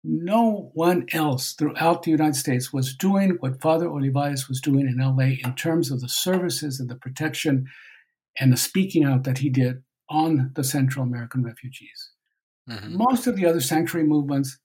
no 0.04 0.72
one 0.74 1.06
else 1.14 1.54
throughout 1.54 2.04
the 2.04 2.12
United 2.12 2.36
States 2.36 2.74
was 2.74 2.96
doing 2.96 3.38
what 3.40 3.62
Father 3.62 3.88
Olivares 3.88 4.48
was 4.48 4.60
doing 4.60 4.88
in 4.88 4.98
LA 4.98 5.36
in 5.44 5.54
terms 5.56 5.92
of 5.92 6.02
the 6.02 6.10
services 6.10 6.80
and 6.80 6.90
the 6.90 6.96
protection 6.96 7.68
and 8.40 8.52
the 8.52 8.58
speaking 8.58 9.04
out 9.04 9.24
that 9.24 9.40
he 9.40 9.50
did 9.50 9.84
on 10.10 10.52
the 10.56 10.64
Central 10.64 11.06
American 11.06 11.44
refugees. 11.44 12.12
Mm-hmm. 12.70 12.98
Most 12.98 13.28
of 13.28 13.36
the 13.36 13.46
other 13.46 13.62
sanctuary 13.62 14.08
movements 14.08 14.58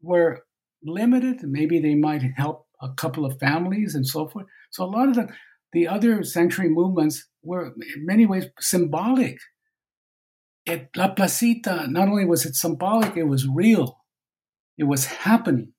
were 0.00 0.44
limited. 0.82 1.42
Maybe 1.42 1.78
they 1.78 1.94
might 1.94 2.22
help 2.36 2.66
a 2.80 2.92
couple 2.92 3.24
of 3.24 3.38
families 3.38 3.94
and 3.94 4.06
so 4.06 4.28
forth. 4.28 4.46
So 4.70 4.84
a 4.84 4.86
lot 4.86 5.08
of 5.08 5.14
the, 5.14 5.28
the 5.72 5.88
other 5.88 6.22
sanctuary 6.22 6.70
movements 6.70 7.26
were 7.42 7.74
in 7.94 8.06
many 8.06 8.26
ways 8.26 8.46
symbolic. 8.60 9.38
At 10.66 10.88
La 10.96 11.08
Placita, 11.08 11.86
not 11.88 12.08
only 12.08 12.24
was 12.24 12.44
it 12.44 12.56
symbolic, 12.56 13.16
it 13.16 13.24
was 13.24 13.46
real. 13.46 13.98
It 14.78 14.84
was 14.84 15.06
happening. 15.06 15.72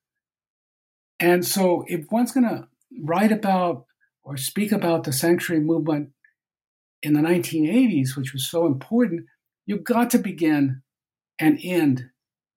And 1.19 1.45
so, 1.45 1.83
if 1.87 2.11
one's 2.11 2.31
going 2.31 2.47
to 2.47 2.67
write 3.03 3.31
about 3.31 3.85
or 4.23 4.37
speak 4.37 4.71
about 4.71 5.03
the 5.03 5.13
sanctuary 5.13 5.63
movement 5.63 6.09
in 7.01 7.13
the 7.13 7.21
1980s, 7.21 8.15
which 8.15 8.33
was 8.33 8.49
so 8.49 8.65
important, 8.65 9.25
you've 9.65 9.83
got 9.83 10.09
to 10.11 10.19
begin 10.19 10.81
and 11.39 11.59
end 11.63 12.05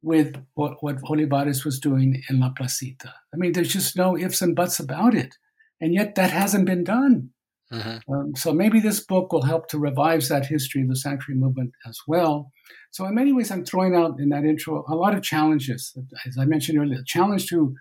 with 0.02 0.36
what, 0.54 0.82
what 0.82 0.98
Olivares 1.04 1.64
was 1.64 1.78
doing 1.78 2.22
in 2.28 2.40
La 2.40 2.50
Placita. 2.50 3.14
I 3.32 3.36
mean, 3.36 3.52
there's 3.52 3.72
just 3.72 3.96
no 3.96 4.16
ifs 4.16 4.40
and 4.40 4.56
buts 4.56 4.80
about 4.80 5.14
it. 5.14 5.36
And 5.80 5.94
yet 5.94 6.14
that 6.14 6.30
hasn't 6.30 6.66
been 6.66 6.84
done. 6.84 7.30
Mm-hmm. 7.72 8.12
Um, 8.12 8.32
so 8.34 8.52
maybe 8.52 8.80
this 8.80 9.00
book 9.00 9.32
will 9.32 9.44
help 9.44 9.68
to 9.68 9.78
revive 9.78 10.26
that 10.28 10.46
history 10.46 10.82
of 10.82 10.88
the 10.88 10.96
sanctuary 10.96 11.38
movement 11.38 11.72
as 11.86 11.98
well. 12.08 12.50
So 12.90 13.06
in 13.06 13.14
many 13.14 13.32
ways, 13.32 13.50
I'm 13.50 13.64
throwing 13.64 13.94
out 13.94 14.18
in 14.18 14.30
that 14.30 14.44
intro 14.44 14.84
a 14.88 14.94
lot 14.94 15.14
of 15.14 15.22
challenges. 15.22 15.96
As 16.26 16.36
I 16.38 16.44
mentioned 16.46 16.78
earlier, 16.78 17.02
challenge 17.06 17.46
to 17.48 17.74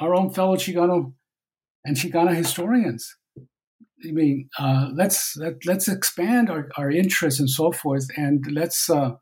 our 0.00 0.14
own 0.14 0.32
fellow 0.32 0.56
Chicano 0.56 1.12
and 1.84 1.96
Chicana 1.96 2.34
historians. 2.34 3.14
I 4.06 4.12
mean, 4.12 4.48
uh, 4.58 4.90
let's 4.94 5.36
let, 5.36 5.64
let 5.66 5.78
us 5.78 5.88
expand 5.88 6.50
our, 6.50 6.68
our 6.76 6.90
interests 6.90 7.40
and 7.40 7.48
so 7.48 7.72
forth, 7.72 8.06
and 8.16 8.44
let's 8.50 8.90
uh, 8.90 9.12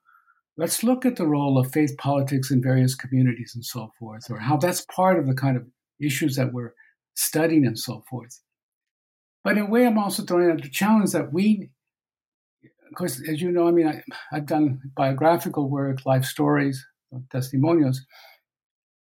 let's 0.56 0.82
look 0.82 1.04
at 1.06 1.16
the 1.16 1.26
role 1.26 1.58
of 1.58 1.72
faith 1.72 1.96
politics 1.98 2.50
in 2.50 2.62
various 2.62 2.94
communities 2.94 3.52
and 3.54 3.64
so 3.64 3.90
forth, 3.98 4.24
or 4.30 4.38
how 4.38 4.56
that's 4.56 4.84
part 4.86 5.18
of 5.18 5.26
the 5.26 5.34
kind 5.34 5.56
of 5.56 5.64
issues 6.00 6.36
that 6.36 6.52
we're 6.52 6.72
studying 7.14 7.66
and 7.66 7.78
so 7.78 8.02
forth. 8.10 8.40
But 9.44 9.58
in 9.58 9.64
a 9.64 9.70
way, 9.70 9.86
I'm 9.86 9.98
also 9.98 10.22
throwing 10.22 10.50
out 10.50 10.62
the 10.62 10.68
challenge 10.68 11.12
that 11.12 11.32
we, 11.32 11.70
of 12.62 12.94
course, 12.96 13.20
as 13.28 13.40
you 13.40 13.50
know, 13.50 13.66
I 13.66 13.72
mean, 13.72 13.88
I, 13.88 14.02
have 14.30 14.46
done 14.46 14.80
biographical 14.96 15.68
work, 15.68 16.06
life 16.06 16.24
stories, 16.24 16.84
testimonials. 17.30 18.04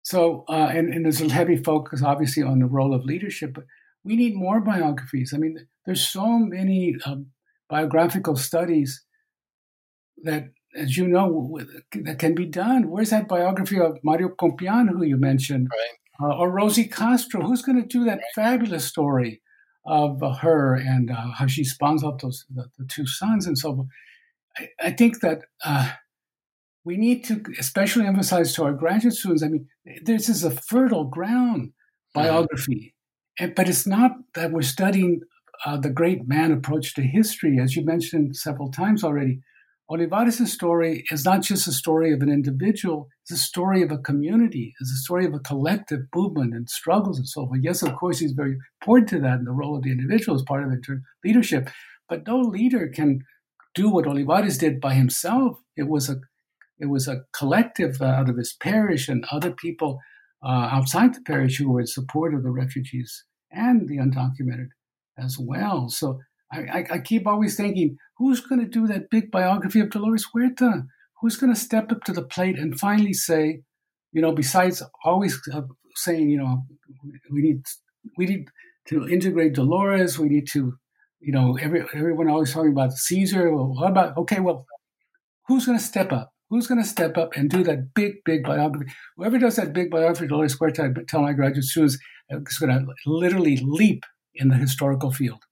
So, 0.04 0.46
uh, 0.48 0.70
and, 0.72 0.94
and 0.94 1.04
there's 1.04 1.22
a 1.22 1.30
heavy 1.30 1.58
focus, 1.58 2.04
obviously, 2.04 2.44
on 2.44 2.60
the 2.60 2.66
role 2.66 2.94
of 2.94 3.04
leadership, 3.04 3.54
but 3.54 3.66
we 4.04 4.16
need 4.16 4.36
more 4.36 4.62
biographies. 4.62 5.34
I 5.34 5.38
mean, 5.38 5.68
there's 5.86 6.08
so 6.08 6.38
many 6.38 6.96
um, 7.06 7.28
biographical 7.70 8.36
studies 8.36 9.04
that, 10.24 10.46
as 10.76 10.96
you 10.96 11.08
know, 11.08 11.60
that 12.04 12.20
can 12.20 12.36
be 12.36 12.46
done. 12.46 12.90
Where's 12.90 13.10
that 13.10 13.28
biography 13.28 13.80
of 13.80 13.98
Mario 14.04 14.30
Compeán, 14.30 14.90
who 14.90 15.04
you 15.04 15.18
mentioned, 15.18 15.68
right. 15.72 16.30
uh, 16.30 16.38
or 16.38 16.52
Rosie 16.52 16.88
Castro? 16.88 17.42
Who's 17.42 17.64
going 17.64 17.82
to 17.82 17.88
do 17.88 18.06
that 18.06 18.20
right. 18.20 18.24
fabulous 18.36 18.86
story 18.86 19.42
of 19.88 20.22
her 20.42 20.76
and 20.76 21.10
uh, 21.10 21.32
how 21.38 21.48
she 21.48 21.64
spawns 21.64 22.04
up 22.04 22.20
those 22.22 22.46
the, 22.54 22.66
the, 22.78 22.86
two 22.86 23.08
sons 23.08 23.48
and 23.48 23.58
so? 23.58 23.88
I, 24.58 24.68
I 24.80 24.92
think 24.92 25.22
that 25.22 25.44
uh, 25.66 25.92
we 26.84 26.98
need 26.98 27.24
to 27.26 27.44
especially 27.60 28.06
emphasize 28.06 28.54
to 28.54 28.64
our 28.64 28.74
graduate 28.74 29.14
students. 29.14 29.44
I 29.44 29.48
mean, 29.48 29.68
this 30.04 30.30
is 30.30 30.44
a 30.44 30.52
fertile 30.52 31.06
ground 31.06 31.70
mm-hmm. 31.70 32.22
biography, 32.22 32.96
mm-hmm. 33.40 33.54
but 33.56 33.70
it's 33.70 33.88
not 33.88 34.12
that 34.36 34.52
we're 34.52 34.62
studying 34.62 35.22
uh, 35.66 35.78
the 35.78 35.90
great 35.90 36.28
man 36.28 36.52
approach 36.52 36.94
to 36.96 37.02
history, 37.02 37.60
as 37.60 37.76
you 37.76 37.84
mentioned 37.84 38.36
several 38.36 38.72
times 38.72 39.04
already. 39.04 39.40
Olivares' 39.90 40.52
story 40.52 41.06
is 41.12 41.24
not 41.24 41.44
just 41.44 41.68
a 41.68 41.72
story 41.72 42.12
of 42.12 42.22
an 42.22 42.30
individual, 42.30 43.08
it's 43.24 43.32
a 43.32 43.38
story 43.38 43.82
of 43.82 43.92
a 43.92 43.98
community, 43.98 44.74
it's 44.82 44.92
a 44.92 44.98
story 44.98 45.26
of 45.26 45.34
a 45.34 45.40
collective 45.40 46.02
movement 46.14 46.54
and 46.54 46.70
struggles 46.70 47.18
and 47.18 47.28
so 47.28 47.48
forth. 47.48 47.62
Yes, 47.64 47.82
of 47.82 47.96
course, 47.96 48.20
he's 48.20 48.34
very 48.34 48.58
important 48.82 49.10
to 49.10 49.20
that, 49.22 49.40
and 49.40 49.48
the 49.48 49.52
role 49.52 49.78
of 49.78 49.84
the 49.84 49.92
individual 49.92 50.36
is 50.36 50.44
part 50.44 50.64
of 50.66 50.72
it, 50.74 50.86
leadership. 51.24 51.70
But 52.10 52.28
no 52.28 52.40
leader 52.40 52.90
can 52.90 53.22
do 53.76 53.90
what 53.90 54.08
Olivares 54.08 54.58
did 54.58 54.82
by 54.82 54.94
himself. 54.94 55.58
It 55.78 55.88
was 55.88 56.10
a 56.10 56.18
it 56.80 56.88
was 56.88 57.08
a 57.08 57.22
collective 57.36 58.02
uh, 58.02 58.06
out 58.06 58.30
of 58.30 58.38
his 58.38 58.54
parish 58.62 59.08
and 59.08 59.26
other 59.32 59.52
people 59.52 60.00
uh, 60.44 60.70
outside 60.72 61.16
the 61.16 61.22
parish 61.22 61.58
who 61.58 61.72
were 61.72 61.82
in 61.82 61.88
support 61.88 62.34
of 62.34 62.44
the 62.44 62.52
refugees 62.52 63.24
and 63.52 63.88
the 63.88 63.98
undocumented 63.98 64.68
as 65.18 65.38
well. 65.40 65.90
So 65.90 66.20
I, 66.52 66.86
I, 66.92 67.00
keep 67.00 67.28
always 67.28 67.58
thinking, 67.58 67.98
who's 68.18 68.40
going 68.40 68.62
to 68.62 68.68
do 68.68 68.88
that 68.88 69.10
big 69.10 69.32
biography 69.32 69.80
of 69.80 69.90
Dolores 69.90 70.28
Huerta? 70.34 70.84
Who's 71.22 71.36
going 71.36 71.54
to 71.54 71.60
step 71.60 71.92
up 71.92 72.04
to 72.06 72.14
the 72.14 72.22
plate 72.22 72.58
and 72.58 72.80
finally 72.80 73.14
say, 73.14 73.62
you 74.14 74.22
know, 74.22 74.32
besides 74.32 74.82
always 75.04 75.40
uh, 75.54 75.62
saying, 75.96 76.30
you 76.30 76.38
know, 76.38 76.64
we 77.32 77.42
need 77.42 77.64
we 78.18 78.26
need 78.26 78.48
to 78.88 79.08
integrate 79.08 79.54
Dolores, 79.54 80.18
we 80.18 80.30
need 80.30 80.48
to, 80.54 80.74
you 81.20 81.34
know, 81.34 81.58
every, 81.58 81.84
everyone 81.94 82.30
always 82.30 82.54
talking 82.54 82.72
about 82.72 82.94
Cesar. 82.94 83.54
Well, 83.54 83.74
what 83.74 83.92
about 83.92 84.18
okay? 84.18 84.40
Well, 84.40 84.66
who's 85.48 85.66
going 85.66 85.78
to 85.78 85.84
step 85.84 86.14
up? 86.14 86.32
Who's 86.50 86.68
going 86.68 86.82
to 86.82 86.88
step 86.88 87.18
up 87.18 87.36
and 87.36 87.50
do 87.50 87.62
that 87.64 87.94
big, 87.94 88.24
big 88.24 88.44
biography? 88.44 88.86
Whoever 89.18 89.38
does 89.38 89.58
that 89.58 89.74
big 89.74 89.92
biography 89.92 90.26
of 90.26 90.30
Dolores 90.30 90.56
Huerta, 90.58 90.86
I 90.86 91.04
tell 91.10 91.22
my 91.22 91.34
graduate 91.34 91.66
students, 91.66 91.98
is 92.30 92.58
going 92.58 92.72
to 92.72 92.86
literally 93.06 93.58
leap 93.62 94.04
in 94.34 94.48
the 94.48 94.56
historical 94.56 95.12
field 95.12 95.44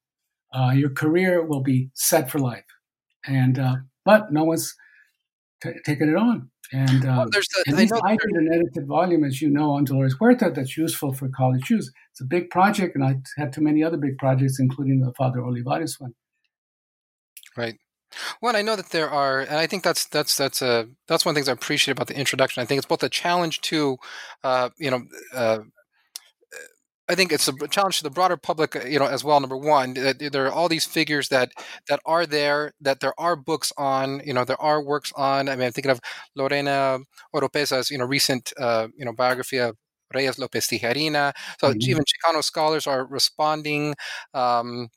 uh, 0.55 0.71
your 0.71 0.89
career 0.89 1.45
will 1.45 1.61
be 1.61 1.89
set 1.93 2.31
for 2.31 2.39
life. 2.39 2.65
And 3.27 3.59
uh, 3.59 3.75
but 4.03 4.31
no 4.31 4.43
one's 4.43 4.73
t- 5.61 5.71
taken 5.83 6.09
it 6.09 6.15
on. 6.15 6.49
And, 6.71 7.05
uh, 7.05 7.15
well, 7.17 7.27
there's 7.31 7.47
the, 7.65 8.01
I 8.03 8.15
did 8.15 8.35
an 8.35 8.49
edited 8.51 8.87
volume, 8.87 9.23
as 9.23 9.41
you 9.41 9.49
know, 9.51 9.71
on 9.71 9.83
Dolores 9.83 10.15
Huerta 10.19 10.51
that's 10.53 10.75
useful 10.75 11.13
for 11.13 11.29
college 11.29 11.69
use. 11.69 11.91
It's 12.11 12.21
a 12.21 12.25
big 12.25 12.49
project, 12.49 12.95
and 12.95 13.03
I 13.05 13.17
had 13.37 13.53
too 13.53 13.61
many 13.61 13.83
other 13.83 13.97
big 13.97 14.17
projects, 14.17 14.59
including 14.59 14.99
the 15.01 15.13
Father 15.13 15.43
Olivares 15.43 15.99
one. 15.99 16.13
Right. 17.55 17.75
Well, 18.41 18.55
I 18.55 18.61
know 18.61 18.75
that 18.75 18.89
there 18.89 19.09
are, 19.09 19.41
and 19.41 19.57
I 19.57 19.67
think 19.67 19.83
that's 19.83 20.05
that's 20.07 20.35
that's 20.37 20.61
a 20.61 20.87
that's 21.07 21.25
one 21.25 21.31
of 21.31 21.35
the 21.35 21.39
things 21.39 21.49
I 21.49 21.53
appreciate 21.53 21.91
about 21.91 22.07
the 22.07 22.17
introduction. 22.17 22.61
I 22.61 22.65
think 22.65 22.77
it's 22.77 22.87
both 22.87 23.03
a 23.03 23.09
challenge 23.09 23.61
to, 23.61 23.97
uh, 24.43 24.69
you 24.77 24.89
know, 24.89 25.05
uh, 25.33 25.59
I 27.07 27.15
think 27.15 27.31
it's 27.31 27.47
a 27.47 27.53
challenge 27.67 27.97
to 27.97 28.03
the 28.03 28.09
broader 28.09 28.37
public, 28.37 28.75
uh, 28.75 28.85
you 28.85 28.97
know, 28.97 29.05
as 29.05 29.23
well. 29.23 29.39
Number 29.39 29.57
one, 29.57 29.93
that 29.93 30.19
there 30.31 30.47
are 30.47 30.51
all 30.51 30.67
these 30.67 30.85
figures 30.85 31.29
that 31.29 31.51
that 31.87 31.99
are 32.05 32.25
there, 32.25 32.73
that 32.81 32.99
there 32.99 33.13
are 33.19 33.35
books 33.35 33.71
on, 33.77 34.21
you 34.25 34.33
know, 34.33 34.43
there 34.43 34.61
are 34.61 34.83
works 34.83 35.11
on. 35.15 35.47
I 35.47 35.55
mean, 35.55 35.67
I'm 35.67 35.71
thinking 35.71 35.91
of 35.91 36.01
Lorena 36.35 36.99
Oropeza's, 37.35 37.91
you 37.91 37.97
know, 37.97 38.05
recent, 38.05 38.53
uh, 38.59 38.87
you 38.97 39.05
know, 39.05 39.13
biography 39.13 39.57
of 39.57 39.75
Reies 40.13 40.39
Lopez 40.39 40.67
Tijerina. 40.67 41.33
So 41.59 41.69
mm-hmm. 41.69 41.89
even 41.89 42.03
Chicano 42.03 42.43
scholars 42.43 42.87
are 42.87 43.05
responding. 43.05 43.95
Um, 44.33 44.89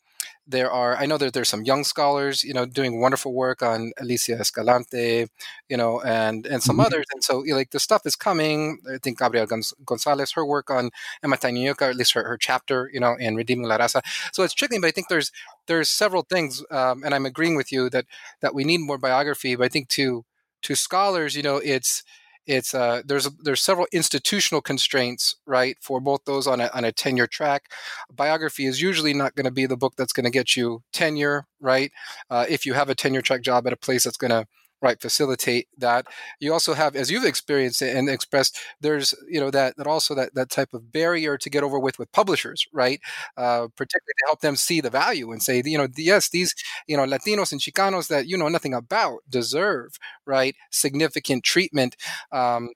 there 0.49 0.71
are 0.71 0.97
i 0.97 1.05
know 1.07 1.19
that 1.19 1.35
there's 1.35 1.49
some 1.49 1.63
young 1.65 1.85
scholars 1.85 2.43
you 2.43 2.55
know 2.55 2.65
doing 2.65 3.01
wonderful 3.01 3.33
work 3.35 3.63
on 3.63 3.93
alicia 4.01 4.33
escalante 4.33 5.27
you 5.69 5.77
know 5.77 6.01
and 6.01 6.47
and 6.47 6.63
some 6.63 6.77
mm-hmm. 6.77 6.87
others 6.87 7.05
and 7.13 7.23
so 7.23 7.45
like 7.55 7.71
the 7.71 7.79
stuff 7.79 8.03
is 8.07 8.17
coming 8.17 8.79
i 8.93 8.99
think 8.99 9.19
gabriela 9.19 9.47
gonzalez 9.85 10.33
her 10.33 10.45
work 10.45 10.71
on 10.71 10.91
emma 11.23 11.37
or 11.43 11.91
at 11.91 11.97
least 11.97 12.15
her, 12.15 12.25
her 12.25 12.39
chapter 12.39 12.91
you 12.93 12.99
know 12.99 13.15
in 13.21 13.37
redeeming 13.37 13.67
la 13.67 13.77
raza 13.77 14.01
so 14.33 14.43
it's 14.43 14.55
tricky 14.55 14.79
but 14.79 14.89
i 14.89 14.91
think 14.91 15.09
there's 15.09 15.31
there's 15.67 15.91
several 15.91 16.23
things 16.23 16.65
um, 16.71 17.03
and 17.05 17.15
i'm 17.15 17.27
agreeing 17.27 17.57
with 17.57 17.71
you 17.71 17.91
that 17.91 18.07
that 18.41 18.55
we 18.55 18.65
need 18.65 18.81
more 18.81 18.99
biography 18.99 19.55
but 19.55 19.65
i 19.65 19.69
think 19.69 19.89
to 19.89 20.25
to 20.63 20.75
scholars 20.75 21.37
you 21.37 21.43
know 21.43 21.57
it's 21.59 22.03
it's 22.49 22.75
uh, 22.75 23.03
there's 23.05 23.29
there's 23.45 23.63
several 23.63 23.87
institutional 23.93 24.63
constraints, 24.63 25.37
right, 25.47 25.77
for 25.81 26.01
both 26.01 26.25
those 26.25 26.47
on 26.47 26.61
a 26.61 26.71
on 26.75 26.85
a 26.85 26.93
tenure 26.93 27.27
track. 27.29 27.71
Biography 28.13 28.67
is 28.67 28.81
usually 28.83 29.15
not 29.15 29.35
going 29.37 29.45
to 29.45 29.53
be 29.53 29.67
the 29.67 29.77
book 29.77 29.95
that's 29.97 30.15
going 30.15 30.25
to 30.25 30.31
get 30.31 30.57
you 30.57 30.83
tenure, 30.93 31.47
right? 31.61 31.93
Uh, 32.31 32.47
if 32.49 32.67
you 32.67 32.73
have 32.75 32.89
a 32.89 32.95
tenure 32.95 33.23
track 33.23 33.43
job 33.43 33.67
at 33.67 33.73
a 33.73 33.77
place 33.77 34.05
that's 34.05 34.17
going 34.17 34.31
to 34.31 34.47
right 34.83 35.01
facilitate 35.01 35.69
that. 35.79 36.07
You 36.41 36.53
also 36.53 36.75
have 36.75 36.97
as 36.97 37.11
you've 37.11 37.25
experienced 37.25 37.83
and 37.83 38.09
expressed 38.09 38.59
there's 38.81 39.15
you 39.29 39.41
know 39.41 39.51
that 39.51 39.77
that 39.77 39.87
also 39.87 40.15
that 40.15 40.35
that 40.35 40.51
type 40.51 40.73
of 40.75 40.93
barrier 40.93 41.37
to 41.39 41.51
get 41.51 41.63
over 41.65 41.79
with 41.79 41.99
with 41.99 42.11
publishers 42.13 42.67
right? 42.73 43.01
Uh, 43.37 43.69
particularly 43.77 44.15
to 44.21 44.27
help 44.27 44.41
them 44.41 44.57
see 44.57 44.81
the 44.81 44.91
value 44.91 45.31
and 45.33 45.43
say 45.43 45.63
you 45.65 45.79
know 45.79 45.89
yes 45.97 46.29
these 46.31 46.55
you 46.87 46.97
know 46.97 47.05
latinos 47.05 47.53
and 47.53 47.61
chicanos 47.61 48.09
that 48.09 48.27
you 48.27 48.37
know 48.37 48.49
nothing 48.49 48.75
about 48.75 49.19
deserve 49.29 49.99
right 50.27 50.55
significant 50.71 51.45
treatment. 51.45 51.97
Um, 52.33 52.71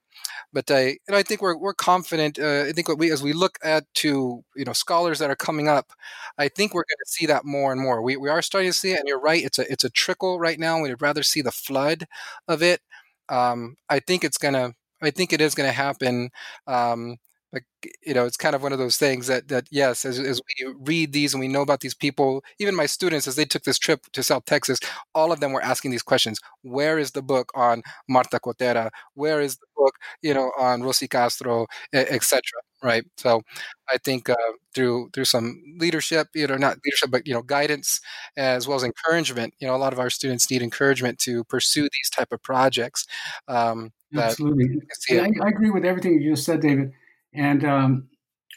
but 0.53 0.69
I 0.71 0.97
and 1.07 1.15
I 1.15 1.23
think 1.23 1.41
we're 1.41 1.57
we're 1.57 1.73
confident. 1.73 2.39
Uh, 2.39 2.63
I 2.67 2.71
think 2.71 2.87
what 2.87 2.97
we 2.99 3.11
as 3.11 3.23
we 3.23 3.33
look 3.33 3.57
at 3.63 3.85
to 3.95 4.43
you 4.55 4.65
know 4.65 4.73
scholars 4.73 5.19
that 5.19 5.29
are 5.29 5.35
coming 5.35 5.67
up, 5.67 5.91
I 6.37 6.47
think 6.49 6.73
we're 6.73 6.83
going 6.83 7.03
to 7.05 7.11
see 7.11 7.25
that 7.27 7.45
more 7.45 7.71
and 7.71 7.81
more. 7.81 8.01
We 8.01 8.17
we 8.17 8.29
are 8.29 8.41
starting 8.41 8.71
to 8.71 8.77
see 8.77 8.91
it, 8.93 8.99
and 8.99 9.07
you're 9.07 9.19
right. 9.19 9.43
It's 9.43 9.59
a 9.59 9.71
it's 9.71 9.83
a 9.83 9.89
trickle 9.89 10.39
right 10.39 10.59
now. 10.59 10.81
We'd 10.81 11.01
rather 11.01 11.23
see 11.23 11.41
the 11.41 11.51
flood 11.51 12.05
of 12.47 12.61
it. 12.63 12.81
Um, 13.29 13.75
I 13.89 13.99
think 13.99 14.23
it's 14.23 14.37
gonna. 14.37 14.73
I 15.01 15.11
think 15.11 15.33
it 15.33 15.41
is 15.41 15.53
going 15.55 15.67
to 15.67 15.73
happen. 15.73 16.29
Um, 16.65 17.17
like 17.53 17.65
you 18.03 18.13
know 18.13 18.25
it's 18.25 18.37
kind 18.37 18.55
of 18.55 18.63
one 18.63 18.73
of 18.73 18.79
those 18.79 18.97
things 18.97 19.27
that 19.27 19.47
that 19.47 19.67
yes 19.71 20.03
as, 20.05 20.19
as 20.19 20.41
we 20.41 20.73
read 20.79 21.13
these 21.13 21.33
and 21.33 21.39
we 21.39 21.47
know 21.47 21.61
about 21.61 21.81
these 21.81 21.93
people 21.93 22.43
even 22.59 22.75
my 22.75 22.87
students 22.87 23.27
as 23.27 23.35
they 23.35 23.45
took 23.45 23.63
this 23.63 23.77
trip 23.77 24.01
to 24.11 24.23
south 24.23 24.45
texas 24.45 24.79
all 25.15 25.31
of 25.31 25.39
them 25.39 25.53
were 25.53 25.61
asking 25.61 25.91
these 25.91 26.03
questions. 26.03 26.39
Where 26.61 26.97
is 26.97 27.11
the 27.11 27.21
book 27.21 27.51
on 27.55 27.83
marta 28.07 28.39
cotera? 28.39 28.89
Where 29.13 29.41
is 29.41 29.57
the 29.57 29.67
book 29.75 29.95
you 30.21 30.33
know 30.33 30.51
on 30.59 30.81
rosie 30.81 31.07
castro 31.07 31.67
etc 31.93 32.41
right? 32.81 33.05
So 33.17 33.41
i 33.89 33.97
think 33.97 34.29
uh, 34.29 34.35
through 34.73 35.09
through 35.13 35.25
some 35.25 35.61
leadership 35.77 36.27
you 36.33 36.47
know 36.47 36.57
not 36.57 36.77
leadership 36.85 37.11
but 37.11 37.27
you 37.27 37.33
know 37.33 37.41
guidance 37.41 38.01
as 38.37 38.67
well 38.67 38.75
as 38.75 38.83
encouragement 38.83 39.53
you 39.59 39.67
know 39.67 39.75
a 39.75 39.77
lot 39.77 39.93
of 39.93 39.99
our 39.99 40.09
students 40.09 40.49
need 40.49 40.61
encouragement 40.61 41.19
to 41.19 41.43
pursue 41.45 41.83
these 41.83 42.09
type 42.09 42.31
of 42.31 42.41
projects 42.43 43.05
um, 43.47 43.91
absolutely. 44.17 44.81
I, 45.11 45.29
I 45.43 45.49
agree 45.49 45.69
with 45.69 45.85
everything 45.85 46.21
you 46.21 46.31
just 46.31 46.45
said 46.45 46.61
david 46.61 46.93
and 47.33 47.63
um, 47.65 48.07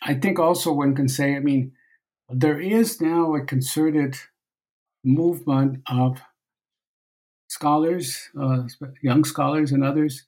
I 0.02 0.14
think 0.14 0.38
also 0.38 0.72
one 0.72 0.94
can 0.94 1.08
say, 1.08 1.36
I 1.36 1.40
mean, 1.40 1.72
there 2.28 2.60
is 2.60 3.00
now 3.00 3.34
a 3.34 3.40
concerted 3.44 4.16
movement 5.04 5.82
of 5.88 6.20
scholars, 7.48 8.28
uh, 8.40 8.64
young 9.02 9.24
scholars, 9.24 9.72
and 9.72 9.84
others 9.84 10.24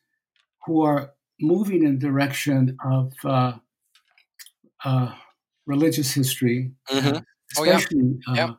who 0.66 0.82
are 0.82 1.12
moving 1.40 1.82
in 1.84 1.98
the 1.98 2.06
direction 2.06 2.76
of 2.84 3.12
uh, 3.24 3.52
uh, 4.84 5.14
religious 5.66 6.12
history, 6.12 6.72
Mhm. 6.90 7.24
especially 7.52 8.18
Oh, 8.28 8.34
yeah. 8.34 8.40
Yep. 8.46 8.50
uh, 8.50 8.54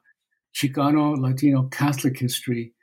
Chicano 0.53 1.17
Latino 1.17 1.63
Catholic 1.69 2.17
history. 2.19 2.73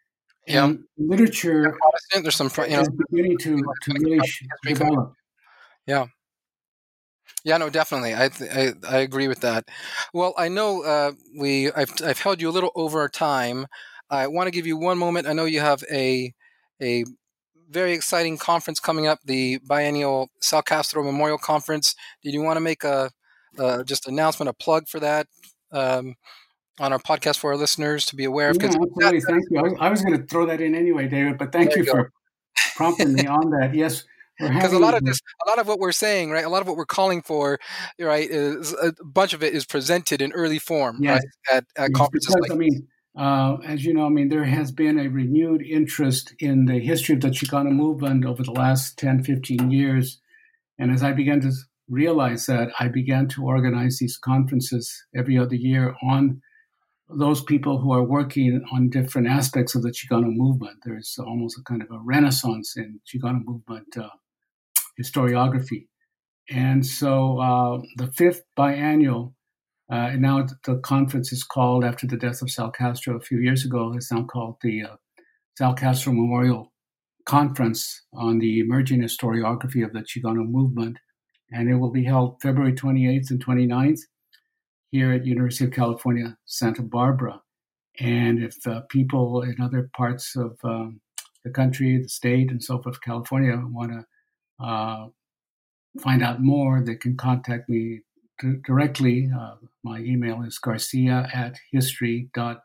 Yeah. 0.47 0.65
And 0.67 0.85
literature 0.97 1.77
Protestant, 1.81 2.23
there's 2.25 2.37
some, 2.37 2.51
you 2.71 2.77
know, 2.77 2.83
is 2.83 2.89
beginning 3.11 3.39
to, 3.39 3.57
to 3.83 3.93
really 4.01 4.19
sh- 4.27 4.43
history 4.65 4.75
coming- 4.75 4.93
develop. 4.95 5.15
Yeah, 5.87 6.07
no, 7.59 7.71
definitely. 7.71 8.15
I, 8.15 8.29
th- 8.29 8.51
I 8.51 8.73
I 8.89 8.99
agree 8.99 9.29
with 9.29 9.41
that. 9.41 9.69
Well, 10.13 10.35
I 10.37 10.49
know 10.49 10.83
uh, 10.83 11.13
we 11.39 11.71
I've 11.73 11.93
I've 12.05 12.19
held 12.19 12.41
you 12.41 12.49
a 12.49 12.51
little 12.51 12.73
over 12.75 13.01
our 13.01 13.09
time. 13.09 13.67
I 14.11 14.27
want 14.27 14.47
to 14.47 14.51
give 14.51 14.67
you 14.67 14.77
one 14.77 14.99
moment. 14.99 15.27
I 15.27 15.33
know 15.33 15.45
you 15.45 15.61
have 15.61 15.85
a 15.91 16.33
a 16.83 17.05
very 17.71 17.93
exciting 17.93 18.39
conference 18.39 18.81
coming 18.81 19.07
up, 19.07 19.19
the 19.25 19.59
biennial 19.67 20.31
Sal 20.41 20.63
Castro 20.63 21.03
Memorial 21.03 21.39
Conference. 21.39 21.95
Did 22.23 22.33
you 22.33 22.43
want 22.43 22.57
to 22.57 22.61
make 22.61 22.85
a 22.85 23.11
uh, 23.59 23.83
just 23.83 24.07
announcement, 24.07 24.49
a 24.49 24.53
plug 24.53 24.89
for 24.89 25.01
that 25.01 25.27
um, 25.73 26.15
on 26.79 26.93
our 26.93 26.99
podcast 26.99 27.39
for 27.39 27.51
our 27.51 27.57
listeners 27.57 28.05
to 28.07 28.17
be 28.17 28.25
aware 28.25 28.51
of? 28.51 28.57
Yeah, 28.61 28.67
absolutely. 28.67 29.21
Thank 29.21 29.45
you. 29.51 29.59
I 29.59 29.63
was, 29.63 29.73
I 29.81 29.89
was 29.91 30.03
going 30.03 30.21
to 30.21 30.27
throw 30.27 30.47
that 30.47 30.61
in 30.61 30.75
anyway, 30.75 31.09
David, 31.09 31.39
but 31.39 31.53
thank 31.53 31.75
you 31.75 31.85
you 31.85 31.91
for 31.91 32.13
prompting 32.77 33.15
me 33.15 33.27
on 33.27 33.51
that. 33.51 33.75
Yes, 33.75 34.05
because 34.39 34.73
a 34.73 34.79
lot 34.79 34.95
of 34.95 35.05
this 35.05 35.21
a 35.47 35.49
lot 35.49 35.59
of 35.59 35.67
what 35.67 35.79
we're 35.79 35.93
saying 35.93 36.31
right 36.31 36.45
a 36.45 36.49
lot 36.49 36.61
of 36.61 36.69
what 36.69 36.77
we're 36.77 36.85
calling 36.85 37.23
for 37.23 37.59
right 37.99 38.29
is 38.31 38.73
a 38.75 38.93
bunch 39.05 39.33
of 39.33 39.43
it 39.43 39.55
is 39.55 39.65
presented 39.65 40.21
in 40.21 40.33
early 40.33 40.59
form 40.59 40.99
Yes. 41.01 41.23
right, 41.51 41.57
at, 41.57 41.65
at 41.77 41.93
conferences 41.93 42.35
because, 42.35 42.49
like 42.49 42.53
I 42.53 42.59
mean, 42.59 42.89
uh, 43.17 43.57
as 43.65 43.85
you 43.85 43.95
know, 43.95 44.07
I 44.07 44.11
mean, 44.11 44.29
there 44.29 44.45
has 44.45 44.71
been 44.71 44.99
a 44.99 45.09
renewed 45.09 45.63
interest 45.63 46.35
in 46.39 46.67
the 46.67 46.79
history 46.79 47.15
of 47.15 47.23
the 47.23 47.29
Chicano 47.29 47.71
movement 47.71 48.27
over 48.27 48.43
the 48.43 48.53
last 48.53 48.99
10, 48.99 49.23
15 49.23 49.71
years. 49.71 50.21
And 50.79 50.91
as 50.91 51.03
I 51.03 51.13
began 51.13 51.41
to 51.41 51.53
realize 51.89 52.45
that, 52.47 52.69
I 52.79 52.89
began 52.89 53.27
to 53.29 53.45
organize 53.45 53.99
these 53.99 54.19
conferences 54.19 55.05
every 55.15 55.39
other 55.39 55.55
year 55.55 55.95
on 56.03 56.43
those 57.09 57.43
people 57.43 57.79
who 57.79 57.93
are 57.93 58.03
working 58.03 58.63
on 58.73 58.91
different 58.91 59.29
aspects 59.29 59.75
of 59.75 59.83
the 59.83 59.91
Chicano 59.91 60.29
movement. 60.29 60.79
There's 60.85 61.17
almost 61.19 61.59
a 61.59 61.63
kind 61.63 61.81
of 61.81 61.91
a 61.91 62.01
renaissance 62.01 62.77
in 62.77 63.01
Chicano 63.07 63.43
movement 63.45 63.97
uh, 63.97 64.09
historiography. 65.01 65.87
And 66.51 66.87
so 66.87 67.39
uh, 67.41 67.83
the 67.97 68.13
fifth 68.13 68.43
biannual 68.57 69.35
uh, 69.91 70.11
and 70.13 70.23
now 70.23 70.45
the 70.65 70.79
conference 70.79 71.33
is 71.33 71.45
called, 71.45 71.85
after 71.85 72.07
the 72.07 72.17
death 72.17 72.43
of 72.43 72.51
Sal 72.51 72.71
Castro 72.71 73.17
a 73.17 73.21
few 73.21 73.39
years 73.39 73.65
ago, 73.65 73.93
it's 73.95 74.11
now 74.11 74.25
called 74.25 74.57
the 74.61 74.83
uh, 74.83 74.97
Sal 75.57 75.75
Castro 75.75 76.13
Memorial 76.13 76.73
Conference 77.25 78.03
on 78.13 78.39
the 78.39 78.61
Emerging 78.61 79.01
Historiography 79.01 79.85
of 79.85 79.93
the 79.93 80.01
Chicano 80.01 80.45
Movement. 80.45 80.99
And 81.53 81.71
it 81.71 81.77
will 81.77 81.93
be 81.93 82.05
held 82.05 82.43
February 82.43 82.73
28th 82.73 83.31
and 83.31 83.45
29th 83.45 84.01
here 84.91 85.13
at 85.13 85.25
University 85.25 85.67
of 85.67 85.71
California, 85.71 86.37
Santa 86.47 86.83
Barbara. 86.83 87.41
And 88.01 88.43
if 88.43 88.55
uh, 88.67 88.83
people 88.91 89.43
in 89.43 89.61
other 89.63 89.89
parts 89.97 90.35
of 90.35 90.59
um, 90.65 91.01
the 91.45 91.51
country, 91.51 92.03
the 92.03 92.09
state, 92.09 92.51
and 92.51 92.63
so 92.63 92.83
forth, 92.83 93.01
California, 93.01 93.57
want 93.71 93.93
to 93.93 94.05
uh, 94.61 95.07
find 96.01 96.23
out 96.23 96.43
more, 96.43 96.83
they 96.83 96.97
can 96.97 97.17
contact 97.17 97.69
me 97.69 98.01
d- 98.41 98.57
directly. 98.65 99.31
Uh, 99.37 99.57
my 99.83 99.99
email 100.01 100.43
is 100.43 100.59
garcia 100.59 101.29
at 101.33 101.59
history.ucsb.edu, 101.73 102.63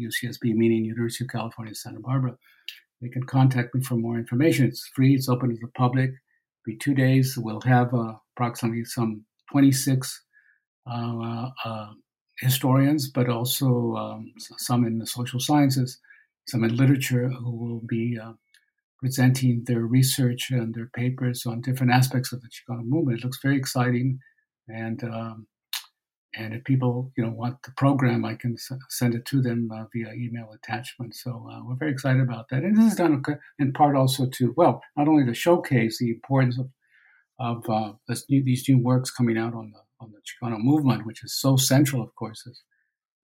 UCSB 0.00 0.54
meaning 0.54 0.84
University 0.84 1.24
of 1.24 1.30
California, 1.30 1.74
Santa 1.74 2.00
Barbara. 2.00 2.36
They 3.00 3.08
can 3.08 3.24
contact 3.24 3.74
me 3.74 3.82
for 3.82 3.96
more 3.96 4.16
information. 4.18 4.66
It's 4.66 4.88
free, 4.94 5.14
it's 5.14 5.28
open 5.28 5.50
to 5.50 5.56
the 5.60 5.68
public. 5.76 6.10
It'll 6.10 6.66
be 6.66 6.76
two 6.76 6.94
days. 6.94 7.36
We'll 7.36 7.60
have 7.62 7.92
uh, 7.92 8.14
approximately 8.36 8.84
some 8.84 9.24
26 9.50 10.22
uh, 10.90 11.50
uh, 11.64 11.90
historians, 12.40 13.08
but 13.08 13.28
also 13.28 13.94
um, 13.94 14.32
some 14.38 14.84
in 14.84 14.98
the 14.98 15.06
social 15.06 15.40
sciences, 15.40 15.98
some 16.48 16.64
in 16.64 16.76
literature 16.76 17.28
who 17.28 17.50
will 17.50 17.80
be 17.86 18.18
uh, 18.18 18.32
presenting 19.04 19.62
their 19.66 19.84
research 19.98 20.50
and 20.50 20.74
their 20.74 20.88
papers 20.96 21.44
on 21.44 21.60
different 21.60 21.92
aspects 21.92 22.32
of 22.32 22.40
the 22.40 22.48
Chicano 22.48 22.82
movement. 22.82 23.18
It 23.18 23.24
looks 23.24 23.38
very 23.42 23.58
exciting, 23.58 24.18
and 24.66 25.04
um, 25.04 25.46
and 26.34 26.54
if 26.54 26.64
people 26.64 27.12
you 27.14 27.22
know 27.22 27.30
want 27.30 27.62
the 27.64 27.72
program, 27.76 28.24
I 28.24 28.34
can 28.34 28.54
s- 28.54 28.72
send 28.88 29.14
it 29.14 29.26
to 29.26 29.42
them 29.42 29.68
uh, 29.70 29.84
via 29.92 30.14
email 30.14 30.48
attachment. 30.54 31.14
So 31.14 31.46
uh, 31.52 31.60
we're 31.64 31.76
very 31.76 31.92
excited 31.92 32.22
about 32.22 32.48
that, 32.48 32.62
and 32.62 32.74
this 32.78 32.92
is 32.92 32.96
done 32.96 33.22
in 33.58 33.74
part 33.74 33.94
also 33.94 34.26
to 34.36 34.54
well, 34.56 34.80
not 34.96 35.06
only 35.06 35.26
to 35.26 35.34
showcase 35.34 35.98
the 35.98 36.08
importance 36.08 36.58
of 36.58 36.70
of 37.38 37.68
uh, 37.68 37.92
new, 38.30 38.42
these 38.42 38.66
new 38.66 38.78
works 38.78 39.10
coming 39.10 39.36
out 39.36 39.52
on 39.52 39.70
the 39.72 39.80
on 40.00 40.12
the 40.12 40.22
Chicano 40.26 40.58
movement, 40.58 41.04
which 41.04 41.22
is 41.22 41.38
so 41.38 41.58
central, 41.58 42.02
of 42.02 42.14
course. 42.14 42.46
Is, 42.46 42.62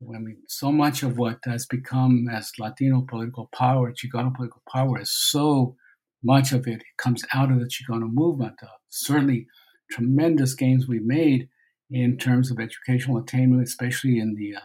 I 0.03 0.18
mean, 0.18 0.42
so 0.48 0.72
much 0.72 1.03
of 1.03 1.18
what 1.18 1.40
has 1.44 1.66
become 1.66 2.28
as 2.28 2.53
Latino 2.59 3.03
political 3.09 3.48
power, 3.55 3.92
Chicano 3.92 4.34
political 4.34 4.62
power, 4.72 4.98
is 5.01 5.12
so 5.12 5.76
much 6.22 6.53
of 6.53 6.66
it 6.66 6.82
comes 6.96 7.22
out 7.34 7.51
of 7.51 7.61
the 7.61 7.66
Chicano 7.66 8.11
movement. 8.11 8.55
Uh, 8.62 8.68
certainly, 8.88 9.46
tremendous 9.90 10.55
gains 10.55 10.88
we've 10.88 11.05
made 11.05 11.48
in 11.90 12.16
terms 12.16 12.51
of 12.51 12.59
educational 12.59 13.18
attainment, 13.18 13.62
especially 13.62 14.18
in 14.18 14.34
the 14.36 14.57
uh, 14.57 14.61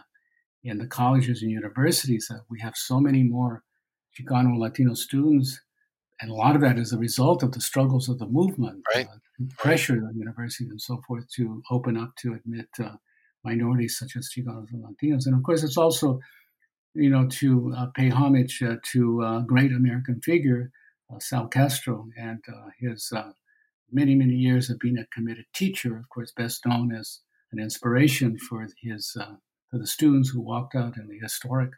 in 0.64 0.78
the 0.78 0.86
colleges 0.86 1.42
and 1.42 1.50
universities. 1.50 2.28
Uh, 2.30 2.38
we 2.50 2.60
have 2.60 2.76
so 2.76 3.00
many 3.00 3.22
more 3.22 3.62
Chicano 4.18 4.58
Latino 4.58 4.94
students, 4.94 5.60
and 6.20 6.30
a 6.30 6.34
lot 6.34 6.56
of 6.56 6.62
that 6.62 6.78
is 6.78 6.92
a 6.92 6.98
result 6.98 7.42
of 7.42 7.52
the 7.52 7.60
struggles 7.60 8.08
of 8.08 8.18
the 8.18 8.26
movement, 8.26 8.84
Right. 8.94 9.06
uh, 9.12 9.18
pressure 9.58 9.94
on 10.06 10.16
universities 10.16 10.70
and 10.70 10.80
so 10.80 11.00
forth 11.06 11.28
to 11.36 11.62
open 11.70 11.96
up 11.96 12.14
to 12.18 12.34
admit 12.34 12.68
uh, 12.82 12.96
minorities 13.46 13.96
such 13.98 14.16
as 14.16 14.28
Chicanos 14.28 14.72
and 14.72 14.84
Latinos. 14.84 15.26
And 15.26 15.34
of 15.34 15.42
course, 15.42 15.62
it's 15.62 15.78
also, 15.78 16.20
you 16.94 17.10
know, 17.10 17.26
to 17.40 17.72
uh, 17.76 17.86
pay 17.94 18.08
homage 18.10 18.62
uh, 18.62 18.76
to 18.92 19.22
a 19.22 19.44
great 19.46 19.72
American 19.72 20.20
figure, 20.20 20.70
uh, 21.12 21.18
Sal 21.20 21.48
Castro, 21.48 22.06
and 22.18 22.42
uh, 22.48 22.68
his 22.80 23.12
uh, 23.14 23.32
many, 23.90 24.14
many 24.14 24.34
years 24.34 24.68
of 24.68 24.78
being 24.78 24.98
a 24.98 25.06
committed 25.14 25.46
teacher, 25.54 25.96
of 25.96 26.08
course, 26.08 26.32
best 26.36 26.66
known 26.66 26.92
as 26.92 27.20
an 27.52 27.60
inspiration 27.60 28.38
for 28.38 28.66
his 28.82 29.16
uh, 29.20 29.36
for 29.70 29.78
the 29.78 29.86
students 29.86 30.30
who 30.30 30.40
walked 30.40 30.74
out 30.74 30.96
in 30.96 31.08
the 31.08 31.18
historic 31.18 31.70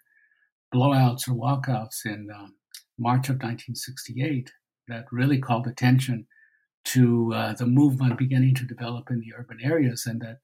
blowouts 0.75 1.29
or 1.29 1.33
walkouts 1.33 2.05
in 2.05 2.29
um, 2.35 2.55
March 2.99 3.29
of 3.29 3.37
1968 3.37 4.53
that 4.89 5.05
really 5.13 5.39
called 5.39 5.67
attention 5.67 6.27
to 6.85 7.33
uh, 7.35 7.55
the 7.55 7.67
movement 7.67 8.19
beginning 8.19 8.55
to 8.55 8.65
develop 8.65 9.11
in 9.11 9.21
the 9.21 9.33
urban 9.39 9.59
areas 9.63 10.07
and 10.07 10.21
that 10.21 10.39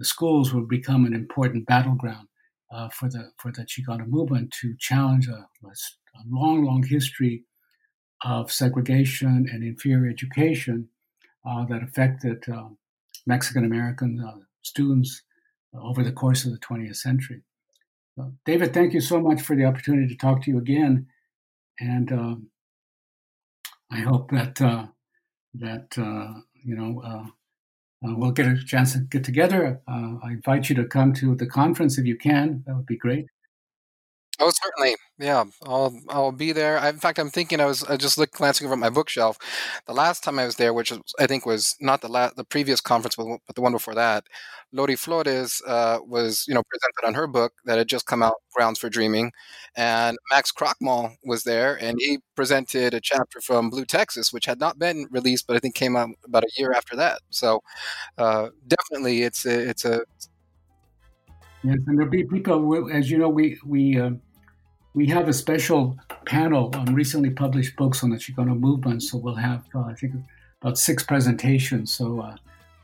the 0.00 0.06
schools 0.06 0.54
would 0.54 0.66
become 0.66 1.04
an 1.04 1.12
important 1.12 1.66
battleground 1.66 2.26
uh, 2.72 2.88
for 2.88 3.10
the 3.10 3.30
for 3.36 3.52
the 3.52 3.66
Chicano 3.66 4.06
movement 4.06 4.50
to 4.62 4.74
challenge 4.78 5.28
a, 5.28 5.46
a 5.66 6.22
long, 6.26 6.64
long 6.64 6.82
history 6.82 7.44
of 8.24 8.50
segregation 8.50 9.46
and 9.52 9.62
inferior 9.62 10.10
education 10.10 10.88
uh, 11.46 11.66
that 11.66 11.82
affected 11.82 12.42
uh, 12.48 12.68
Mexican 13.26 13.66
American 13.66 14.24
uh, 14.26 14.38
students 14.62 15.22
over 15.74 16.02
the 16.02 16.12
course 16.12 16.46
of 16.46 16.52
the 16.52 16.58
20th 16.58 16.96
century. 16.96 17.42
So, 18.16 18.32
David, 18.46 18.72
thank 18.72 18.94
you 18.94 19.02
so 19.02 19.20
much 19.20 19.42
for 19.42 19.54
the 19.54 19.66
opportunity 19.66 20.08
to 20.08 20.16
talk 20.16 20.42
to 20.42 20.50
you 20.50 20.56
again, 20.56 21.08
and 21.78 22.10
um, 22.10 22.50
I 23.92 23.98
hope 23.98 24.30
that 24.30 24.62
uh, 24.62 24.86
that 25.54 25.88
uh, 25.98 26.40
you 26.54 26.74
know 26.74 27.30
uh, 28.04 28.14
we'll 28.16 28.30
get 28.30 28.46
a 28.46 28.56
chance 28.64 28.94
to 28.94 29.00
get 29.00 29.24
together. 29.24 29.80
Uh, 29.86 30.16
I 30.22 30.32
invite 30.32 30.68
you 30.68 30.76
to 30.76 30.84
come 30.84 31.12
to 31.14 31.34
the 31.34 31.46
conference 31.46 31.98
if 31.98 32.06
you 32.06 32.16
can. 32.16 32.62
That 32.66 32.76
would 32.76 32.86
be 32.86 32.96
great. 32.96 33.26
Oh, 34.38 34.50
certainly. 34.50 34.96
Yeah, 35.20 35.44
I'll 35.66 35.94
I'll 36.08 36.32
be 36.32 36.52
there. 36.52 36.78
I, 36.78 36.88
in 36.88 36.96
fact, 36.96 37.18
I'm 37.18 37.28
thinking 37.28 37.60
I 37.60 37.66
was 37.66 37.84
I 37.84 37.98
just 37.98 38.16
look 38.16 38.30
glancing 38.32 38.66
over 38.66 38.72
at 38.72 38.80
my 38.80 38.88
bookshelf. 38.88 39.36
The 39.86 39.92
last 39.92 40.24
time 40.24 40.38
I 40.38 40.46
was 40.46 40.56
there, 40.56 40.72
which 40.72 40.94
I 41.18 41.26
think 41.26 41.44
was 41.44 41.76
not 41.78 42.00
the 42.00 42.08
la- 42.08 42.30
the 42.34 42.44
previous 42.44 42.80
conference, 42.80 43.16
but, 43.16 43.26
but 43.46 43.54
the 43.54 43.60
one 43.60 43.72
before 43.72 43.94
that, 43.96 44.24
Lori 44.72 44.96
Flores 44.96 45.60
uh, 45.66 45.98
was 46.06 46.46
you 46.48 46.54
know 46.54 46.62
presented 46.62 47.06
on 47.06 47.12
her 47.12 47.26
book 47.26 47.52
that 47.66 47.76
had 47.76 47.86
just 47.86 48.06
come 48.06 48.22
out, 48.22 48.36
Grounds 48.54 48.78
for 48.78 48.88
Dreaming, 48.88 49.30
and 49.76 50.16
Max 50.30 50.52
Krochmal 50.52 51.16
was 51.22 51.44
there, 51.44 51.76
and 51.82 51.98
he 52.00 52.20
presented 52.34 52.94
a 52.94 53.00
chapter 53.02 53.42
from 53.42 53.68
Blue 53.68 53.84
Texas, 53.84 54.32
which 54.32 54.46
had 54.46 54.58
not 54.58 54.78
been 54.78 55.06
released, 55.10 55.46
but 55.46 55.54
I 55.54 55.58
think 55.58 55.74
came 55.74 55.96
out 55.96 56.08
about 56.24 56.44
a 56.44 56.50
year 56.56 56.72
after 56.72 56.96
that. 56.96 57.20
So 57.28 57.62
uh, 58.16 58.48
definitely, 58.66 59.22
it's 59.24 59.44
a, 59.44 59.68
it's 59.68 59.84
a 59.84 60.00
Yes, 61.62 61.76
and 61.86 61.98
there'll 61.98 62.10
be 62.10 62.24
people. 62.24 62.88
As 62.90 63.10
you 63.10 63.18
know, 63.18 63.28
we 63.28 63.58
we. 63.66 64.00
Uh, 64.00 64.12
we 64.94 65.06
have 65.06 65.28
a 65.28 65.32
special 65.32 65.96
panel 66.26 66.70
on 66.74 66.94
recently 66.94 67.30
published 67.30 67.76
books 67.76 68.02
on 68.02 68.10
the 68.10 68.16
Chicano 68.16 68.58
movement. 68.58 69.02
So 69.02 69.18
we'll 69.18 69.34
have, 69.36 69.64
uh, 69.74 69.80
I 69.80 69.94
think, 69.94 70.14
about 70.60 70.78
six 70.78 71.02
presentations. 71.02 71.92
So 71.92 72.20
uh, 72.20 72.36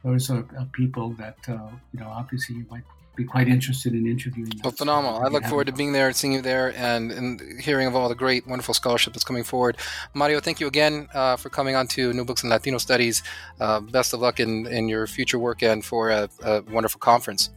those 0.05 0.31
are, 0.31 0.45
are 0.59 0.67
people 0.73 1.11
that 1.15 1.37
uh, 1.49 1.69
you 1.93 2.01
know 2.01 2.09
obviously 2.09 2.57
you 2.57 2.67
might 2.71 2.85
be 3.17 3.25
quite 3.25 3.49
interested 3.49 3.95
in 3.95 4.07
interviewing. 4.07 4.53
Well, 4.63 4.73
phenomenal. 4.73 5.25
I 5.25 5.29
look 5.29 5.45
forward 5.45 5.69
to 5.69 5.73
being 5.73 5.93
there, 5.93 6.13
seeing 6.13 6.35
you 6.35 6.43
there, 6.43 6.75
and, 6.77 7.11
and 7.11 7.61
hearing 7.61 7.87
of 7.87 7.97
all 7.97 8.11
the 8.11 8.15
great, 8.15 8.47
wonderful 8.47 8.75
scholarship 8.75 9.15
that's 9.15 9.25
coming 9.25 9.43
forward. 9.43 9.79
Mario, 10.13 10.39
thank 10.39 10.61
you 10.61 10.67
again 10.67 11.09
uh, 11.15 11.37
for 11.37 11.49
coming 11.49 11.75
on 11.75 11.87
to 11.89 12.13
New 12.13 12.27
Books 12.27 12.45
in 12.45 12.51
Latino 12.51 12.77
Studies. 12.77 13.23
Uh, 13.59 13.81
best 13.81 14.13
of 14.13 14.21
luck 14.21 14.39
in, 14.39 14.67
in 14.67 14.87
your 14.87 15.07
future 15.07 15.39
work 15.39 15.63
and 15.63 15.83
for 15.83 16.11
a, 16.11 16.29
a 16.43 16.61
wonderful 16.71 17.01
conference. 17.01 17.49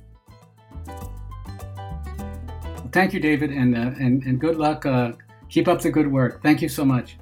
Thank 2.91 3.13
you, 3.13 3.19
David, 3.19 3.51
and, 3.51 3.75
uh, 3.77 3.91
and, 3.99 4.23
and 4.23 4.39
good 4.39 4.57
luck. 4.57 4.85
Uh, 4.85 5.11
keep 5.49 5.67
up 5.67 5.81
the 5.81 5.91
good 5.91 6.11
work. 6.11 6.41
Thank 6.41 6.61
you 6.61 6.69
so 6.69 6.83
much. 6.83 7.18